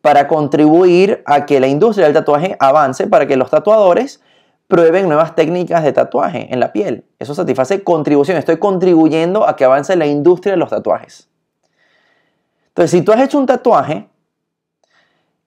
para 0.01 0.29
contribuir 0.29 1.25
a 1.27 1.47
que 1.47 1.59
la 1.59 1.67
industria 1.67 2.07
del 2.07 2.15
tatuaje 2.15 2.57
avance, 2.61 3.09
para 3.09 3.27
que 3.27 3.37
los 3.37 3.51
tatuadores 3.51 4.23
prueben 4.69 5.09
nuevas 5.09 5.35
técnicas 5.35 5.83
de 5.83 5.93
tatuaje 5.93 6.47
en 6.53 6.61
la 6.61 6.73
piel. 6.73 7.05
Eso 7.19 7.35
satisface 7.35 7.83
contribución. 7.83 8.37
Estoy 8.37 8.59
contribuyendo 8.59 9.49
a 9.49 9.57
que 9.57 9.65
avance 9.65 9.97
la 9.97 10.07
industria 10.07 10.53
de 10.53 10.59
los 10.59 10.71
tatuajes. 10.71 11.29
Entonces, 12.69 12.91
si 12.91 13.03
tú 13.03 13.13
has 13.13 13.21
hecho 13.21 13.39
un 13.39 13.47
tatuaje, 13.47 14.09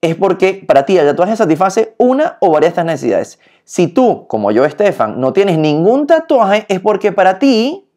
es 0.02 0.16
porque 0.16 0.64
para 0.66 0.86
ti 0.86 0.98
el 0.98 1.06
tatuaje 1.06 1.36
satisface 1.36 1.94
una 1.98 2.38
o 2.40 2.52
varias 2.52 2.70
de 2.70 2.82
estas 2.82 2.86
necesidades. 2.86 3.40
Si 3.66 3.88
tú, 3.88 4.26
como 4.28 4.52
yo, 4.52 4.66
Estefan, 4.66 5.20
no 5.20 5.34
tienes 5.34 5.58
ningún 5.58 6.08
tatuaje, 6.08 6.66
es 6.70 6.80
porque 6.80 7.12
para 7.12 7.38
ti 7.38 7.88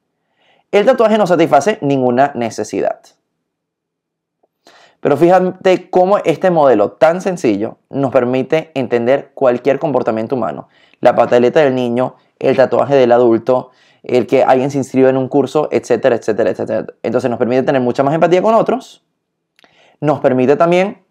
el 0.73 0.85
tatuaje 0.85 1.17
no 1.17 1.27
satisface 1.27 1.79
ninguna 1.81 2.33
necesidad. 2.35 3.01
Pero 5.01 5.17
fíjate 5.17 5.91
cómo 5.91 6.19
este 6.19 6.51
modelo 6.51 6.93
tan 6.93 7.21
sencillo 7.21 7.79
nos 7.91 8.13
permite 8.13 8.71
entender 8.75 9.33
cualquier 9.35 9.79
comportamiento 9.79 10.37
humano. 10.37 10.69
La 11.01 11.17
pataleta 11.17 11.61
del 11.61 11.75
niño, 11.75 12.15
el 12.43 12.57
tatuaje 12.57 12.95
del 12.95 13.13
adulto, 13.13 13.71
el 14.03 14.27
que 14.27 14.43
alguien 14.43 14.71
se 14.71 14.79
inscriba 14.79 15.09
en 15.09 15.17
un 15.17 15.29
curso, 15.29 15.69
etcétera, 15.71 16.17
etcétera, 16.17 16.51
etcétera. 16.51 16.87
Entonces 17.03 17.31
nos 17.31 17.39
permite 17.39 17.63
tener 17.63 17.81
mucha 17.81 18.03
más 18.03 18.15
empatía 18.15 18.43
con 18.43 18.55
otros, 18.55 19.05
nos 20.01 20.21
permite 20.21 20.57
también 20.57 21.05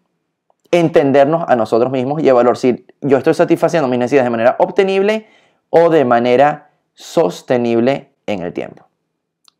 entendernos 0.70 1.44
a 1.48 1.56
nosotros 1.56 1.90
mismos 1.90 2.22
y 2.22 2.28
evaluar 2.28 2.56
si 2.56 2.86
yo 3.00 3.18
estoy 3.18 3.34
satisfaciendo 3.34 3.88
mis 3.88 3.98
necesidades 3.98 4.26
de 4.26 4.30
manera 4.30 4.56
obtenible 4.58 5.26
o 5.70 5.90
de 5.90 6.04
manera 6.04 6.70
sostenible 6.94 8.12
en 8.26 8.42
el 8.42 8.52
tiempo. 8.52 8.86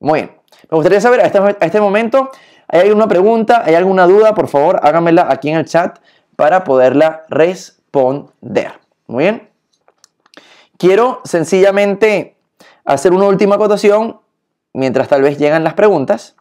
Muy 0.00 0.20
bien. 0.20 0.32
Me 0.70 0.76
gustaría 0.76 1.00
saber 1.00 1.20
a 1.20 1.24
este, 1.24 1.38
este 1.60 1.80
momento, 1.80 2.30
¿hay 2.68 2.88
alguna 2.88 3.08
pregunta? 3.08 3.62
¿Hay 3.64 3.74
alguna 3.74 4.06
duda? 4.06 4.34
Por 4.34 4.48
favor, 4.48 4.80
háganmela 4.82 5.26
aquí 5.30 5.50
en 5.50 5.58
el 5.58 5.64
chat 5.64 5.98
para 6.36 6.64
poderla 6.64 7.22
responder. 7.28 8.72
Muy 9.06 9.24
bien. 9.24 9.51
Quiero 10.82 11.20
sencillamente 11.22 12.34
hacer 12.84 13.12
una 13.12 13.26
última 13.26 13.54
acotación 13.54 14.18
mientras 14.72 15.06
tal 15.06 15.22
vez 15.22 15.38
llegan 15.38 15.62
las 15.62 15.74
preguntas. 15.74 16.34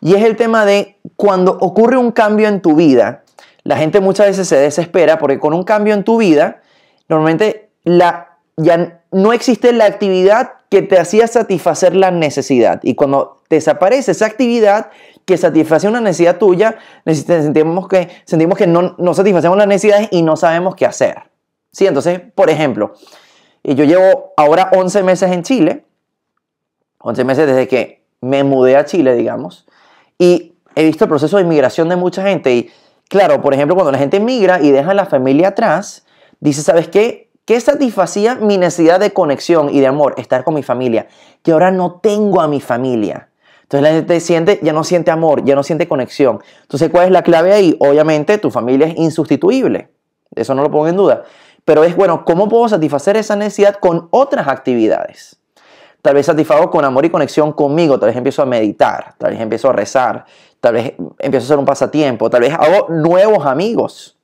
Y 0.00 0.14
es 0.14 0.24
el 0.24 0.36
tema 0.36 0.64
de 0.64 0.96
cuando 1.16 1.58
ocurre 1.60 1.98
un 1.98 2.10
cambio 2.10 2.48
en 2.48 2.62
tu 2.62 2.76
vida, 2.76 3.24
la 3.64 3.76
gente 3.76 4.00
muchas 4.00 4.28
veces 4.28 4.48
se 4.48 4.56
desespera 4.56 5.18
porque 5.18 5.38
con 5.38 5.52
un 5.52 5.64
cambio 5.64 5.92
en 5.92 6.02
tu 6.02 6.16
vida, 6.16 6.62
normalmente 7.10 7.68
la, 7.84 8.38
ya 8.56 9.02
no 9.12 9.34
existe 9.34 9.74
la 9.74 9.84
actividad 9.84 10.52
que 10.70 10.80
te 10.80 10.98
hacía 10.98 11.26
satisfacer 11.26 11.94
la 11.94 12.10
necesidad. 12.10 12.80
Y 12.82 12.94
cuando 12.94 13.42
desaparece 13.50 14.12
esa 14.12 14.24
actividad 14.24 14.88
que 15.26 15.36
satisface 15.36 15.86
una 15.86 16.00
necesidad 16.00 16.38
tuya, 16.38 16.78
sentimos 17.04 17.86
que, 17.86 18.08
sentimos 18.24 18.56
que 18.56 18.66
no, 18.66 18.94
no 18.96 19.12
satisfacemos 19.12 19.58
las 19.58 19.66
necesidades 19.66 20.08
y 20.10 20.22
no 20.22 20.36
sabemos 20.36 20.74
qué 20.74 20.86
hacer. 20.86 21.24
¿Sí? 21.70 21.86
Entonces, 21.86 22.18
por 22.34 22.48
ejemplo, 22.48 22.94
yo 23.74 23.84
llevo 23.84 24.32
ahora 24.36 24.70
11 24.72 25.02
meses 25.02 25.30
en 25.30 25.42
Chile, 25.42 25.84
11 27.00 27.24
meses 27.24 27.46
desde 27.46 27.68
que 27.68 28.02
me 28.20 28.44
mudé 28.44 28.76
a 28.76 28.84
Chile, 28.84 29.14
digamos, 29.14 29.66
y 30.18 30.54
he 30.74 30.84
visto 30.84 31.04
el 31.04 31.08
proceso 31.08 31.36
de 31.36 31.42
inmigración 31.42 31.88
de 31.88 31.96
mucha 31.96 32.22
gente. 32.22 32.54
Y 32.54 32.70
claro, 33.08 33.40
por 33.40 33.54
ejemplo, 33.54 33.74
cuando 33.74 33.92
la 33.92 33.98
gente 33.98 34.20
migra 34.20 34.60
y 34.60 34.70
deja 34.70 34.94
la 34.94 35.06
familia 35.06 35.48
atrás, 35.48 36.06
dice, 36.40 36.62
¿sabes 36.62 36.88
qué? 36.88 37.30
¿Qué 37.44 37.60
satisfacía 37.60 38.34
mi 38.34 38.58
necesidad 38.58 39.00
de 39.00 39.12
conexión 39.12 39.70
y 39.70 39.80
de 39.80 39.86
amor? 39.86 40.14
Estar 40.18 40.44
con 40.44 40.54
mi 40.54 40.62
familia. 40.62 41.08
Que 41.42 41.52
ahora 41.52 41.70
no 41.70 42.00
tengo 42.02 42.42
a 42.42 42.48
mi 42.48 42.60
familia. 42.60 43.30
Entonces 43.62 43.82
la 43.82 43.96
gente 43.96 44.20
siente, 44.20 44.60
ya 44.62 44.72
no 44.72 44.84
siente 44.84 45.10
amor, 45.10 45.44
ya 45.44 45.54
no 45.54 45.62
siente 45.62 45.88
conexión. 45.88 46.40
Entonces, 46.62 46.90
¿cuál 46.90 47.06
es 47.06 47.10
la 47.10 47.22
clave 47.22 47.52
ahí? 47.52 47.76
Obviamente, 47.80 48.38
tu 48.38 48.50
familia 48.50 48.86
es 48.86 48.98
insustituible. 48.98 49.90
Eso 50.34 50.54
no 50.54 50.62
lo 50.62 50.70
pongo 50.70 50.88
en 50.88 50.96
duda. 50.96 51.24
Pero 51.68 51.84
es, 51.84 51.94
bueno, 51.94 52.24
¿cómo 52.24 52.48
puedo 52.48 52.66
satisfacer 52.66 53.18
esa 53.18 53.36
necesidad 53.36 53.74
con 53.74 54.08
otras 54.10 54.48
actividades? 54.48 55.36
Tal 56.00 56.14
vez 56.14 56.24
satisfago 56.24 56.70
con 56.70 56.82
amor 56.82 57.04
y 57.04 57.10
conexión 57.10 57.52
conmigo, 57.52 57.98
tal 57.98 58.06
vez 58.06 58.16
empiezo 58.16 58.40
a 58.40 58.46
meditar, 58.46 59.16
tal 59.18 59.32
vez 59.32 59.40
empiezo 59.42 59.68
a 59.68 59.74
rezar, 59.74 60.24
tal 60.60 60.72
vez 60.72 60.94
empiezo 61.18 61.44
a 61.44 61.46
hacer 61.46 61.58
un 61.58 61.66
pasatiempo, 61.66 62.30
tal 62.30 62.40
vez 62.40 62.54
hago 62.54 62.86
nuevos 62.88 63.44
amigos. 63.44 64.16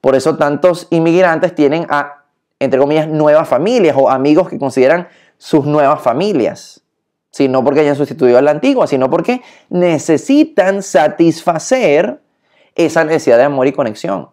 Por 0.00 0.14
eso 0.14 0.38
tantos 0.38 0.86
inmigrantes 0.88 1.54
tienen 1.54 1.86
a, 1.90 2.24
entre 2.58 2.80
comillas, 2.80 3.08
nuevas 3.08 3.46
familias 3.46 3.94
o 3.98 4.08
amigos 4.08 4.48
que 4.48 4.58
consideran 4.58 5.08
sus 5.36 5.66
nuevas 5.66 6.00
familias. 6.00 6.82
Si 7.30 7.46
no 7.46 7.62
porque 7.62 7.80
hayan 7.80 7.94
sustituido 7.94 8.38
a 8.38 8.40
la 8.40 8.52
antigua, 8.52 8.86
sino 8.86 9.10
porque 9.10 9.42
necesitan 9.68 10.82
satisfacer 10.82 12.22
esa 12.74 13.04
necesidad 13.04 13.36
de 13.36 13.42
amor 13.44 13.66
y 13.66 13.72
conexión. 13.72 14.30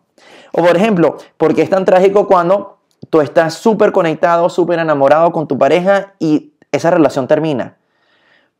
O 0.51 0.63
por 0.63 0.75
ejemplo, 0.75 1.17
porque 1.37 1.61
es 1.61 1.69
tan 1.69 1.85
trágico 1.85 2.27
cuando 2.27 2.77
tú 3.09 3.21
estás 3.21 3.55
súper 3.55 3.91
conectado, 3.91 4.49
súper 4.49 4.79
enamorado 4.79 5.31
con 5.31 5.47
tu 5.47 5.57
pareja 5.57 6.13
y 6.19 6.53
esa 6.71 6.91
relación 6.91 7.27
termina. 7.27 7.77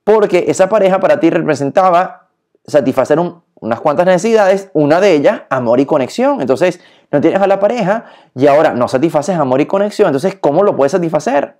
Porque 0.03 0.45
esa 0.47 0.69
pareja 0.69 0.99
para 0.99 1.19
ti 1.19 1.29
representaba 1.29 2.27
satisfacer 2.65 3.19
unas 3.19 3.79
cuantas 3.79 4.05
necesidades, 4.05 4.69
una 4.73 4.99
de 4.99 5.13
ellas, 5.13 5.41
amor 5.49 5.79
y 5.79 5.85
conexión. 5.85 6.41
Entonces, 6.41 6.79
no 7.11 7.21
tienes 7.21 7.41
a 7.41 7.47
la 7.47 7.59
pareja 7.59 8.05
y 8.35 8.47
ahora 8.47 8.73
no 8.73 8.87
satisfaces 8.87 9.37
amor 9.37 9.61
y 9.61 9.65
conexión. 9.65 10.07
Entonces, 10.07 10.37
¿cómo 10.39 10.63
lo 10.63 10.75
puedes 10.75 10.91
satisfacer? 10.91 11.57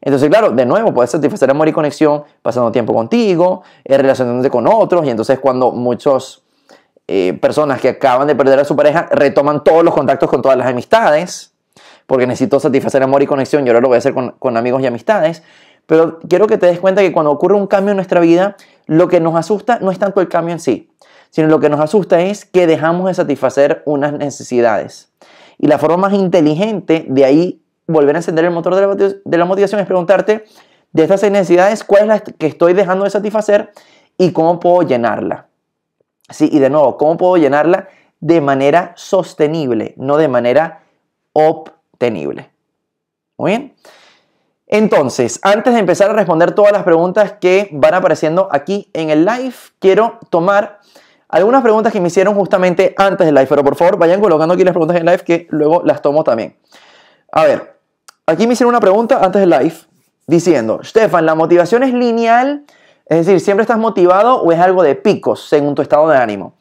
Entonces, 0.00 0.28
claro, 0.28 0.50
de 0.50 0.66
nuevo, 0.66 0.92
puedes 0.92 1.10
satisfacer 1.10 1.50
amor 1.50 1.68
y 1.68 1.72
conexión 1.72 2.24
pasando 2.42 2.70
tiempo 2.70 2.92
contigo, 2.92 3.62
eh, 3.84 3.96
relacionándote 3.96 4.50
con 4.50 4.66
otros. 4.66 5.06
Y 5.06 5.10
entonces, 5.10 5.38
cuando 5.38 5.70
muchos 5.72 6.45
eh, 7.08 7.38
personas 7.40 7.80
que 7.80 7.88
acaban 7.88 8.26
de 8.26 8.34
perder 8.34 8.58
a 8.58 8.64
su 8.64 8.74
pareja 8.74 9.08
retoman 9.12 9.62
todos 9.62 9.84
los 9.84 9.94
contactos 9.94 10.28
con 10.28 10.42
todas 10.42 10.58
las 10.58 10.66
amistades, 10.66 11.52
porque 12.06 12.26
necesito 12.26 12.58
satisfacer 12.58 13.02
amor 13.02 13.22
y 13.22 13.26
conexión 13.26 13.64
y 13.64 13.68
ahora 13.68 13.80
lo 13.80 13.88
voy 13.88 13.96
a 13.96 13.98
hacer 13.98 14.14
con, 14.14 14.56
amigos 14.56 14.82
y 14.82 14.86
amistades. 14.86 15.42
Pero 15.86 16.18
quiero 16.28 16.48
que 16.48 16.58
te 16.58 16.66
des 16.66 16.80
cuenta 16.80 17.02
que 17.02 17.12
cuando 17.12 17.30
ocurre 17.30 17.54
un 17.54 17.68
cambio 17.68 17.92
en 17.92 17.96
nuestra 17.96 18.20
vida, 18.20 18.56
lo 18.86 19.06
que 19.06 19.20
nos 19.20 19.36
asusta 19.36 19.78
no 19.80 19.92
es 19.92 19.98
tanto 20.00 20.20
el 20.20 20.28
cambio 20.28 20.52
en 20.52 20.60
sí, 20.60 20.90
sino 21.30 21.46
lo 21.46 21.60
que 21.60 21.68
nos 21.68 21.78
asusta 21.80 22.20
es 22.20 22.44
que 22.44 22.66
dejamos 22.66 23.06
de 23.06 23.14
satisfacer 23.14 23.82
unas 23.86 24.12
necesidades. 24.12 25.12
Y 25.58 25.68
la 25.68 25.78
forma 25.78 25.96
más 25.96 26.12
inteligente 26.12 27.06
de 27.08 27.24
ahí 27.24 27.62
volver 27.86 28.16
a 28.16 28.18
encender 28.18 28.44
el 28.44 28.50
motor 28.50 28.74
de 28.74 29.38
la 29.38 29.44
motivación 29.44 29.80
es 29.80 29.86
preguntarte 29.86 30.44
de 30.92 31.02
estas 31.02 31.22
necesidades, 31.30 31.84
cuál 31.84 32.02
es 32.02 32.08
la 32.08 32.20
que 32.20 32.46
estoy 32.46 32.72
dejando 32.72 33.04
de 33.04 33.10
satisfacer 33.10 33.70
y 34.18 34.32
cómo 34.32 34.58
puedo 34.58 34.82
llenarla. 34.82 35.45
Sí, 36.28 36.48
y 36.52 36.58
de 36.58 36.70
nuevo, 36.70 36.96
¿cómo 36.96 37.16
puedo 37.16 37.36
llenarla? 37.36 37.88
De 38.20 38.40
manera 38.40 38.92
sostenible, 38.96 39.94
no 39.96 40.16
de 40.16 40.28
manera 40.28 40.82
obtenible. 41.32 42.50
Muy 43.36 43.50
bien. 43.50 43.74
Entonces, 44.66 45.38
antes 45.42 45.74
de 45.74 45.80
empezar 45.80 46.10
a 46.10 46.14
responder 46.14 46.52
todas 46.52 46.72
las 46.72 46.82
preguntas 46.82 47.34
que 47.40 47.68
van 47.72 47.94
apareciendo 47.94 48.48
aquí 48.50 48.90
en 48.94 49.10
el 49.10 49.24
live, 49.24 49.54
quiero 49.78 50.18
tomar 50.28 50.80
algunas 51.28 51.62
preguntas 51.62 51.92
que 51.92 52.00
me 52.00 52.08
hicieron 52.08 52.34
justamente 52.34 52.94
antes 52.96 53.26
del 53.26 53.34
live, 53.34 53.46
pero 53.48 53.62
por 53.62 53.76
favor 53.76 53.96
vayan 53.96 54.20
colocando 54.20 54.54
aquí 54.54 54.64
las 54.64 54.72
preguntas 54.72 54.96
en 54.96 55.06
el 55.06 55.12
live 55.12 55.24
que 55.24 55.46
luego 55.50 55.82
las 55.84 56.02
tomo 56.02 56.24
también. 56.24 56.56
A 57.30 57.44
ver, 57.44 57.78
aquí 58.26 58.46
me 58.46 58.54
hicieron 58.54 58.70
una 58.70 58.80
pregunta 58.80 59.20
antes 59.22 59.40
del 59.40 59.50
live 59.50 59.74
diciendo, 60.26 60.80
Stefan, 60.82 61.26
¿la 61.26 61.36
motivación 61.36 61.84
es 61.84 61.94
lineal? 61.94 62.64
Es 63.06 63.24
decir, 63.24 63.40
¿siempre 63.40 63.62
estás 63.62 63.78
motivado 63.78 64.42
o 64.42 64.52
es 64.52 64.58
algo 64.58 64.82
de 64.82 64.96
picos 64.96 65.48
según 65.48 65.74
tu 65.74 65.82
estado 65.82 66.08
de 66.08 66.18
ánimo? 66.18 66.54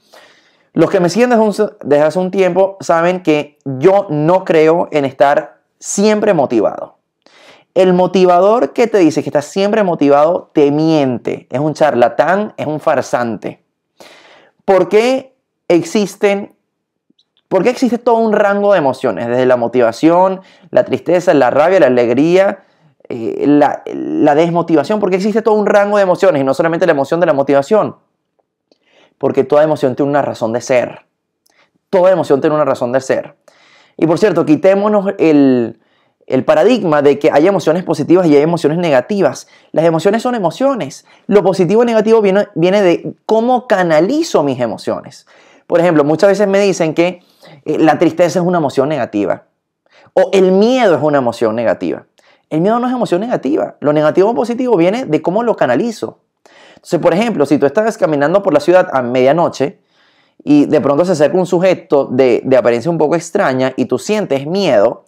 Los 0.74 0.90
que 0.90 1.00
me 1.00 1.10
siguen 1.10 1.32
desde, 1.32 2.02
hace 2.02 2.20
un 2.20 2.32
tiempo 2.32 2.78
saben 2.82 3.24
que 3.24 3.58
yo 3.64 4.08
no 4.10 4.44
creo 4.44 4.88
en 4.92 5.06
estar 5.06 5.62
siempre 5.80 6.34
motivado. 6.34 6.98
El 7.74 7.94
motivador 7.94 8.74
que 8.74 8.88
te 8.88 9.00
dice 9.00 9.24
que 9.24 9.30
estás 9.30 9.46
siempre 9.46 9.84
motivado 9.84 10.52
te 10.54 10.72
miente, 10.72 11.48
es 11.50 11.60
un 11.60 11.74
charlatán, 11.74 12.54
es 12.58 12.68
un 12.68 12.80
farsante. 12.80 13.64
¿Por 14.66 14.88
qué 14.88 15.36
existen 15.68 16.56
¿Por 17.48 17.64
qué 17.64 17.70
existe 17.70 18.00
todo 18.00 18.18
un 18.18 18.34
rango 18.34 18.74
de 18.74 18.80
emociones? 18.80 19.28
Desde 19.28 19.46
la 19.46 19.56
motivación, 19.56 20.42
la 20.72 20.84
tristeza, 20.84 21.34
la 21.34 21.52
rabia, 21.52 21.80
la 21.80 21.88
alegría, 21.88 22.64
eh, 23.10 23.46
la, 23.48 24.36
desmotivación, 24.36 25.00
porque 25.00 25.18
existe 25.18 25.42
todo 25.42 25.56
un 25.56 25.66
rango 25.66 25.98
de 25.98 26.04
emociones 26.04 26.42
y 26.42 26.46
no 26.46 26.54
solamente 26.54 26.86
la 26.86 26.94
emoción 26.94 27.20
de 27.20 27.26
la 27.26 27.34
motivación, 27.34 27.96
porque 29.18 29.44
toda 29.44 29.64
emoción 29.64 29.96
tiene 29.96 30.10
una 30.10 30.22
razón 30.22 30.54
de 30.54 30.62
ser. 30.62 31.06
Toda 31.90 32.12
emoción 32.12 32.42
tiene 32.42 32.56
una 32.56 32.66
razón 32.66 32.92
de 32.92 33.02
ser. 33.02 33.36
Y 33.98 34.08
por 34.08 34.18
cierto, 34.18 34.46
quitémonos 34.46 35.14
el, 35.20 35.80
paradigma 36.46 37.02
de 37.02 37.20
que 37.20 37.30
hay 37.32 37.48
emociones 37.48 37.84
positivas 37.84 38.28
y 38.28 38.36
hay 38.36 38.42
emociones 38.42 38.80
negativas. 38.80 39.48
Las 39.72 39.86
emociones 39.86 40.24
son 40.24 40.36
emociones. 40.36 41.06
Lo 41.28 41.44
positivo 41.44 41.84
y 41.84 41.86
negativo 41.86 42.22
viene, 42.22 42.82
de 42.82 43.14
cómo 43.26 43.68
canalizo 43.68 44.44
mis 44.44 44.60
emociones. 44.60 45.28
Por 45.68 45.80
ejemplo, 45.80 46.04
muchas 46.04 46.30
veces 46.30 46.48
me 46.48 46.60
dicen 46.60 46.94
que 46.94 47.22
eh, 47.66 47.78
la 47.78 48.00
tristeza 48.00 48.40
es 48.40 48.46
una 48.46 48.58
emoción 48.58 48.90
negativa 48.90 49.44
o 50.14 50.30
el 50.34 50.52
miedo 50.52 50.96
es 50.96 51.02
una 51.04 51.20
emoción 51.20 51.56
negativa. 51.56 52.06
El 52.50 52.62
miedo 52.62 52.80
no 52.80 52.88
es 52.88 52.94
emoción 52.94 53.22
negativa. 53.22 53.76
Lo 53.80 53.94
negativo 53.94 54.30
o 54.30 54.36
positivo 54.36 54.78
viene 54.78 55.06
de 55.06 55.22
cómo 55.22 55.44
lo 55.44 55.56
canalizo. 55.56 56.20
Entonces, 56.76 57.00
por 57.00 57.14
ejemplo, 57.14 57.46
si 57.46 57.58
tú 57.58 57.66
estás 57.66 57.98
caminando 57.98 58.44
por 58.44 58.54
la 58.54 58.60
ciudad 58.60 58.90
a 58.94 59.02
medianoche 59.02 59.80
y 60.44 60.66
de 60.66 60.82
pronto 60.82 61.06
se 61.06 61.14
acerca 61.14 61.38
un 61.38 61.48
sujeto 61.48 62.06
de, 62.06 62.44
apariencia 62.58 62.92
un 62.92 62.98
poco 62.98 63.16
extraña 63.16 63.74
y 63.76 63.86
tú 63.86 63.98
sientes 63.98 64.46
miedo, 64.46 65.04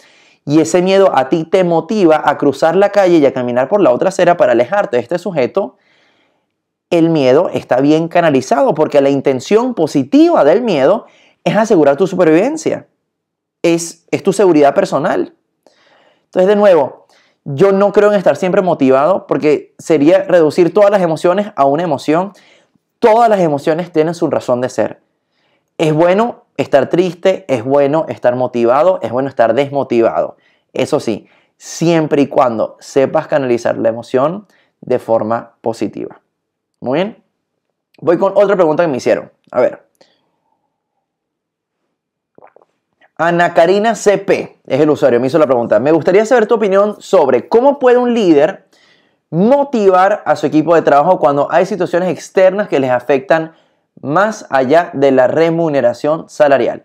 y 0.45 0.62
ese 0.62 0.82
miedo 0.82 1.12
a 1.13 1.28
ti 1.28 1.43
te 1.43 1.63
motiva 1.63 2.21
a 2.23 2.38
cruzar 2.38 2.76
la 2.76 2.91
calle 2.91 3.17
y 3.17 3.26
a 3.26 3.34
caminar 3.34 3.67
por 3.67 3.82
la 3.82 3.91
otra 3.91 4.10
acera 4.10 4.38
para 4.38 4.54
alejarte 4.54 4.95
de 4.95 5.04
este 5.04 5.19
sujeto, 5.19 5.76
el 6.89 7.10
miedo 7.10 7.50
está 7.54 7.82
bien 7.82 8.08
canalizado 8.08 8.73
porque 8.73 9.02
la 9.02 9.10
intención 9.10 9.73
positiva 9.73 10.45
del 10.45 10.62
miedo 10.62 11.06
es 11.43 11.56
asegurar 11.58 11.97
tu 11.97 12.08
supervivencia, 12.08 12.88
es, 13.62 14.08
es 14.10 14.23
tu 14.23 14.32
seguridad 14.32 14.73
personal. 14.73 15.36
Entonces, 16.23 16.47
de 16.47 16.56
nuevo, 16.56 17.06
yo 17.49 17.71
no 17.71 17.93
creo 17.93 18.12
en 18.12 18.17
estar 18.17 18.36
siempre 18.36 18.62
motivado 18.62 19.25
porque 19.25 19.73
sería 19.77 20.23
reducir 20.23 20.73
todas 20.73 20.91
las 20.91 21.01
emociones 21.01 21.53
a 21.55 21.63
una 21.63 21.83
emoción. 21.83 22.33
Todas 22.99 23.29
las 23.29 23.39
emociones 23.39 23.89
tienen 23.93 24.15
su 24.15 24.29
razón 24.29 24.60
de 24.60 24.67
ser. 24.67 24.99
Es 25.77 25.93
bueno 25.93 26.43
estar 26.57 26.89
triste, 26.89 27.45
es 27.47 27.63
bueno 27.63 28.05
estar 28.10 28.36
motivado, 28.36 28.99
es 29.01 29.13
bueno 29.13 29.29
estar 29.29 29.53
desmotivado. 29.53 30.36
Eso 30.73 30.99
sí, 30.99 31.27
siempre 31.55 32.23
y 32.23 32.27
cuando 32.27 32.75
sepas 32.81 33.27
canalizar 33.27 33.77
la 33.77 33.89
emoción 33.89 34.45
de 34.81 34.99
forma 34.99 35.53
positiva. 35.62 36.19
Muy 36.81 36.97
bien. 36.97 37.23
Voy 38.01 38.17
con 38.17 38.33
otra 38.36 38.57
pregunta 38.57 38.83
que 38.83 38.89
me 38.89 38.97
hicieron. 38.97 39.31
A 39.51 39.62
ver. 39.62 39.87
Ana 43.17 43.56
Karina 43.56 43.95
CP 43.95 44.60
es 44.67 44.80
el 44.80 44.89
usuario, 44.91 45.19
me 45.19 45.27
hizo 45.27 45.39
la 45.39 45.47
pregunta. 45.47 45.80
Me 45.80 45.91
gustaría 45.91 46.25
saber 46.25 46.45
tu 46.45 46.56
opinión 46.56 46.97
sobre 46.99 47.47
cómo 47.49 47.80
puede 47.80 47.97
un 47.97 48.13
líder 48.13 48.67
motivar 49.32 50.21
a 50.25 50.36
su 50.36 50.45
equipo 50.45 50.75
de 50.75 50.84
trabajo 50.84 51.19
cuando 51.19 51.51
hay 51.51 51.65
situaciones 51.65 52.10
externas 52.10 52.67
que 52.67 52.80
les 52.80 52.91
afectan 52.91 53.53
más 54.01 54.45
allá 54.49 54.91
de 54.93 55.12
la 55.12 55.27
remuneración 55.27 56.30
salarial. 56.30 56.84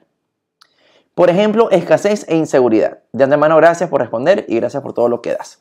Por 1.14 1.28
ejemplo, 1.28 1.70
escasez 1.70 2.24
e 2.28 2.36
inseguridad. 2.36 3.00
De 3.12 3.24
antemano, 3.24 3.56
gracias 3.58 3.90
por 3.90 4.00
responder 4.00 4.46
y 4.48 4.56
gracias 4.56 4.82
por 4.82 4.94
todo 4.94 5.08
lo 5.08 5.20
que 5.20 5.34
das. 5.34 5.60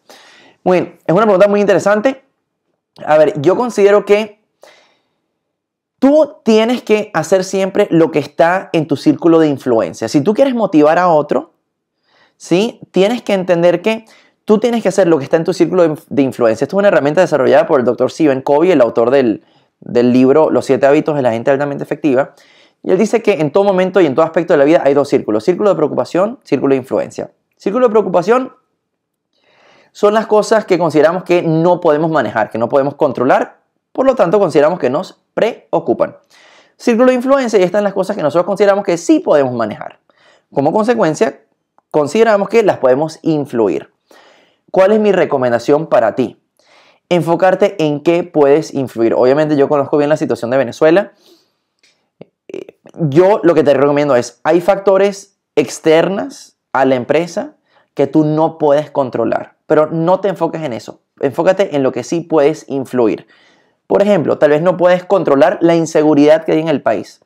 Muy 0.64 0.80
bien, 0.80 1.00
es 1.06 1.14
una 1.14 1.24
pregunta 1.24 1.50
muy 1.50 1.60
interesante. 1.60 2.24
A 3.06 3.18
ver, 3.18 3.42
yo 3.42 3.58
considero 3.58 4.06
que 4.06 4.41
tú 6.02 6.38
tienes 6.44 6.82
que 6.82 7.12
hacer 7.14 7.44
siempre 7.44 7.88
lo 7.92 8.10
que 8.10 8.18
está 8.18 8.72
en 8.74 8.88
tu 8.88 8.98
círculo 8.98 9.38
de 9.38 9.48
influencia. 9.48 10.08
Si 10.08 10.22
tú 10.22 10.34
quieres 10.34 10.56
motivar 10.56 10.98
a 10.98 11.10
otro, 11.10 11.54
¿sí? 12.38 12.82
Tienes 12.90 13.22
que 13.22 13.34
entender 13.34 13.84
que 13.84 14.06
tú 14.44 14.58
tienes 14.58 14.82
que 14.82 14.90
hacer 14.90 15.08
lo 15.08 15.20
que 15.20 15.26
está 15.26 15.38
en 15.38 15.44
tu 15.44 15.54
círculo 15.54 15.96
de 16.10 16.22
influencia. 16.24 16.66
Esto 16.66 16.76
es 16.76 16.80
una 16.80 16.88
herramienta 16.88 17.22
desarrollada 17.22 17.68
por 17.68 17.80
el 17.80 17.86
doctor 17.86 18.10
Stephen 18.10 18.42
Covey, 18.42 18.72
el 18.72 18.82
autor 18.82 19.12
del, 19.12 19.44
del 19.80 20.12
libro 20.12 20.50
Los 20.50 20.66
siete 20.66 20.88
hábitos 20.88 21.16
de 21.16 21.22
la 21.22 21.34
gente 21.34 21.52
altamente 21.52 21.84
efectiva. 21.84 22.34
Y 22.82 22.90
él 22.90 22.98
dice 22.98 23.22
que 23.22 23.34
en 23.34 23.52
todo 23.52 23.64
momento 23.64 24.02
y 24.02 24.08
en 24.08 24.16
todo 24.16 24.26
aspecto 24.26 24.56
de 24.56 24.58
la 24.58 24.66
vida 24.66 24.82
hay 24.84 24.96
dos 24.96 25.08
círculos, 25.08 25.44
círculo 25.44 25.70
de 25.70 25.76
preocupación, 25.76 26.40
círculo 26.44 26.74
de 26.74 26.78
influencia. 26.78 27.30
Círculo 27.58 27.86
de 27.86 27.92
preocupación 27.92 28.54
son 29.92 30.16
las 30.16 30.26
cosas 30.26 30.66
que 30.66 30.80
consideramos 30.80 31.26
que 31.26 31.44
no 31.44 31.80
podemos 31.80 32.10
manejar, 32.10 32.50
que 32.50 32.58
no 32.58 32.70
podemos 32.70 32.96
controlar, 32.96 33.60
por 33.92 34.08
lo 34.08 34.16
tanto 34.16 34.40
consideramos 34.40 34.80
que 34.80 34.90
nos 34.90 35.21
preocupan. 35.34 36.17
Círculo 36.78 37.10
de 37.10 37.15
influencia 37.15 37.60
y 37.60 37.63
están 37.63 37.84
las 37.84 37.94
cosas 37.94 38.15
que 38.15 38.24
nosotros 38.24 38.46
consideramos 38.46 38.84
que 38.84 38.98
sí 38.98 39.20
podemos 39.20 39.54
manejar. 39.54 40.00
Como 40.54 40.74
consecuencia, 40.74 41.41
consideramos 41.91 42.50
que 42.50 42.63
las 42.63 42.78
podemos 42.78 43.20
influir. 43.22 43.91
¿Cuál 44.72 44.91
es 44.91 45.00
mi 45.00 45.12
recomendación 45.12 45.88
para 45.88 46.15
ti? 46.15 46.41
Enfocarte 47.10 47.84
en 47.84 48.02
qué 48.02 48.24
puedes 48.24 48.74
influir. 48.74 49.13
Obviamente 49.13 49.56
yo 49.56 49.67
conozco 49.70 49.98
bien 49.98 50.10
la 50.10 50.17
situación 50.17 50.50
de 50.50 50.58
Venezuela 50.58 51.13
yo 52.94 53.39
lo 53.44 53.54
que 53.54 53.63
te 53.63 53.74
recomiendo 53.74 54.15
es, 54.15 54.39
hay 54.44 54.62
factores 54.62 55.38
externas 55.56 56.58
a 56.74 56.86
la 56.86 56.96
empresa 56.96 57.56
que 57.94 58.08
tú 58.08 58.24
no 58.26 58.58
puedes 58.58 58.91
controlar, 58.91 59.56
pero 59.65 59.88
no 59.88 60.20
te 60.20 60.30
enfoques 60.30 60.62
en 60.62 60.74
eso. 60.74 61.02
Enfócate 61.20 61.76
en 61.76 61.84
lo 61.84 61.91
que 61.91 62.04
sí 62.04 62.22
puedes 62.22 62.67
influir. 62.70 63.28
Por 63.92 64.02
ejemplo, 64.02 64.38
tal 64.38 64.52
vez 64.52 64.62
no 64.62 64.78
puedes 64.78 65.04
controlar 65.04 65.58
la 65.60 65.76
inseguridad 65.76 66.46
que 66.46 66.54
hay 66.54 66.60
en 66.60 66.70
el 66.70 66.82
país, 66.82 67.20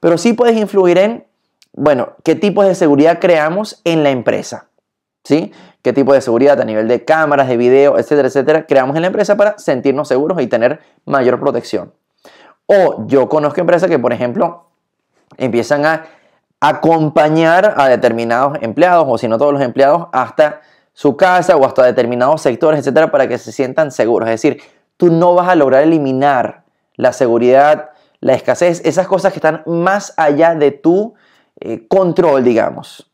pero 0.00 0.18
sí 0.18 0.32
puedes 0.32 0.56
influir 0.56 0.98
en, 0.98 1.28
bueno, 1.74 2.14
qué 2.24 2.34
tipos 2.34 2.66
de 2.66 2.74
seguridad 2.74 3.20
creamos 3.20 3.80
en 3.84 4.02
la 4.02 4.10
empresa. 4.10 4.66
¿Sí? 5.22 5.52
¿Qué 5.80 5.92
tipo 5.92 6.12
de 6.12 6.20
seguridad 6.20 6.60
a 6.60 6.64
nivel 6.64 6.88
de 6.88 7.04
cámaras, 7.04 7.46
de 7.46 7.56
video, 7.56 8.00
etcétera, 8.00 8.26
etcétera, 8.26 8.66
creamos 8.66 8.96
en 8.96 9.02
la 9.02 9.06
empresa 9.06 9.36
para 9.36 9.56
sentirnos 9.58 10.08
seguros 10.08 10.42
y 10.42 10.48
tener 10.48 10.80
mayor 11.04 11.38
protección? 11.38 11.92
O 12.66 13.06
yo 13.06 13.28
conozco 13.28 13.60
empresas 13.60 13.88
que, 13.88 14.00
por 14.00 14.12
ejemplo, 14.12 14.64
empiezan 15.36 15.84
a 15.84 16.06
acompañar 16.58 17.74
a 17.76 17.88
determinados 17.88 18.58
empleados 18.60 19.06
o 19.08 19.18
si 19.18 19.28
no 19.28 19.38
todos 19.38 19.52
los 19.52 19.62
empleados 19.62 20.08
hasta 20.10 20.62
su 20.94 21.16
casa 21.16 21.56
o 21.56 21.64
hasta 21.64 21.84
determinados 21.84 22.42
sectores, 22.42 22.80
etcétera, 22.80 23.12
para 23.12 23.28
que 23.28 23.38
se 23.38 23.52
sientan 23.52 23.92
seguros. 23.92 24.28
Es 24.28 24.42
decir, 24.42 24.60
tú 25.02 25.10
no 25.10 25.34
vas 25.34 25.48
a 25.48 25.56
lograr 25.56 25.82
eliminar 25.82 26.62
la 26.94 27.12
seguridad, 27.12 27.90
la 28.20 28.34
escasez, 28.34 28.80
esas 28.84 29.08
cosas 29.08 29.32
que 29.32 29.40
están 29.40 29.64
más 29.66 30.14
allá 30.16 30.54
de 30.54 30.70
tu 30.70 31.14
eh, 31.58 31.88
control, 31.88 32.44
digamos. 32.44 33.10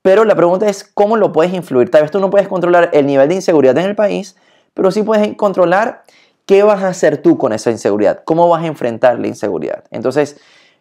Pero 0.00 0.24
la 0.24 0.34
pregunta 0.34 0.66
es 0.70 0.84
cómo 0.84 1.18
lo 1.18 1.30
puedes 1.30 1.52
influir. 1.52 1.90
Tal 1.90 2.00
vez 2.00 2.10
tú 2.10 2.18
no 2.18 2.30
puedes 2.30 2.48
controlar 2.48 2.88
el 2.94 3.04
nivel 3.04 3.28
de 3.28 3.34
inseguridad 3.34 3.76
en 3.76 3.84
el 3.84 3.94
país, 3.94 4.36
pero 4.72 4.90
sí 4.90 5.02
puedes 5.02 5.36
controlar 5.36 6.02
qué 6.46 6.62
vas 6.62 6.82
a 6.82 6.88
hacer 6.88 7.18
tú 7.18 7.36
con 7.36 7.52
esa 7.52 7.70
inseguridad, 7.70 8.22
cómo 8.24 8.48
vas 8.48 8.62
a 8.62 8.66
enfrentar 8.66 9.18
la 9.20 9.26
inseguridad. 9.26 9.84
Entonces, 9.90 10.40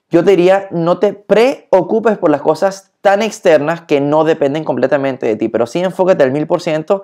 yo 0.09 0.23
te 0.23 0.31
diría, 0.31 0.69
no 0.71 0.97
te 0.97 1.11
preocupes 1.11 2.17
por 2.17 2.29
las 2.29 2.41
cosas 2.41 2.93
tan 3.01 3.21
externas 3.21 3.81
que 3.81 3.99
no 3.99 4.23
dependen 4.23 4.63
completamente 4.63 5.25
de 5.25 5.35
ti, 5.35 5.49
pero 5.49 5.67
sí 5.67 5.79
enfócate 5.79 6.23
al 6.23 6.31
mil 6.31 6.47
por 6.47 6.61
ciento 6.61 7.03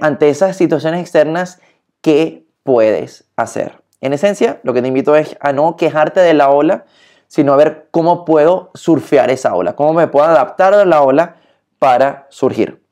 ante 0.00 0.30
esas 0.30 0.56
situaciones 0.56 1.02
externas 1.02 1.60
que 2.00 2.43
puedes 2.64 3.24
hacer. 3.36 3.80
En 4.00 4.12
esencia, 4.12 4.60
lo 4.64 4.74
que 4.74 4.82
te 4.82 4.88
invito 4.88 5.14
es 5.14 5.36
a 5.40 5.52
no 5.52 5.76
quejarte 5.76 6.18
de 6.20 6.34
la 6.34 6.50
ola, 6.50 6.84
sino 7.28 7.52
a 7.52 7.56
ver 7.56 7.86
cómo 7.92 8.24
puedo 8.24 8.70
surfear 8.74 9.30
esa 9.30 9.54
ola, 9.54 9.76
cómo 9.76 9.92
me 9.92 10.08
puedo 10.08 10.26
adaptar 10.26 10.74
a 10.74 10.84
la 10.84 11.02
ola 11.02 11.36
para 11.78 12.26
surgir. 12.30 12.82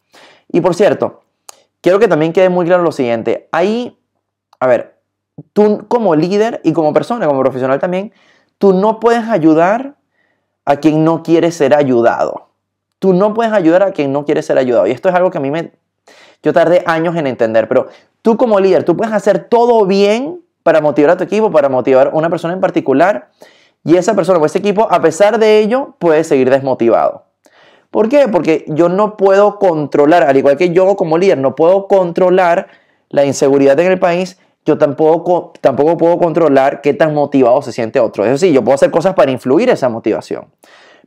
Y 0.48 0.60
por 0.60 0.76
cierto, 0.76 1.22
quiero 1.80 1.98
que 1.98 2.06
también 2.06 2.32
quede 2.32 2.48
muy 2.48 2.66
claro 2.66 2.84
lo 2.84 2.92
siguiente. 2.92 3.48
Ahí, 3.50 3.98
a 4.60 4.68
ver, 4.68 5.00
tú 5.52 5.86
como 5.88 6.14
líder 6.14 6.60
y 6.62 6.72
como 6.72 6.92
persona, 6.92 7.26
como 7.26 7.40
profesional 7.40 7.80
también, 7.80 8.12
Tú 8.62 8.72
no 8.72 9.00
puedes 9.00 9.26
ayudar 9.26 9.96
a 10.64 10.76
quien 10.76 11.02
no 11.02 11.24
quiere 11.24 11.50
ser 11.50 11.74
ayudado. 11.74 12.50
Tú 13.00 13.12
no 13.12 13.34
puedes 13.34 13.52
ayudar 13.52 13.82
a 13.82 13.90
quien 13.90 14.12
no 14.12 14.24
quiere 14.24 14.40
ser 14.40 14.56
ayudado. 14.56 14.86
Y 14.86 14.92
esto 14.92 15.08
es 15.08 15.16
algo 15.16 15.32
que 15.32 15.38
a 15.38 15.40
mí 15.40 15.50
me... 15.50 15.72
Yo 16.42 16.52
tardé 16.52 16.82
años 16.86 17.16
en 17.16 17.26
entender, 17.26 17.68
pero 17.68 17.88
tú 18.22 18.36
como 18.36 18.58
líder, 18.58 18.84
tú 18.84 18.96
puedes 18.96 19.14
hacer 19.14 19.44
todo 19.48 19.86
bien 19.86 20.40
para 20.62 20.80
motivar 20.80 21.10
a 21.12 21.16
tu 21.16 21.24
equipo, 21.24 21.50
para 21.50 21.68
motivar 21.68 22.08
a 22.08 22.10
una 22.10 22.30
persona 22.30 22.54
en 22.54 22.60
particular, 22.60 23.28
y 23.84 23.96
esa 23.96 24.14
persona 24.14 24.38
o 24.38 24.46
ese 24.46 24.58
equipo, 24.58 24.86
a 24.90 25.00
pesar 25.00 25.38
de 25.38 25.58
ello, 25.58 25.96
puede 25.98 26.24
seguir 26.24 26.50
desmotivado. 26.50 27.24
¿Por 27.90 28.08
qué? 28.08 28.28
Porque 28.28 28.64
yo 28.68 28.88
no 28.88 29.16
puedo 29.16 29.58
controlar, 29.58 30.22
al 30.22 30.36
igual 30.36 30.56
que 30.56 30.70
yo 30.70 30.96
como 30.96 31.18
líder, 31.18 31.38
no 31.38 31.54
puedo 31.54 31.88
controlar 31.88 32.68
la 33.10 33.24
inseguridad 33.24 33.78
en 33.80 33.92
el 33.92 33.98
país, 33.98 34.38
yo 34.64 34.78
tampoco, 34.78 35.52
tampoco 35.60 35.96
puedo 35.96 36.18
controlar 36.18 36.80
qué 36.80 36.94
tan 36.94 37.14
motivado 37.14 37.60
se 37.62 37.72
siente 37.72 38.00
otro. 38.00 38.24
Eso 38.24 38.38
sí, 38.38 38.52
yo 38.52 38.62
puedo 38.62 38.76
hacer 38.76 38.90
cosas 38.90 39.14
para 39.14 39.30
influir 39.30 39.68
esa 39.68 39.88
motivación, 39.88 40.46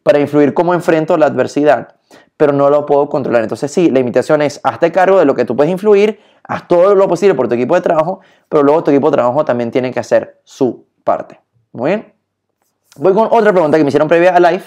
para 0.04 0.20
influir 0.20 0.54
cómo 0.54 0.74
enfrento 0.74 1.18
la 1.18 1.28
adversidad, 1.28 1.96
pero 2.38 2.52
no 2.54 2.70
lo 2.70 2.86
puedo 2.86 3.10
controlar. 3.10 3.44
Entonces 3.44 3.72
sí, 3.72 3.90
la 3.90 4.00
invitación 4.00 4.42
es, 4.42 4.60
hazte 4.64 4.92
cargo 4.92 5.20
de 5.20 5.26
lo 5.26 5.36
que 5.36 5.46
tú 5.46 5.56
puedes 5.56 5.72
influir, 5.72 6.20
haz 6.44 6.68
todo 6.68 6.96
lo 6.96 7.08
posible 7.08 7.36
por 7.36 7.48
tu 7.48 7.56
equipo 7.56 7.76
de 7.76 7.82
trabajo, 7.82 8.20
pero 8.50 8.64
luego 8.64 8.84
tu 8.84 8.92
equipo 8.92 9.10
de 9.10 9.18
trabajo 9.18 9.46
también 9.46 9.72
tiene 9.72 9.92
que 9.92 10.00
hacer 10.00 10.42
su 10.44 10.86
parte. 11.04 11.40
Muy 11.72 11.92
bien. 11.92 12.14
Voy 12.98 13.14
con 13.14 13.28
otra 13.32 13.52
pregunta 13.52 13.78
que 13.78 13.84
me 13.84 13.90
hicieron 13.90 14.08
previa 14.08 14.36
a 14.36 14.40
live. 14.40 14.64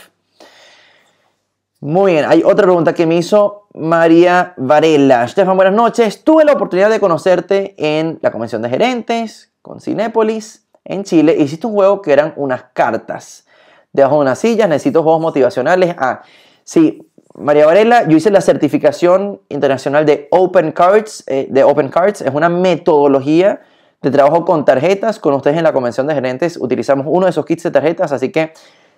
Muy 1.81 2.13
bien, 2.13 2.25
hay 2.27 2.43
otra 2.45 2.65
pregunta 2.65 2.93
que 2.93 3.07
me 3.07 3.17
hizo 3.17 3.69
María 3.73 4.53
Varela. 4.57 5.25
Estefan, 5.25 5.57
buenas 5.57 5.75
noches. 5.75 6.25
Tuve 6.25 6.45
la 6.45 6.53
oportunidad 6.53 6.91
de 6.91 6.99
conocerte 6.99 7.75
en 7.79 8.19
la 8.21 8.33
convención 8.33 8.63
de 8.63 8.69
gerentes 8.69 9.53
con 9.63 9.81
Cinépolis 9.81 10.67
en 10.85 11.05
Chile. 11.05 11.37
Hiciste 11.39 11.69
un 11.69 11.75
juego 11.75 12.03
que 12.03 12.13
eran 12.13 12.35
unas 12.37 12.65
cartas 12.73 13.47
debajo 13.93 14.17
de 14.17 14.23
unas 14.23 14.41
sillas. 14.41 14.69
Necesito 14.69 15.05
juegos 15.05 15.21
motivacionales. 15.21 15.95
Ah, 15.99 16.23
sí, 16.65 17.08
María 17.39 17.67
Varela, 17.67 18.09
yo 18.09 18.17
hice 18.17 18.31
la 18.31 18.41
certificación 18.41 19.41
internacional 19.49 20.05
de 20.05 20.27
Open 20.33 20.73
Cards. 20.73 21.23
Eh, 21.29 21.47
de 21.49 21.63
Open 21.63 21.89
Cards 21.89 22.21
es 22.21 22.35
una 22.35 22.49
metodología 22.49 23.61
de 24.03 24.11
trabajo 24.11 24.45
con 24.45 24.65
tarjetas. 24.65 25.21
Con 25.21 25.35
ustedes 25.35 25.57
en 25.57 25.63
la 25.63 25.73
convención 25.73 26.09
de 26.09 26.15
gerentes 26.15 26.57
utilizamos 26.57 27.07
uno 27.09 27.27
de 27.27 27.31
esos 27.31 27.47
kits 27.47 27.63
de 27.63 27.71
tarjetas, 27.71 28.11
así 28.11 28.33
que 28.33 28.53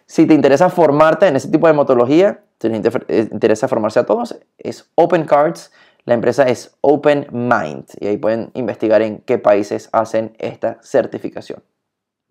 si 0.06 0.26
te 0.26 0.32
interesa 0.32 0.70
formarte 0.70 1.28
en 1.28 1.36
ese 1.36 1.48
tipo 1.48 1.66
de 1.66 1.74
metodología, 1.74 2.40
te 2.56 2.68
eh, 2.68 3.28
interesa 3.30 3.68
formarse 3.68 4.00
a 4.00 4.06
todos, 4.06 4.34
es 4.58 4.90
Open 4.94 5.24
Cards. 5.24 5.70
La 6.06 6.14
empresa 6.14 6.44
es 6.44 6.74
Open 6.80 7.26
Mind 7.30 7.84
y 8.00 8.06
ahí 8.06 8.16
pueden 8.16 8.50
investigar 8.54 9.02
en 9.02 9.18
qué 9.18 9.36
países 9.36 9.90
hacen 9.92 10.34
esta 10.38 10.78
certificación. 10.82 11.62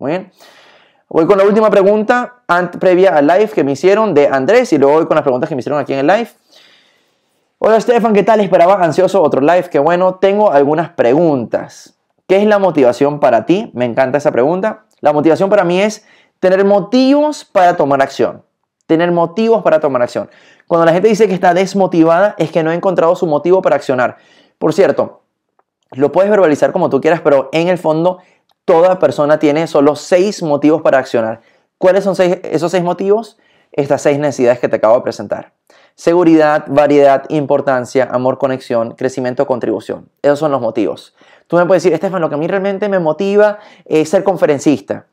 Muy 0.00 0.10
bien. 0.10 0.32
Voy 1.12 1.26
con 1.26 1.38
la 1.38 1.44
última 1.44 1.70
pregunta 1.70 2.44
previa 2.78 3.16
al 3.16 3.26
live 3.26 3.48
que 3.48 3.64
me 3.64 3.72
hicieron 3.72 4.14
de 4.14 4.28
Andrés 4.28 4.72
y 4.72 4.78
luego 4.78 4.94
voy 4.94 5.06
con 5.06 5.16
las 5.16 5.24
preguntas 5.24 5.48
que 5.48 5.56
me 5.56 5.58
hicieron 5.58 5.80
aquí 5.80 5.92
en 5.92 5.98
el 5.98 6.06
live. 6.06 6.28
Hola 7.58 7.80
Stefan, 7.80 8.12
¿qué 8.12 8.22
tal? 8.22 8.38
Esperaba 8.38 8.74
ansioso 8.74 9.20
otro 9.20 9.40
live. 9.40 9.68
Qué 9.70 9.80
bueno, 9.80 10.14
tengo 10.14 10.52
algunas 10.52 10.90
preguntas. 10.90 11.98
¿Qué 12.28 12.36
es 12.36 12.46
la 12.46 12.60
motivación 12.60 13.18
para 13.18 13.44
ti? 13.44 13.72
Me 13.74 13.86
encanta 13.86 14.18
esa 14.18 14.30
pregunta. 14.30 14.84
La 15.00 15.12
motivación 15.12 15.50
para 15.50 15.64
mí 15.64 15.80
es 15.80 16.06
Tener 16.38 16.64
motivos 16.64 17.44
para 17.44 17.76
tomar 17.76 18.00
acción. 18.00 18.44
Tener 18.86 19.10
motivos 19.10 19.64
para 19.64 19.80
tomar 19.80 20.02
acción. 20.02 20.30
Cuando 20.68 20.86
la 20.86 20.92
gente 20.92 21.08
dice 21.08 21.26
que 21.26 21.34
está 21.34 21.54
desmotivada 21.54 22.36
es 22.38 22.52
que 22.52 22.62
no 22.62 22.70
ha 22.70 22.74
encontrado 22.74 23.16
su 23.16 23.26
motivo 23.26 23.62
para 23.62 23.74
accionar. 23.74 24.18
Por 24.58 24.72
cierto, 24.72 25.22
lo 25.90 26.12
puedes 26.12 26.30
verbalizar 26.30 26.70
como 26.70 26.88
tú 26.88 27.00
quieras, 27.00 27.20
pero 27.20 27.48
en 27.52 27.66
el 27.66 27.78
fondo 27.78 28.18
toda 28.64 28.98
persona 28.98 29.38
tiene 29.38 29.66
solo 29.66 29.96
seis 29.96 30.42
motivos 30.42 30.82
para 30.82 30.98
accionar. 30.98 31.40
¿Cuáles 31.78 32.04
son 32.04 32.14
esos 32.18 32.70
seis 32.70 32.84
motivos? 32.84 33.38
Estas 33.72 34.02
seis 34.02 34.18
necesidades 34.18 34.58
que 34.58 34.68
te 34.68 34.76
acabo 34.76 34.96
de 34.96 35.02
presentar. 35.02 35.52
Seguridad, 35.94 36.64
variedad, 36.68 37.24
importancia, 37.28 38.08
amor, 38.10 38.38
conexión, 38.38 38.92
crecimiento, 38.92 39.46
contribución. 39.46 40.08
Esos 40.22 40.38
son 40.38 40.50
los 40.50 40.60
motivos. 40.60 41.14
Tú 41.46 41.56
me 41.56 41.66
puedes 41.66 41.82
decir, 41.82 41.94
Estefan, 41.94 42.20
lo 42.20 42.28
que 42.28 42.36
a 42.36 42.38
mí 42.38 42.46
realmente 42.46 42.88
me 42.88 42.98
motiva 42.98 43.58
es 43.84 44.08
ser 44.08 44.24
conferencista. 44.24 45.06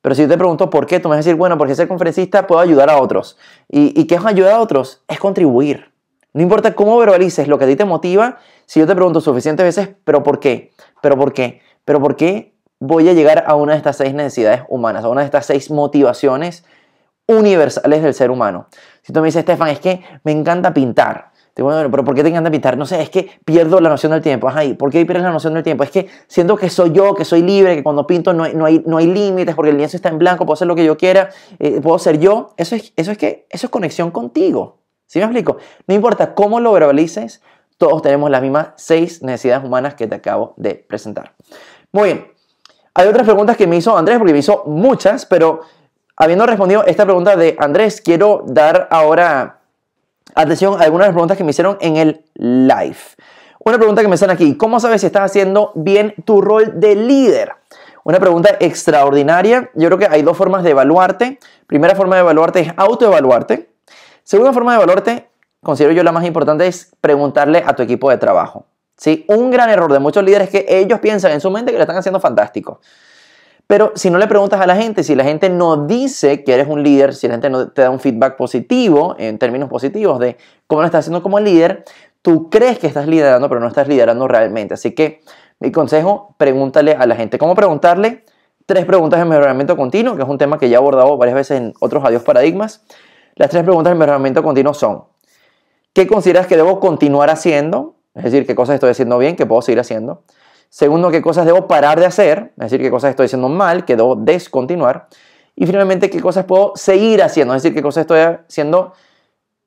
Pero 0.00 0.14
si 0.14 0.22
yo 0.22 0.28
te 0.28 0.38
pregunto 0.38 0.70
por 0.70 0.86
qué, 0.86 1.00
tú 1.00 1.08
me 1.08 1.16
vas 1.16 1.24
a 1.24 1.26
decir, 1.26 1.34
bueno, 1.34 1.58
porque 1.58 1.74
ser 1.74 1.88
conferencista 1.88 2.46
puedo 2.46 2.60
ayudar 2.60 2.88
a 2.88 2.98
otros. 2.98 3.36
¿Y, 3.68 4.00
y 4.00 4.06
qué 4.06 4.14
es 4.14 4.24
ayudar 4.24 4.54
a 4.54 4.60
otros? 4.60 5.02
Es 5.08 5.18
contribuir. 5.18 5.92
No 6.32 6.42
importa 6.42 6.74
cómo 6.74 6.96
verbalices 6.98 7.48
lo 7.48 7.58
que 7.58 7.64
a 7.64 7.68
ti 7.68 7.74
te 7.74 7.84
motiva, 7.84 8.38
si 8.66 8.80
yo 8.80 8.86
te 8.86 8.94
pregunto 8.94 9.20
suficientes 9.20 9.64
veces, 9.64 9.96
pero 10.04 10.22
¿por 10.22 10.38
qué? 10.38 10.72
¿Pero 11.00 11.16
por 11.16 11.32
qué? 11.32 11.62
¿Pero 11.84 12.00
por 12.00 12.16
qué 12.16 12.54
voy 12.80 13.08
a 13.08 13.12
llegar 13.12 13.44
a 13.46 13.54
una 13.54 13.72
de 13.72 13.78
estas 13.78 13.96
seis 13.96 14.14
necesidades 14.14 14.62
humanas, 14.68 15.04
a 15.04 15.08
una 15.08 15.20
de 15.22 15.26
estas 15.26 15.46
seis 15.46 15.70
motivaciones 15.70 16.64
universales 17.26 18.02
del 18.02 18.14
ser 18.14 18.30
humano? 18.30 18.68
Si 19.02 19.12
tú 19.12 19.20
me 19.20 19.26
dices, 19.26 19.40
Estefan, 19.40 19.68
es 19.68 19.80
que 19.80 20.02
me 20.24 20.32
encanta 20.32 20.72
pintar. 20.72 21.32
Te 21.58 21.62
bueno, 21.62 21.90
pero 21.90 22.04
¿por 22.04 22.14
qué 22.14 22.22
te 22.22 22.28
encanta 22.28 22.52
pintar? 22.52 22.78
No 22.78 22.86
sé, 22.86 23.02
es 23.02 23.10
que 23.10 23.32
pierdo 23.44 23.80
la 23.80 23.88
noción 23.88 24.12
del 24.12 24.22
tiempo. 24.22 24.48
Ajá, 24.48 24.62
¿y 24.62 24.74
por 24.74 24.90
qué 24.90 25.04
pierdes 25.04 25.24
la 25.24 25.32
noción 25.32 25.54
del 25.54 25.64
tiempo? 25.64 25.82
Es 25.82 25.90
que 25.90 26.06
siento 26.28 26.56
que 26.56 26.70
soy 26.70 26.92
yo, 26.92 27.16
que 27.16 27.24
soy 27.24 27.42
libre, 27.42 27.74
que 27.74 27.82
cuando 27.82 28.06
pinto 28.06 28.32
no 28.32 28.44
hay, 28.44 28.54
no 28.54 28.64
hay, 28.64 28.84
no 28.86 28.98
hay 28.98 29.08
límites 29.08 29.56
porque 29.56 29.72
el 29.72 29.76
lienzo 29.76 29.96
está 29.96 30.08
en 30.08 30.18
blanco, 30.18 30.46
puedo 30.46 30.54
hacer 30.54 30.68
lo 30.68 30.76
que 30.76 30.84
yo 30.84 30.96
quiera, 30.96 31.30
eh, 31.58 31.80
puedo 31.80 31.98
ser 31.98 32.20
yo. 32.20 32.54
Eso 32.56 32.76
es, 32.76 32.92
eso 32.94 33.10
es 33.10 33.18
que 33.18 33.46
eso 33.50 33.66
es 33.66 33.70
conexión 33.70 34.12
contigo. 34.12 34.78
¿Sí 35.08 35.18
me 35.18 35.24
explico? 35.24 35.56
No 35.88 35.94
importa 35.96 36.32
cómo 36.32 36.60
lo 36.60 36.70
verbalices, 36.70 37.42
todos 37.76 38.02
tenemos 38.02 38.30
las 38.30 38.40
mismas 38.40 38.68
seis 38.76 39.22
necesidades 39.24 39.64
humanas 39.64 39.94
que 39.94 40.06
te 40.06 40.14
acabo 40.14 40.54
de 40.58 40.76
presentar. 40.76 41.34
Muy 41.90 42.04
bien. 42.04 42.37
Hay 42.94 43.06
otras 43.08 43.24
preguntas 43.24 43.56
que 43.56 43.66
me 43.66 43.76
hizo 43.76 43.96
Andrés, 43.96 44.18
porque 44.18 44.32
me 44.32 44.38
hizo 44.38 44.64
muchas, 44.66 45.26
pero 45.26 45.60
habiendo 46.16 46.46
respondido 46.46 46.84
esta 46.84 47.04
pregunta 47.04 47.36
de 47.36 47.56
Andrés, 47.58 48.00
quiero 48.00 48.44
dar 48.46 48.88
ahora 48.90 49.60
atención 50.34 50.80
a 50.80 50.84
algunas 50.84 51.06
de 51.06 51.08
las 51.08 51.14
preguntas 51.14 51.36
que 51.36 51.44
me 51.44 51.50
hicieron 51.50 51.78
en 51.80 51.96
el 51.96 52.24
live. 52.34 52.98
Una 53.64 53.76
pregunta 53.76 54.02
que 54.02 54.08
me 54.08 54.14
están 54.14 54.30
aquí, 54.30 54.56
¿cómo 54.56 54.80
sabes 54.80 55.00
si 55.00 55.06
estás 55.06 55.30
haciendo 55.30 55.72
bien 55.74 56.14
tu 56.24 56.40
rol 56.40 56.80
de 56.80 56.94
líder? 56.94 57.52
Una 58.04 58.18
pregunta 58.18 58.56
extraordinaria. 58.60 59.70
Yo 59.74 59.88
creo 59.88 59.98
que 59.98 60.06
hay 60.06 60.22
dos 60.22 60.36
formas 60.36 60.62
de 60.62 60.70
evaluarte. 60.70 61.38
Primera 61.66 61.94
forma 61.94 62.14
de 62.14 62.20
evaluarte 62.20 62.60
es 62.60 62.72
autoevaluarte. 62.74 63.68
Segunda 64.22 64.52
forma 64.52 64.72
de 64.72 64.76
evaluarte, 64.76 65.28
considero 65.62 65.92
yo 65.92 66.02
la 66.02 66.12
más 66.12 66.24
importante, 66.24 66.66
es 66.66 66.90
preguntarle 67.00 67.62
a 67.66 67.74
tu 67.74 67.82
equipo 67.82 68.08
de 68.08 68.16
trabajo. 68.16 68.64
¿Sí? 68.98 69.24
Un 69.28 69.50
gran 69.50 69.70
error 69.70 69.90
de 69.92 70.00
muchos 70.00 70.24
líderes 70.24 70.52
es 70.52 70.64
que 70.64 70.78
ellos 70.78 70.98
piensan 70.98 71.32
en 71.32 71.40
su 71.40 71.50
mente 71.50 71.70
que 71.70 71.78
lo 71.78 71.84
están 71.84 71.96
haciendo 71.96 72.20
fantástico. 72.20 72.80
Pero 73.68 73.92
si 73.94 74.10
no 74.10 74.18
le 74.18 74.26
preguntas 74.26 74.60
a 74.60 74.66
la 74.66 74.74
gente, 74.74 75.04
si 75.04 75.14
la 75.14 75.24
gente 75.24 75.50
no 75.50 75.86
dice 75.86 76.42
que 76.42 76.54
eres 76.54 76.66
un 76.68 76.82
líder, 76.82 77.14
si 77.14 77.28
la 77.28 77.34
gente 77.34 77.50
no 77.50 77.68
te 77.68 77.82
da 77.82 77.90
un 77.90 78.00
feedback 78.00 78.36
positivo, 78.36 79.14
en 79.18 79.38
términos 79.38 79.68
positivos 79.68 80.18
de 80.18 80.36
cómo 80.66 80.80
lo 80.80 80.86
estás 80.86 81.00
haciendo 81.00 81.22
como 81.22 81.38
líder, 81.38 81.84
tú 82.22 82.48
crees 82.50 82.78
que 82.78 82.86
estás 82.86 83.06
liderando, 83.06 83.48
pero 83.48 83.60
no 83.60 83.68
estás 83.68 83.86
liderando 83.86 84.26
realmente. 84.26 84.74
Así 84.74 84.94
que 84.94 85.20
mi 85.60 85.70
consejo, 85.70 86.34
pregúntale 86.38 86.92
a 86.92 87.06
la 87.06 87.14
gente. 87.14 87.38
¿Cómo 87.38 87.54
preguntarle? 87.54 88.24
Tres 88.64 88.84
preguntas 88.86 89.20
de 89.20 89.26
mejoramiento 89.26 89.76
continuo, 89.76 90.16
que 90.16 90.22
es 90.22 90.28
un 90.28 90.38
tema 90.38 90.58
que 90.58 90.68
ya 90.70 90.76
he 90.76 90.78
abordado 90.78 91.16
varias 91.18 91.36
veces 91.36 91.58
en 91.58 91.74
otros 91.80 92.02
adiós 92.04 92.22
paradigmas. 92.22 92.82
Las 93.36 93.50
tres 93.50 93.64
preguntas 93.64 93.92
de 93.92 93.98
mejoramiento 93.98 94.42
continuo 94.42 94.72
son, 94.72 95.04
¿qué 95.92 96.06
consideras 96.06 96.46
que 96.46 96.56
debo 96.56 96.80
continuar 96.80 97.28
haciendo? 97.28 97.97
Es 98.14 98.24
decir, 98.24 98.46
¿qué 98.46 98.54
cosas 98.54 98.74
estoy 98.74 98.90
haciendo 98.90 99.18
bien, 99.18 99.36
que 99.36 99.46
puedo 99.46 99.62
seguir 99.62 99.80
haciendo? 99.80 100.24
Segundo, 100.68 101.10
¿qué 101.10 101.22
cosas 101.22 101.46
debo 101.46 101.66
parar 101.66 101.98
de 101.98 102.06
hacer? 102.06 102.52
Es 102.56 102.70
decir, 102.70 102.80
¿qué 102.80 102.90
cosas 102.90 103.10
estoy 103.10 103.26
haciendo 103.26 103.48
mal, 103.48 103.84
que 103.84 103.96
debo 103.96 104.16
descontinuar? 104.16 105.08
Y 105.56 105.66
finalmente, 105.66 106.10
¿qué 106.10 106.20
cosas 106.20 106.44
puedo 106.44 106.72
seguir 106.76 107.22
haciendo? 107.22 107.54
Es 107.54 107.62
decir, 107.62 107.74
¿qué 107.74 107.82
cosas 107.82 108.02
estoy 108.02 108.20
haciendo? 108.20 108.92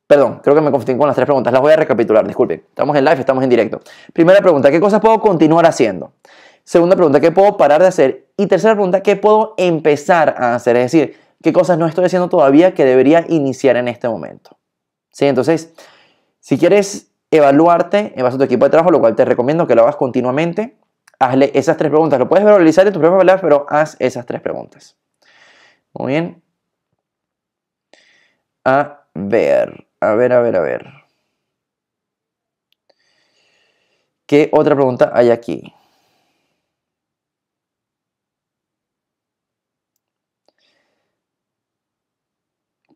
Perdón, 0.07 0.41
creo 0.43 0.55
que 0.55 0.61
me 0.61 0.71
confundí 0.71 0.97
con 0.97 1.07
las 1.07 1.15
tres 1.15 1.25
preguntas. 1.25 1.51
Las 1.51 1.61
voy 1.61 1.71
a 1.71 1.75
recapitular, 1.77 2.25
disculpen. 2.27 2.63
Estamos 2.67 2.95
en 2.95 3.05
live, 3.05 3.19
estamos 3.19 3.43
en 3.43 3.49
directo. 3.49 3.79
Primera 4.13 4.41
pregunta, 4.41 4.69
¿qué 4.69 4.79
cosas 4.79 5.01
puedo 5.01 5.19
continuar 5.19 5.65
haciendo? 5.65 6.13
Segunda 6.63 6.95
pregunta, 6.95 7.19
¿qué 7.19 7.31
puedo 7.31 7.57
parar 7.57 7.81
de 7.81 7.87
hacer? 7.87 8.27
Y 8.37 8.47
tercera 8.47 8.73
pregunta, 8.73 9.01
¿qué 9.01 9.15
puedo 9.15 9.53
empezar 9.57 10.35
a 10.37 10.55
hacer? 10.55 10.75
Es 10.77 10.91
decir, 10.91 11.17
¿qué 11.41 11.51
cosas 11.51 11.77
no 11.77 11.87
estoy 11.87 12.05
haciendo 12.05 12.29
todavía 12.29 12.73
que 12.73 12.85
debería 12.85 13.25
iniciar 13.27 13.77
en 13.77 13.87
este 13.87 14.07
momento? 14.07 14.57
¿Sí? 15.11 15.25
Entonces, 15.25 15.73
si 16.39 16.57
quieres 16.57 17.10
evaluarte 17.31 18.13
en 18.15 18.23
base 18.23 18.35
a 18.35 18.37
tu 18.37 18.43
equipo 18.43 18.65
de 18.65 18.71
trabajo, 18.71 18.91
lo 18.91 18.99
cual 18.99 19.15
te 19.15 19.25
recomiendo 19.25 19.65
que 19.65 19.75
lo 19.75 19.83
hagas 19.83 19.95
continuamente, 19.95 20.77
hazle 21.19 21.51
esas 21.55 21.77
tres 21.77 21.89
preguntas. 21.89 22.19
Lo 22.19 22.27
puedes 22.29 22.45
verbalizar 22.45 22.85
en 22.85 22.93
tu 22.93 22.99
propia 22.99 23.17
palabra, 23.17 23.41
pero 23.41 23.65
haz 23.69 23.95
esas 23.99 24.25
tres 24.25 24.41
preguntas. 24.41 24.97
Muy 25.93 26.11
bien. 26.11 26.43
A 28.65 29.07
ver, 29.15 29.87
a 30.01 30.13
ver, 30.15 30.33
a 30.33 30.41
ver, 30.41 30.55
a 30.55 30.59
ver. 30.61 30.85
¿Qué 34.25 34.49
otra 34.53 34.75
pregunta 34.75 35.11
hay 35.13 35.29
aquí? 35.29 35.73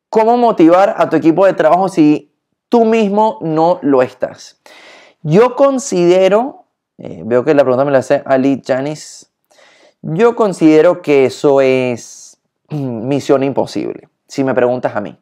¿Cómo 0.10 0.38
motivar 0.38 0.96
a 0.98 1.10
tu 1.10 1.18
equipo 1.18 1.46
de 1.46 1.54
trabajo 1.54 1.90
si 1.90 2.35
tú 2.70 2.86
mismo 2.86 3.40
no 3.42 3.80
lo 3.82 4.02
estás? 4.02 4.62
Yo 5.22 5.56
considero 5.56 6.66
eh, 6.98 7.24
veo 7.26 7.44
que 7.44 7.54
la 7.54 7.64
pregunta 7.64 7.84
me 7.84 7.92
la 7.92 8.00
hace 8.00 8.24
Ali 8.26 8.62
Janis. 8.66 9.32
Yo 10.02 10.36
considero 10.36 11.02
que 11.02 11.26
eso 11.26 11.62
es 11.62 12.40
misión 12.70 13.44
imposible, 13.44 14.10
si 14.28 14.44
me 14.44 14.54
preguntas 14.54 14.96
a 14.96 15.02
mí. 15.02 15.18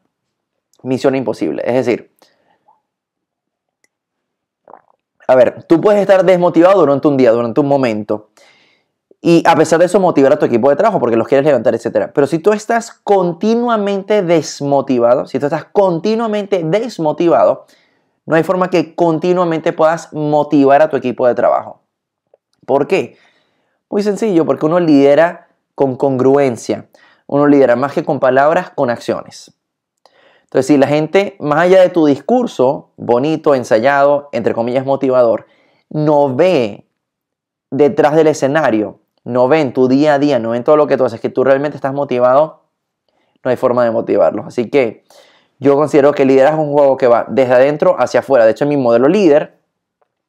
Misión 0.82 1.14
imposible. 1.14 1.62
Es 1.64 1.86
decir, 1.86 2.12
a 5.26 5.34
ver, 5.34 5.64
tú 5.64 5.80
puedes 5.80 6.00
estar 6.00 6.24
desmotivado 6.24 6.80
durante 6.80 7.08
un 7.08 7.16
día, 7.16 7.32
durante 7.32 7.60
un 7.60 7.68
momento, 7.68 8.30
y 9.26 9.42
a 9.46 9.56
pesar 9.56 9.78
de 9.78 9.86
eso 9.86 9.98
motivar 10.00 10.34
a 10.34 10.38
tu 10.38 10.44
equipo 10.44 10.68
de 10.68 10.76
trabajo 10.76 11.00
porque 11.00 11.16
los 11.16 11.26
quieres 11.26 11.46
levantar, 11.46 11.74
etc. 11.74 12.10
Pero 12.14 12.26
si 12.26 12.40
tú 12.40 12.52
estás 12.52 12.92
continuamente 12.92 14.20
desmotivado, 14.20 15.24
si 15.24 15.38
tú 15.38 15.46
estás 15.46 15.64
continuamente 15.64 16.60
desmotivado, 16.62 17.64
no 18.26 18.36
hay 18.36 18.42
forma 18.42 18.68
que 18.68 18.94
continuamente 18.94 19.72
puedas 19.72 20.12
motivar 20.12 20.82
a 20.82 20.90
tu 20.90 20.98
equipo 20.98 21.26
de 21.26 21.34
trabajo. 21.34 21.80
¿Por 22.66 22.86
qué? 22.86 23.16
Muy 23.88 24.02
sencillo, 24.02 24.44
porque 24.44 24.66
uno 24.66 24.78
lidera 24.78 25.48
con 25.74 25.96
congruencia. 25.96 26.90
Uno 27.26 27.46
lidera 27.46 27.76
más 27.76 27.94
que 27.94 28.04
con 28.04 28.20
palabras, 28.20 28.72
con 28.74 28.90
acciones. 28.90 29.54
Entonces, 30.42 30.66
si 30.66 30.76
la 30.76 30.86
gente, 30.86 31.38
más 31.40 31.60
allá 31.60 31.80
de 31.80 31.88
tu 31.88 32.04
discurso, 32.04 32.90
bonito, 32.98 33.54
ensayado, 33.54 34.28
entre 34.32 34.52
comillas, 34.52 34.84
motivador, 34.84 35.46
no 35.88 36.36
ve 36.36 36.86
detrás 37.70 38.16
del 38.16 38.26
escenario, 38.26 39.00
no 39.24 39.48
ve 39.48 39.60
en 39.60 39.72
tu 39.72 39.88
día 39.88 40.14
a 40.14 40.18
día, 40.18 40.38
no 40.38 40.50
ve 40.50 40.58
en 40.58 40.64
todo 40.64 40.76
lo 40.76 40.86
que 40.86 40.96
tú 40.96 41.04
haces, 41.04 41.20
que 41.20 41.30
tú 41.30 41.44
realmente 41.44 41.76
estás 41.76 41.94
motivado, 41.94 42.62
no 43.42 43.50
hay 43.50 43.56
forma 43.56 43.84
de 43.84 43.90
motivarlos. 43.90 44.46
Así 44.46 44.70
que 44.70 45.04
yo 45.58 45.76
considero 45.76 46.12
que 46.12 46.22
el 46.22 46.28
liderazgo 46.28 46.62
es 46.62 46.68
un 46.68 46.74
juego 46.74 46.96
que 46.96 47.06
va 47.06 47.26
desde 47.28 47.54
adentro 47.54 47.96
hacia 47.98 48.20
afuera. 48.20 48.44
De 48.44 48.52
hecho, 48.52 48.64
en 48.64 48.70
mi 48.70 48.76
modelo 48.76 49.08
líder, 49.08 49.58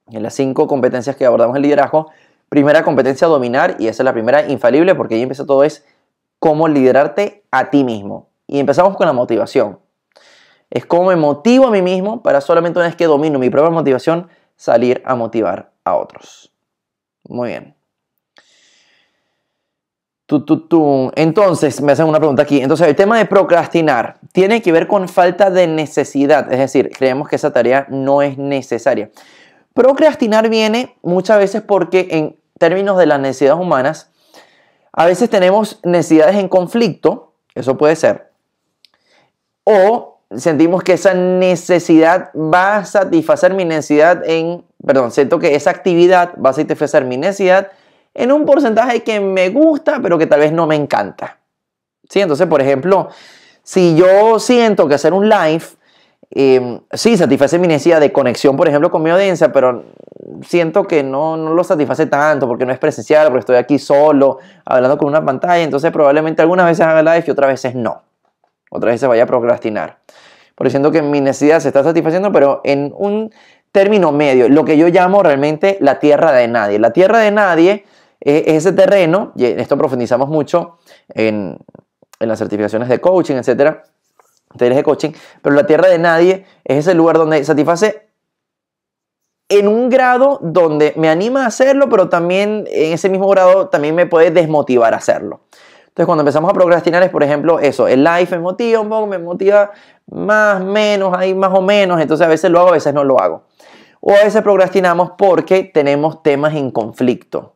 en 0.10 0.24
las 0.24 0.34
cinco 0.34 0.68
competencias 0.68 1.16
que 1.16 1.26
abordamos 1.26 1.56
el 1.56 1.64
liderazgo, 1.64 2.12
primera 2.50 2.84
competencia 2.84 3.28
dominar, 3.28 3.76
y 3.80 3.88
esa 3.88 4.04
es 4.04 4.06
la 4.06 4.14
primera 4.14 4.48
infalible 4.48 4.96
porque 4.96 5.16
ahí 5.16 5.22
empieza 5.22 5.46
todo, 5.46 5.64
es 5.64 5.86
cómo 6.39 6.68
liderarte 6.68 7.43
a 7.52 7.70
ti 7.70 7.84
mismo. 7.84 8.30
Y 8.48 8.60
empezamos 8.60 8.96
con 8.96 9.08
la 9.08 9.14
motivación. 9.14 9.80
Es 10.70 10.86
cómo 10.86 11.10
me 11.10 11.16
motivo 11.16 11.68
a 11.68 11.72
mí 11.72 11.82
mismo 11.82 12.22
para 12.22 12.41
solamente 12.41 12.80
una 12.80 12.88
vez 12.88 12.96
que 12.96 13.06
domino 13.06 13.39
mi 13.39 13.50
propia 13.50 13.72
motivación, 13.72 14.30
salir 14.56 15.02
a 15.06 15.16
motivar 15.16 15.72
a 15.84 15.96
otros. 15.96 16.52
Muy 17.28 17.50
bien. 17.50 17.74
Entonces, 20.28 21.82
me 21.82 21.91
hacen 21.91 22.07
una 22.07 22.17
pregunta 22.17 22.41
aquí. 22.41 22.59
Entonces, 22.59 22.88
el 22.88 22.95
tema 22.95 23.17
de 23.17 23.26
procrastinar 23.26 24.17
tiene 24.32 24.61
que 24.61 24.71
ver 24.71 24.88
con 24.88 25.07
falta 25.07 25.51
de 25.51 25.67
necesidad. 25.67 26.51
Es 26.51 26.59
decir, 26.59 26.89
creemos 26.97 27.28
que 27.28 27.36
esa 27.36 27.53
tarea 27.53 27.86
no 27.89 28.21
es 28.21 28.38
necesaria. 28.38 29.11
Procrastinar 29.73 30.49
viene 30.49 30.95
muchas 31.03 31.38
veces 31.38 31.61
porque 31.61 32.07
en 32.11 32.38
términos 32.57 32.97
de 32.97 33.05
las 33.05 33.19
necesidades 33.19 33.59
humanas, 33.59 34.09
a 34.93 35.05
veces 35.05 35.30
tenemos 35.30 35.80
necesidades 35.84 36.38
en 36.38 36.47
conflicto, 36.47 37.34
eso 37.53 37.78
puede 37.78 37.95
ser, 37.97 38.32
o 39.65 40.19
sentimos 40.36 40.84
que 40.84 40.93
esa 40.93 41.13
necesidad 41.13 42.32
va 42.34 42.78
a 42.78 42.86
satisfacer 42.86 43.53
mi 43.53 43.65
necesidad 43.65 44.23
en, 44.26 44.63
perdón, 44.86 45.11
siento 45.11 45.39
que 45.39 45.55
esa 45.55 45.71
actividad 45.71 46.34
va 46.43 46.51
a 46.51 46.53
satisfacer 46.53 47.03
mi 47.03 47.17
necesidad 47.17 47.71
en 48.16 48.32
un 48.32 48.45
porcentaje 48.45 49.03
que 49.03 49.20
me 49.20 49.49
gusta, 49.49 49.99
pero 50.01 50.18
que 50.18 50.26
tal 50.26 50.39
vez 50.39 50.51
no 50.51 50.66
me 50.66 50.76
encanta. 50.76 51.38
¿Sí? 52.09 52.22
Entonces, 52.22 52.47
por 52.47 52.61
ejemplo, 52.61 53.09
si 53.61 53.95
yo 53.95 54.39
siento 54.39 54.88
que 54.88 54.95
hacer 54.95 55.13
un 55.13 55.28
live, 55.28 55.63
eh, 56.32 56.80
sí, 56.93 57.18
satisface 57.18 57.59
mi 57.59 57.68
necesidad 57.68 57.99
de 57.99 58.11
conexión, 58.11 58.55
por 58.55 58.68
ejemplo, 58.68 58.89
con 58.89 59.03
mi 59.03 59.09
audiencia, 59.09 59.51
pero 59.51 59.84
siento 60.43 60.86
que 60.86 61.03
no, 61.03 61.36
no 61.36 61.53
lo 61.53 61.63
satisface 61.63 62.07
tanto 62.07 62.47
porque 62.47 62.66
no 62.66 62.72
es 62.72 62.80
presencial, 62.80 63.28
porque 63.28 63.39
estoy 63.41 63.57
aquí 63.57 63.80
solo, 63.80 64.39
hablando 64.63 64.97
con 64.97 65.09
una 65.09 65.24
pantalla, 65.24 65.63
entonces 65.63 65.91
probablemente 65.91 66.41
algunas 66.41 66.66
veces 66.66 66.86
haga 66.86 67.01
live 67.01 67.26
y 67.28 67.32
otras 67.32 67.49
veces 67.49 67.76
no. 67.76 68.01
Otras 68.72 68.93
veces 68.93 69.07
vaya 69.09 69.24
a 69.24 69.28
procrastinar. 69.28 69.99
porque 70.55 70.70
siento 70.70 70.89
que 70.91 71.01
mi 71.01 71.20
necesidad 71.20 71.59
se 71.59 71.68
está 71.68 71.84
satisfaciendo, 71.84 72.32
pero 72.32 72.61
en 72.63 72.93
un 72.97 73.32
término 73.74 74.13
medio, 74.13 74.47
lo 74.47 74.63
que 74.63 74.78
yo 74.78 74.88
llamo 74.88 75.22
realmente 75.22 75.78
la 75.82 75.99
tierra 75.99 76.32
de 76.32 76.47
nadie. 76.47 76.80
La 76.80 76.91
tierra 76.91 77.20
de 77.20 77.32
nadie 77.32 77.86
ese 78.26 78.73
terreno, 78.73 79.32
y 79.36 79.45
en 79.45 79.59
esto 79.59 79.78
profundizamos 79.78 80.30
mucho 80.30 80.80
en, 81.09 81.57
en 82.19 82.28
las 82.28 82.39
certificaciones 82.39 82.89
de 82.89 82.99
coaching, 82.99 83.36
etcétera, 83.36 83.84
talleres 84.57 84.78
de 84.78 84.84
coaching, 84.84 85.11
pero 85.41 85.55
la 85.55 85.65
tierra 85.65 85.88
de 85.88 85.99
nadie 85.99 86.45
es 86.63 86.80
ese 86.80 86.93
lugar 86.95 87.17
donde 87.17 87.43
satisface 87.43 88.09
en 89.47 89.67
un 89.67 89.89
grado 89.89 90.39
donde 90.41 90.93
me 90.95 91.09
anima 91.09 91.43
a 91.43 91.47
hacerlo, 91.47 91.88
pero 91.89 92.09
también 92.09 92.65
en 92.67 92.93
ese 92.93 93.09
mismo 93.09 93.28
grado 93.30 93.69
también 93.69 93.93
me 93.93 94.07
puede 94.07 94.32
desmotivar 94.32 94.93
a 94.93 94.97
hacerlo. 94.97 95.41
Entonces, 95.88 96.07
cuando 96.07 96.23
empezamos 96.23 96.49
a 96.49 96.53
procrastinar 96.53 97.03
es, 97.03 97.09
por 97.09 97.23
ejemplo, 97.23 97.59
eso, 97.59 97.88
el 97.88 98.03
live 98.03 98.28
me 98.32 98.39
motiva 98.39 98.82
un 98.82 98.89
poco, 98.89 99.07
me 99.07 99.17
motiva 99.17 99.71
más, 100.07 100.61
menos, 100.61 101.15
ahí 101.17 101.34
más 101.34 101.53
o 101.53 101.61
menos, 101.61 102.01
entonces 102.01 102.26
a 102.26 102.30
veces 102.30 102.51
lo 102.51 102.59
hago, 102.59 102.69
a 102.69 102.73
veces 102.73 102.93
no 102.93 103.03
lo 103.03 103.19
hago. 103.19 103.43
O 104.01 104.11
a 104.11 104.23
veces 104.23 104.41
procrastinamos 104.41 105.11
porque 105.17 105.63
tenemos 105.63 106.21
temas 106.21 106.53
en 106.55 106.71
conflicto, 106.71 107.55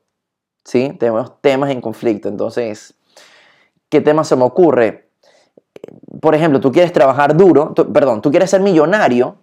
¿sí? 0.64 0.96
Tenemos 1.00 1.42
temas 1.42 1.72
en 1.72 1.82
conflicto, 1.82 2.30
entonces, 2.30 2.96
¿qué 3.90 4.02
tema 4.02 4.24
se 4.24 4.36
me 4.36 4.44
ocurre? 4.44 5.10
Por 6.22 6.36
ejemplo, 6.36 6.60
tú 6.60 6.72
quieres 6.72 6.94
trabajar 6.94 7.36
duro, 7.36 7.74
perdón, 7.74 8.22
tú 8.22 8.32
quieres 8.32 8.50
ser 8.50 8.62
millonario, 8.62 9.38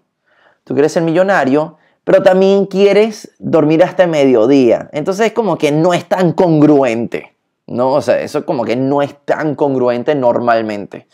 tú 0.64 0.74
quieres 0.74 0.92
ser 0.92 1.02
millonario, 1.02 1.78
pero 2.04 2.22
también 2.22 2.66
quieres 2.66 3.32
dormir 3.38 3.82
hasta 3.82 4.06
mediodía. 4.06 4.88
Entonces 4.92 5.26
es 5.26 5.32
como 5.32 5.58
que 5.58 5.72
no 5.72 5.92
es 5.92 6.04
tan 6.04 6.32
congruente. 6.32 7.36
¿no? 7.66 7.92
O 7.92 8.02
sea, 8.02 8.20
eso 8.20 8.44
como 8.46 8.64
que 8.64 8.76
no 8.76 9.02
es 9.02 9.14
tan 9.24 9.54
congruente 9.54 10.14
normalmente. 10.14 11.08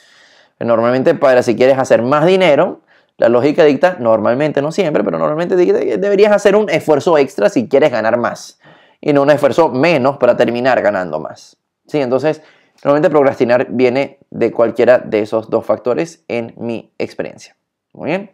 Normalmente 0.60 1.14
para 1.14 1.42
si 1.42 1.56
quieres 1.56 1.78
hacer 1.78 2.02
más 2.02 2.26
dinero, 2.26 2.82
la 3.18 3.28
lógica 3.28 3.64
dicta, 3.64 3.96
normalmente, 3.98 4.62
no 4.62 4.72
siempre, 4.72 5.04
pero 5.04 5.18
normalmente 5.18 5.56
deberías 5.56 6.32
hacer 6.32 6.56
un 6.56 6.68
esfuerzo 6.70 7.18
extra 7.18 7.48
si 7.48 7.68
quieres 7.68 7.90
ganar 7.90 8.18
más 8.18 8.58
y 9.02 9.12
no 9.12 9.20
un 9.20 9.30
esfuerzo 9.30 9.68
menos 9.68 10.16
para 10.16 10.34
terminar 10.34 10.80
ganando 10.80 11.20
más. 11.20 11.58
¿Sí? 11.86 12.00
Entonces, 12.00 12.40
normalmente 12.82 13.10
procrastinar 13.10 13.66
viene 13.68 14.18
de 14.30 14.50
cualquiera 14.50 14.98
de 14.98 15.20
esos 15.20 15.50
dos 15.50 15.66
factores 15.66 16.24
en 16.28 16.54
mi 16.56 16.90
experiencia. 16.98 17.54
Muy 17.92 18.06
bien. 18.06 18.30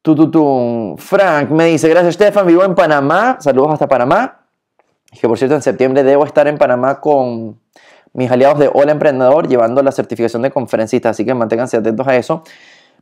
Tututum. 0.00 0.96
Frank 0.96 1.50
me 1.50 1.66
dice, 1.66 1.90
gracias 1.90 2.14
Stefan, 2.14 2.46
vivo 2.46 2.64
en 2.64 2.74
Panamá. 2.74 3.36
Saludos 3.40 3.74
hasta 3.74 3.86
Panamá 3.86 4.44
que 5.20 5.28
por 5.28 5.38
cierto 5.38 5.54
en 5.54 5.62
septiembre 5.62 6.02
debo 6.02 6.24
estar 6.24 6.46
en 6.48 6.58
Panamá 6.58 7.00
con 7.00 7.60
mis 8.12 8.30
aliados 8.30 8.58
de 8.58 8.70
Hola 8.72 8.92
Emprendedor 8.92 9.48
llevando 9.48 9.82
la 9.82 9.92
certificación 9.92 10.42
de 10.42 10.50
conferencista, 10.50 11.10
así 11.10 11.24
que 11.24 11.34
manténganse 11.34 11.76
atentos 11.76 12.06
a 12.06 12.16
eso. 12.16 12.42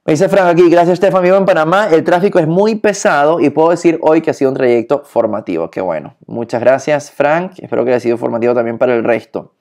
Me 0.05 0.14
dice 0.14 0.28
Frank 0.28 0.46
aquí, 0.48 0.68
gracias 0.68 0.94
Estefan, 0.94 1.22
vivo 1.22 1.36
en 1.36 1.44
Panamá, 1.44 1.88
el 1.90 2.03
tráfico 2.03 2.40
es 2.40 2.48
muy 2.48 2.74
pesado 2.74 3.38
y 3.38 3.50
puedo 3.50 3.70
decir 3.70 4.00
hoy 4.03 4.20
que 4.20 4.30
ha 4.30 4.34
sido 4.34 4.50
un 4.50 4.57
trayecto 4.57 5.03
formativo, 5.05 5.70
qué 5.70 5.80
bueno. 5.80 6.16
Muchas 6.26 6.61
gracias 6.61 7.11
Frank, 7.11 7.53
espero 7.59 7.84
que 7.84 7.90
haya 7.92 8.00
sido 8.00 8.16
formativo 8.16 8.53
también 8.53 8.78
para 8.78 8.94
el 8.94 9.05
resto. 9.05 9.55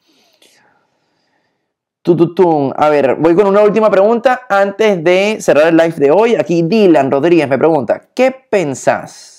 Tututum. 2.02 2.74
A 2.76 2.89
ver, 2.89 3.16
voy 3.16 3.36
con 3.36 3.46
una 3.46 3.62
última 3.62 3.92
pregunta 3.92 4.42
antes 4.50 5.04
de 5.04 5.38
cerrar 5.39 5.68
el 5.68 5.78
live 5.78 5.94
de 5.98 6.10
hoy. 6.10 6.34
Aquí 6.34 6.64
Dylan 6.64 7.12
Rodríguez 7.12 7.48
me 7.48 7.60
pregunta, 7.60 8.02
¿qué 8.16 8.32
pensás 8.32 9.32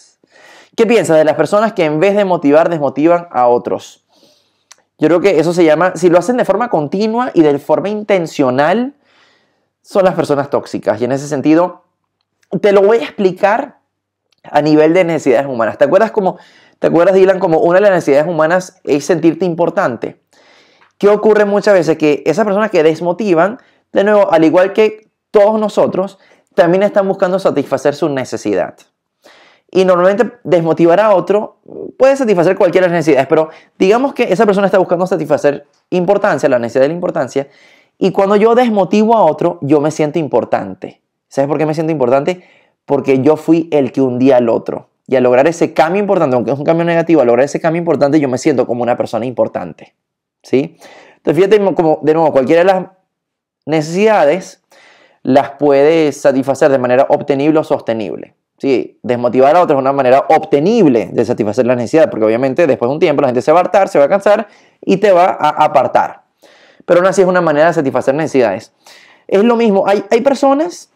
¿Qué 0.74 0.86
piensas 0.86 1.18
de 1.18 1.24
las 1.24 1.34
personas 1.34 1.74
que 1.74 1.84
en 1.84 2.00
vez 2.00 2.16
de 2.16 2.24
motivar 2.24 2.70
desmotivan 2.70 3.28
a 3.30 3.46
otros? 3.46 4.06
Yo 4.98 5.08
creo 5.08 5.20
que 5.20 5.38
eso 5.38 5.52
se 5.52 5.64
llama, 5.64 5.92
si 5.96 6.08
lo 6.08 6.18
hacen 6.18 6.38
de 6.38 6.46
forma 6.46 6.70
continua 6.70 7.30
y 7.34 7.42
de 7.42 7.58
forma 7.58 7.90
intencional, 7.90 8.94
son 9.82 10.04
las 10.04 10.14
personas 10.14 10.48
tóxicas. 10.48 11.00
Y 11.00 11.04
en 11.04 11.12
ese 11.12 11.28
sentido, 11.28 11.84
te 12.60 12.72
lo 12.72 12.82
voy 12.82 12.98
a 12.98 13.02
explicar 13.02 13.80
a 14.44 14.62
nivel 14.62 14.94
de 14.94 15.04
necesidades 15.04 15.46
humanas. 15.46 15.78
¿Te 15.78 15.84
acuerdas 15.84 16.10
como, 16.10 16.38
te 16.78 16.86
acuerdas 16.86 17.14
Dylan, 17.14 17.38
como 17.38 17.58
una 17.58 17.76
de 17.76 17.82
las 17.82 17.90
necesidades 17.90 18.26
humanas 18.26 18.80
es 18.84 19.04
sentirte 19.04 19.44
importante? 19.44 20.20
¿Qué 20.98 21.08
ocurre 21.08 21.44
muchas 21.44 21.74
veces? 21.74 21.98
Que 21.98 22.22
esas 22.26 22.44
personas 22.44 22.70
que 22.70 22.82
desmotivan, 22.82 23.58
de 23.92 24.04
nuevo, 24.04 24.32
al 24.32 24.44
igual 24.44 24.72
que 24.72 25.10
todos 25.30 25.58
nosotros, 25.58 26.18
también 26.54 26.82
están 26.82 27.08
buscando 27.08 27.38
satisfacer 27.38 27.94
su 27.94 28.08
necesidad. 28.08 28.76
Y 29.70 29.84
normalmente 29.86 30.38
desmotivar 30.44 31.00
a 31.00 31.14
otro 31.14 31.60
puede 31.98 32.16
satisfacer 32.16 32.56
cualquiera 32.56 32.86
de 32.86 32.92
las 32.92 32.98
necesidades, 32.98 33.26
pero 33.26 33.48
digamos 33.78 34.12
que 34.12 34.24
esa 34.24 34.44
persona 34.44 34.66
está 34.66 34.78
buscando 34.78 35.06
satisfacer 35.06 35.66
importancia, 35.88 36.48
la 36.48 36.58
necesidad 36.58 36.82
de 36.82 36.88
la 36.88 36.94
importancia, 36.94 37.48
y 38.02 38.10
cuando 38.10 38.34
yo 38.34 38.56
desmotivo 38.56 39.14
a 39.14 39.22
otro, 39.22 39.60
yo 39.60 39.80
me 39.80 39.92
siento 39.92 40.18
importante. 40.18 41.00
¿Sabes 41.28 41.46
por 41.46 41.56
qué 41.56 41.66
me 41.66 41.72
siento 41.72 41.92
importante? 41.92 42.42
Porque 42.84 43.20
yo 43.20 43.36
fui 43.36 43.68
el 43.70 43.92
que 43.92 44.00
hundía 44.00 44.38
al 44.38 44.48
otro. 44.48 44.88
Y 45.06 45.14
al 45.14 45.22
lograr 45.22 45.46
ese 45.46 45.72
cambio 45.72 46.00
importante, 46.00 46.34
aunque 46.34 46.50
es 46.50 46.58
un 46.58 46.64
cambio 46.64 46.84
negativo, 46.84 47.20
al 47.20 47.28
lograr 47.28 47.44
ese 47.44 47.60
cambio 47.60 47.78
importante, 47.78 48.18
yo 48.18 48.28
me 48.28 48.38
siento 48.38 48.66
como 48.66 48.82
una 48.82 48.96
persona 48.96 49.24
importante. 49.24 49.94
¿Sí? 50.42 50.76
Entonces, 51.18 51.44
fíjate 51.44 51.74
como, 51.74 52.00
de 52.02 52.14
nuevo, 52.14 52.32
cualquiera 52.32 52.62
de 52.62 52.72
las 52.72 52.86
necesidades 53.66 54.64
las 55.22 55.50
puede 55.50 56.10
satisfacer 56.10 56.72
de 56.72 56.78
manera 56.78 57.06
obtenible 57.08 57.60
o 57.60 57.62
sostenible. 57.62 58.34
Sí, 58.58 58.98
desmotivar 59.04 59.54
a 59.54 59.62
otros 59.62 59.76
es 59.76 59.80
una 59.80 59.92
manera 59.92 60.26
obtenible 60.28 61.10
de 61.12 61.24
satisfacer 61.24 61.66
la 61.66 61.76
necesidad, 61.76 62.10
porque 62.10 62.26
obviamente 62.26 62.66
después 62.66 62.88
de 62.88 62.94
un 62.94 62.98
tiempo 62.98 63.22
la 63.22 63.28
gente 63.28 63.42
se 63.42 63.52
va 63.52 63.58
a 63.58 63.60
hartar, 63.60 63.86
se 63.86 64.00
va 64.00 64.06
a 64.06 64.08
cansar 64.08 64.48
y 64.80 64.96
te 64.96 65.12
va 65.12 65.26
a 65.26 65.50
apartar. 65.64 66.21
Pero 66.84 67.00
aún 67.00 67.08
así 67.08 67.22
es 67.22 67.28
una 67.28 67.40
manera 67.40 67.68
de 67.68 67.74
satisfacer 67.74 68.14
necesidades. 68.14 68.72
Es 69.28 69.42
lo 69.44 69.56
mismo, 69.56 69.84
hay, 69.86 70.04
hay 70.10 70.20
personas 70.20 70.90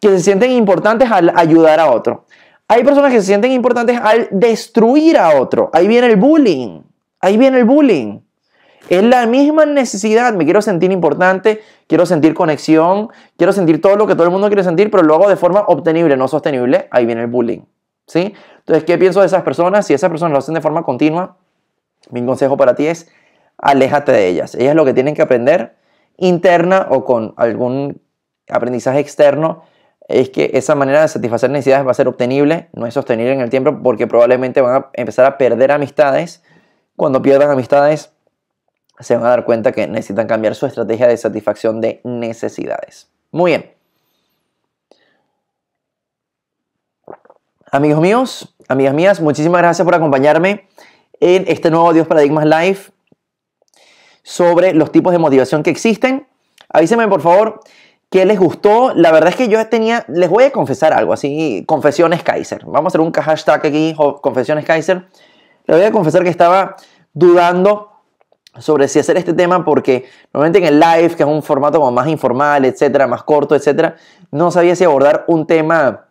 que 0.00 0.08
se 0.08 0.20
sienten 0.20 0.50
importantes 0.52 1.10
al 1.10 1.32
ayudar 1.36 1.80
a 1.80 1.90
otro. 1.90 2.24
Hay 2.68 2.82
personas 2.82 3.12
que 3.12 3.20
se 3.20 3.26
sienten 3.26 3.52
importantes 3.52 3.98
al 4.00 4.28
destruir 4.30 5.18
a 5.18 5.40
otro. 5.40 5.70
Ahí 5.72 5.86
viene 5.86 6.06
el 6.08 6.16
bullying. 6.16 6.80
Ahí 7.20 7.36
viene 7.36 7.58
el 7.58 7.64
bullying. 7.64 8.20
Es 8.88 9.02
la 9.02 9.26
misma 9.26 9.64
necesidad, 9.64 10.34
me 10.34 10.44
quiero 10.44 10.60
sentir 10.60 10.92
importante, 10.92 11.62
quiero 11.86 12.04
sentir 12.04 12.34
conexión, 12.34 13.08
quiero 13.38 13.52
sentir 13.52 13.80
todo 13.80 13.96
lo 13.96 14.06
que 14.06 14.14
todo 14.14 14.24
el 14.24 14.30
mundo 14.30 14.48
quiere 14.48 14.62
sentir, 14.62 14.90
pero 14.90 15.02
lo 15.02 15.14
hago 15.14 15.28
de 15.28 15.36
forma 15.36 15.64
obtenible, 15.66 16.18
no 16.18 16.28
sostenible, 16.28 16.88
ahí 16.90 17.06
viene 17.06 17.22
el 17.22 17.28
bullying. 17.28 17.60
¿sí? 18.06 18.34
Entonces, 18.58 18.84
¿qué 18.84 18.98
pienso 18.98 19.20
de 19.20 19.26
esas 19.26 19.42
personas? 19.42 19.86
Si 19.86 19.94
esas 19.94 20.10
personas 20.10 20.32
lo 20.32 20.38
hacen 20.38 20.54
de 20.54 20.60
forma 20.60 20.82
continua, 20.82 21.36
mi 22.10 22.24
consejo 22.24 22.58
para 22.58 22.74
ti 22.74 22.86
es, 22.86 23.10
aléjate 23.58 24.12
de 24.12 24.28
ellas. 24.28 24.54
Ellas 24.54 24.74
lo 24.74 24.84
que 24.84 24.94
tienen 24.94 25.14
que 25.14 25.22
aprender 25.22 25.76
interna 26.16 26.86
o 26.90 27.04
con 27.04 27.34
algún 27.36 28.00
aprendizaje 28.48 29.00
externo 29.00 29.64
es 30.08 30.30
que 30.30 30.50
esa 30.54 30.74
manera 30.74 31.00
de 31.00 31.08
satisfacer 31.08 31.50
necesidades 31.50 31.86
va 31.86 31.90
a 31.92 31.94
ser 31.94 32.08
obtenible, 32.08 32.68
no 32.72 32.86
es 32.86 32.94
sostenible 32.94 33.32
en 33.32 33.40
el 33.40 33.50
tiempo 33.50 33.80
porque 33.82 34.06
probablemente 34.06 34.60
van 34.60 34.76
a 34.76 34.90
empezar 34.92 35.24
a 35.24 35.38
perder 35.38 35.72
amistades. 35.72 36.42
Cuando 36.96 37.22
pierdan 37.22 37.50
amistades, 37.50 38.12
se 39.00 39.16
van 39.16 39.26
a 39.26 39.30
dar 39.30 39.44
cuenta 39.44 39.72
que 39.72 39.86
necesitan 39.86 40.26
cambiar 40.26 40.54
su 40.54 40.66
estrategia 40.66 41.08
de 41.08 41.16
satisfacción 41.16 41.80
de 41.80 42.00
necesidades. 42.04 43.10
Muy 43.32 43.52
bien. 43.52 43.72
Amigos 47.72 48.00
míos, 48.00 48.54
amigas 48.68 48.94
mías, 48.94 49.20
muchísimas 49.20 49.60
gracias 49.60 49.84
por 49.84 49.94
acompañarme 49.96 50.68
en 51.18 51.44
este 51.48 51.70
nuevo 51.70 51.92
Dios 51.92 52.06
Paradigmas 52.06 52.44
Live 52.44 52.93
sobre 54.24 54.72
los 54.74 54.90
tipos 54.90 55.12
de 55.12 55.18
motivación 55.18 55.62
que 55.62 55.70
existen. 55.70 56.26
Avísenme 56.70 57.06
por 57.06 57.20
favor 57.20 57.60
qué 58.10 58.24
les 58.24 58.40
gustó. 58.40 58.92
La 58.94 59.12
verdad 59.12 59.30
es 59.30 59.36
que 59.36 59.48
yo 59.48 59.64
tenía, 59.68 60.04
les 60.08 60.28
voy 60.28 60.44
a 60.44 60.50
confesar 60.50 60.92
algo 60.92 61.12
así, 61.12 61.62
confesiones 61.68 62.24
Kaiser. 62.24 62.64
Vamos 62.64 62.86
a 62.86 62.88
hacer 62.88 63.00
un 63.00 63.12
hashtag 63.12 63.66
aquí, 63.66 63.94
confesiones 64.22 64.64
Kaiser. 64.64 65.06
Les 65.66 65.76
voy 65.76 65.86
a 65.86 65.92
confesar 65.92 66.24
que 66.24 66.30
estaba 66.30 66.74
dudando 67.12 67.90
sobre 68.58 68.88
si 68.88 68.98
hacer 68.98 69.16
este 69.18 69.34
tema 69.34 69.64
porque 69.64 70.06
normalmente 70.32 70.58
en 70.58 70.66
el 70.66 70.80
live, 70.80 71.16
que 71.16 71.22
es 71.22 71.28
un 71.28 71.42
formato 71.42 71.78
como 71.78 71.92
más 71.92 72.08
informal, 72.08 72.64
etcétera, 72.64 73.06
más 73.06 73.24
corto, 73.24 73.54
etcétera, 73.54 73.96
no 74.30 74.50
sabía 74.50 74.74
si 74.74 74.84
abordar 74.84 75.24
un 75.28 75.46
tema 75.46 76.06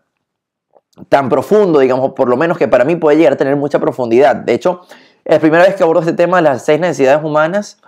tan 1.10 1.30
profundo, 1.30 1.80
digamos, 1.80 2.12
por 2.12 2.30
lo 2.30 2.38
menos 2.38 2.58
que 2.58 2.68
para 2.68 2.86
mí 2.86 2.96
puede 2.96 3.18
llegar 3.18 3.34
a 3.34 3.38
tener 3.38 3.56
mucha 3.56 3.80
profundidad. 3.80 4.36
De 4.36 4.54
hecho, 4.54 4.82
es 5.26 5.36
la 5.36 5.40
primera 5.40 5.64
vez 5.64 5.76
que 5.76 5.84
abordo 5.84 6.02
este 6.02 6.14
tema 6.14 6.38
de 6.38 6.44
las 6.44 6.64
seis 6.64 6.80
necesidades 6.80 7.24
humanas 7.24 7.80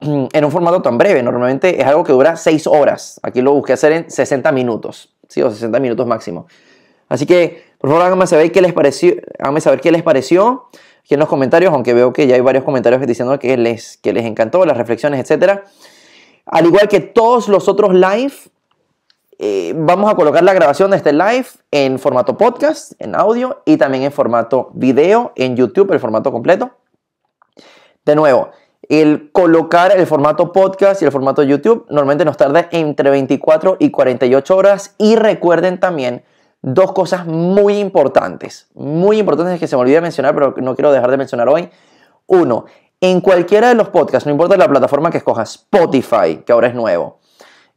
en 0.00 0.44
un 0.44 0.50
formato 0.50 0.82
tan 0.82 0.98
breve. 0.98 1.22
Normalmente 1.22 1.80
es 1.80 1.86
algo 1.86 2.04
que 2.04 2.12
dura 2.12 2.36
seis 2.36 2.66
horas. 2.66 3.20
Aquí 3.22 3.42
lo 3.42 3.52
busqué 3.52 3.74
hacer 3.74 3.92
en 3.92 4.10
60 4.10 4.50
minutos, 4.52 5.14
¿sí? 5.28 5.42
O 5.42 5.50
60 5.50 5.78
minutos 5.80 6.06
máximo. 6.06 6.46
Así 7.08 7.26
que, 7.26 7.64
por 7.78 7.90
favor, 7.90 8.06
háganme 8.06 8.26
saber 8.26 8.50
qué 8.52 8.60
les 8.60 8.72
pareció. 8.72 9.14
Háganme 9.38 9.60
saber 9.60 9.80
qué 9.80 9.90
les 9.90 10.02
pareció 10.02 10.68
aquí 11.00 11.14
en 11.14 11.20
los 11.20 11.28
comentarios, 11.28 11.72
aunque 11.72 11.92
veo 11.92 12.12
que 12.12 12.26
ya 12.26 12.36
hay 12.36 12.40
varios 12.40 12.64
comentarios 12.64 13.04
diciendo 13.06 13.38
que 13.38 13.56
les, 13.56 13.96
que 13.98 14.12
les 14.12 14.24
encantó, 14.24 14.64
las 14.64 14.76
reflexiones, 14.76 15.28
etc. 15.28 15.60
Al 16.46 16.66
igual 16.66 16.88
que 16.88 17.00
todos 17.00 17.48
los 17.48 17.68
otros 17.68 17.94
live, 17.94 18.32
eh, 19.38 19.72
vamos 19.76 20.10
a 20.10 20.14
colocar 20.14 20.44
la 20.44 20.52
grabación 20.52 20.90
de 20.90 20.98
este 20.98 21.12
live 21.12 21.46
en 21.70 21.98
formato 21.98 22.36
podcast, 22.36 22.92
en 22.98 23.14
audio 23.14 23.62
y 23.64 23.76
también 23.76 24.04
en 24.04 24.12
formato 24.12 24.70
video 24.74 25.32
en 25.34 25.56
YouTube, 25.56 25.92
el 25.92 26.00
formato 26.00 26.30
completo. 26.30 26.70
De 28.04 28.14
nuevo, 28.14 28.50
el 28.90 29.30
colocar 29.30 29.96
el 29.96 30.04
formato 30.04 30.50
podcast 30.52 31.00
y 31.00 31.04
el 31.04 31.12
formato 31.12 31.44
YouTube 31.44 31.86
normalmente 31.90 32.24
nos 32.24 32.36
tarda 32.36 32.68
entre 32.72 33.08
24 33.08 33.76
y 33.78 33.90
48 33.90 34.56
horas. 34.56 34.96
Y 34.98 35.14
recuerden 35.14 35.78
también 35.78 36.24
dos 36.60 36.92
cosas 36.92 37.24
muy 37.24 37.78
importantes, 37.78 38.68
muy 38.74 39.18
importantes 39.18 39.60
que 39.60 39.68
se 39.68 39.76
me 39.76 39.82
olvidó 39.82 40.02
mencionar, 40.02 40.34
pero 40.34 40.54
no 40.56 40.74
quiero 40.74 40.90
dejar 40.90 41.12
de 41.12 41.16
mencionar 41.18 41.48
hoy. 41.48 41.70
Uno, 42.26 42.64
en 43.00 43.20
cualquiera 43.20 43.68
de 43.68 43.76
los 43.76 43.90
podcasts, 43.90 44.26
no 44.26 44.32
importa 44.32 44.56
la 44.56 44.68
plataforma 44.68 45.08
que 45.08 45.18
escojas, 45.18 45.54
Spotify, 45.54 46.42
que 46.44 46.52
ahora 46.52 46.66
es 46.66 46.74
nuevo, 46.74 47.20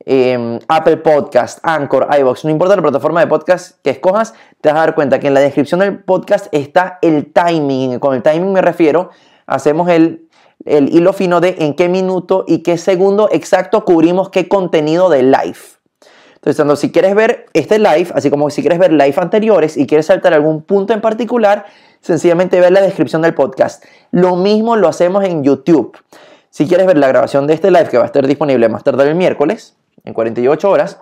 em, 0.03 0.57
Apple 0.67 0.97
Podcast, 0.97 1.59
Anchor, 1.61 2.07
iBox, 2.19 2.43
no 2.43 2.49
importa 2.49 2.75
la 2.75 2.81
plataforma 2.81 3.19
de 3.19 3.27
podcast 3.27 3.79
que 3.83 3.91
escojas, 3.91 4.33
te 4.61 4.69
vas 4.69 4.77
a 4.79 4.81
dar 4.81 4.95
cuenta 4.95 5.19
que 5.19 5.27
en 5.27 5.35
la 5.35 5.41
descripción 5.41 5.79
del 5.79 6.03
podcast 6.03 6.47
está 6.51 6.97
el 7.03 7.31
timing. 7.31 7.99
Con 7.99 8.15
el 8.15 8.23
timing 8.23 8.51
me 8.51 8.63
refiero, 8.63 9.11
hacemos 9.45 9.87
el, 9.89 10.22
el 10.65 10.93
hilo 10.93 11.13
fino 11.13 11.41
de 11.41 11.55
en 11.59 11.75
qué 11.75 11.89
minuto 11.89 12.45
y 12.47 12.59
qué 12.59 12.77
segundo 12.77 13.29
exacto 13.31 13.85
cubrimos 13.85 14.29
qué 14.29 14.47
contenido 14.47 15.09
de 15.09 15.23
live. 15.23 15.57
Entonces, 16.35 16.79
si 16.79 16.91
quieres 16.91 17.15
ver 17.15 17.45
este 17.53 17.79
live, 17.79 18.07
así 18.13 18.29
como 18.29 18.49
si 18.49 18.61
quieres 18.61 18.77
ver 18.77 18.91
live 18.91 19.13
anteriores 19.17 19.77
y 19.77 19.87
quieres 19.87 20.07
saltar 20.07 20.33
algún 20.33 20.61
punto 20.61 20.91
en 20.91 20.99
particular, 20.99 21.65
sencillamente 22.01 22.59
ve 22.59 22.69
la 22.69 22.81
descripción 22.81 23.21
del 23.21 23.33
podcast. 23.33 23.83
Lo 24.11 24.35
mismo 24.35 24.75
lo 24.75 24.89
hacemos 24.89 25.23
en 25.23 25.43
YouTube. 25.43 25.97
Si 26.49 26.67
quieres 26.67 26.85
ver 26.85 26.97
la 26.97 27.07
grabación 27.07 27.47
de 27.47 27.53
este 27.53 27.71
live 27.71 27.87
que 27.87 27.97
va 27.97 28.03
a 28.03 28.07
estar 28.07 28.27
disponible 28.27 28.67
más 28.67 28.83
tarde 28.83 29.07
el 29.07 29.15
miércoles, 29.15 29.77
en 30.03 30.13
48 30.13 30.69
horas, 30.69 30.99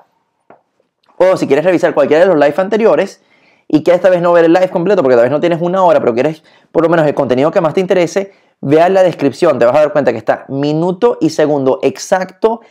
o 1.18 1.38
si 1.38 1.47
quieres 1.47 1.66
revisar 1.66 1.93
cualquiera 1.93 2.22
de 2.22 2.28
los 2.28 2.38
live 2.38 2.53
anteriores 2.57 3.22
y 3.68 3.84
que 3.84 3.93
esta 3.93 4.09
vez 4.09 4.22
no 4.22 4.34
ver 4.34 4.45
el 4.45 4.53
live 4.53 4.70
completo 4.70 5.01
porque 5.01 5.16
tal 5.16 5.24
vez 5.24 5.32
no 5.32 5.39
tienes 5.39 5.62
una 5.62 5.84
hora, 5.84 5.99
pero 5.99 6.14
quieres 6.14 6.43
por 6.72 6.84
lo 6.84 6.89
menos 6.89 7.05
el 7.07 7.14
contenido 7.14 7.51
que 7.51 7.62
más 7.62 7.74
te 7.74 7.80
interese, 7.80 8.32
vea 8.62 8.89
la 8.89 9.03
descripción, 9.03 9.59
te 9.59 9.66
vas 9.66 9.76
a 9.76 9.80
dar 9.80 9.91
cuenta 9.91 10.12
que 10.12 10.18
está 10.18 10.45
minuto 10.47 11.18
y 11.20 11.32
segundo 11.32 11.80
exacto 11.82 12.62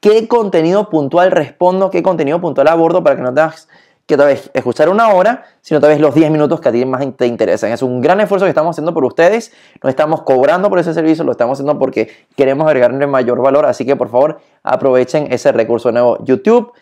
qué 0.00 0.28
contenido 0.28 0.88
puntual 0.88 1.30
respondo, 1.30 1.90
qué 1.90 2.02
contenido 2.02 2.40
puntual 2.40 2.68
abordo 2.68 3.04
para 3.04 3.16
que 3.16 3.22
no 3.22 3.34
tengas 3.34 3.68
que 4.06 4.16
tal 4.16 4.26
vez 4.26 4.50
escuchar 4.54 4.88
una 4.88 5.10
hora, 5.10 5.44
sino 5.60 5.78
tal 5.80 5.90
vez 5.90 6.00
los 6.00 6.12
10 6.16 6.32
minutos 6.32 6.60
que 6.60 6.68
a 6.68 6.72
ti 6.72 6.84
más 6.84 7.06
te 7.16 7.26
interesan. 7.26 7.70
Es 7.70 7.80
un 7.80 8.00
gran 8.00 8.20
esfuerzo 8.20 8.44
que 8.44 8.48
estamos 8.48 8.74
haciendo 8.74 8.92
por 8.92 9.04
ustedes, 9.04 9.52
no 9.84 9.88
estamos 9.88 10.22
cobrando 10.22 10.68
por 10.68 10.80
ese 10.80 10.92
servicio, 10.94 11.22
lo 11.22 11.30
estamos 11.30 11.56
haciendo 11.56 11.78
porque 11.78 12.10
queremos 12.36 12.66
agregarle 12.66 13.06
mayor 13.06 13.40
valor, 13.40 13.66
así 13.66 13.86
que 13.86 13.94
por 13.94 14.08
favor 14.08 14.40
aprovechen 14.64 15.32
ese 15.32 15.52
recurso 15.52 15.92
nuevo. 15.92 16.18
YouTube, 16.24 16.72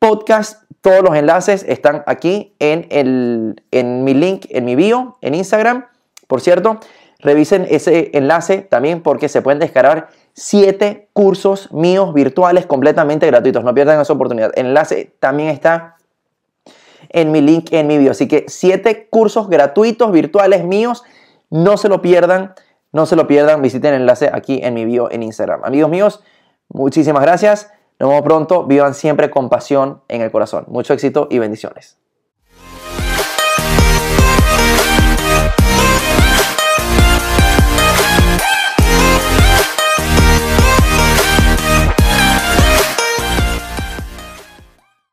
podcast, 0.00 0.64
todos 0.80 1.02
los 1.02 1.14
enlaces 1.14 1.64
están 1.68 2.02
aquí 2.06 2.56
en, 2.58 2.88
el, 2.90 3.62
en 3.70 4.02
mi 4.02 4.14
link, 4.14 4.46
en 4.48 4.64
mi 4.64 4.74
bio, 4.74 5.18
en 5.20 5.36
Instagram. 5.36 5.86
Por 6.26 6.40
cierto, 6.40 6.80
revisen 7.22 7.66
ese 7.70 8.10
enlace 8.12 8.58
también 8.58 9.02
porque 9.02 9.28
se 9.28 9.40
pueden 9.40 9.60
descargar 9.60 10.08
siete 10.34 11.08
cursos 11.12 11.72
míos 11.72 12.12
virtuales 12.12 12.66
completamente 12.66 13.26
gratuitos. 13.26 13.64
No 13.64 13.72
pierdan 13.72 14.00
esa 14.00 14.12
oportunidad. 14.12 14.50
El 14.54 14.66
enlace 14.66 15.14
también 15.20 15.48
está 15.48 15.96
en 17.08 17.30
mi 17.30 17.40
link 17.40 17.72
en 17.72 17.86
mi 17.86 17.98
bio. 17.98 18.10
Así 18.10 18.28
que 18.28 18.44
siete 18.48 19.08
cursos 19.08 19.48
gratuitos 19.48 20.10
virtuales 20.12 20.64
míos. 20.64 21.04
No 21.48 21.76
se 21.76 21.88
lo 21.88 22.02
pierdan. 22.02 22.54
No 22.92 23.06
se 23.06 23.16
lo 23.16 23.26
pierdan. 23.26 23.62
Visiten 23.62 23.94
el 23.94 24.02
enlace 24.02 24.30
aquí 24.32 24.60
en 24.62 24.74
mi 24.74 24.84
bio 24.84 25.10
en 25.10 25.22
Instagram. 25.22 25.64
Amigos 25.64 25.90
míos, 25.90 26.22
muchísimas 26.68 27.22
gracias. 27.22 27.70
Nos 27.98 28.10
vemos 28.10 28.24
pronto. 28.24 28.64
Vivan 28.64 28.94
siempre 28.94 29.30
con 29.30 29.48
pasión 29.48 30.02
en 30.08 30.22
el 30.22 30.30
corazón. 30.30 30.64
Mucho 30.68 30.92
éxito 30.92 31.28
y 31.30 31.38
bendiciones. 31.38 32.01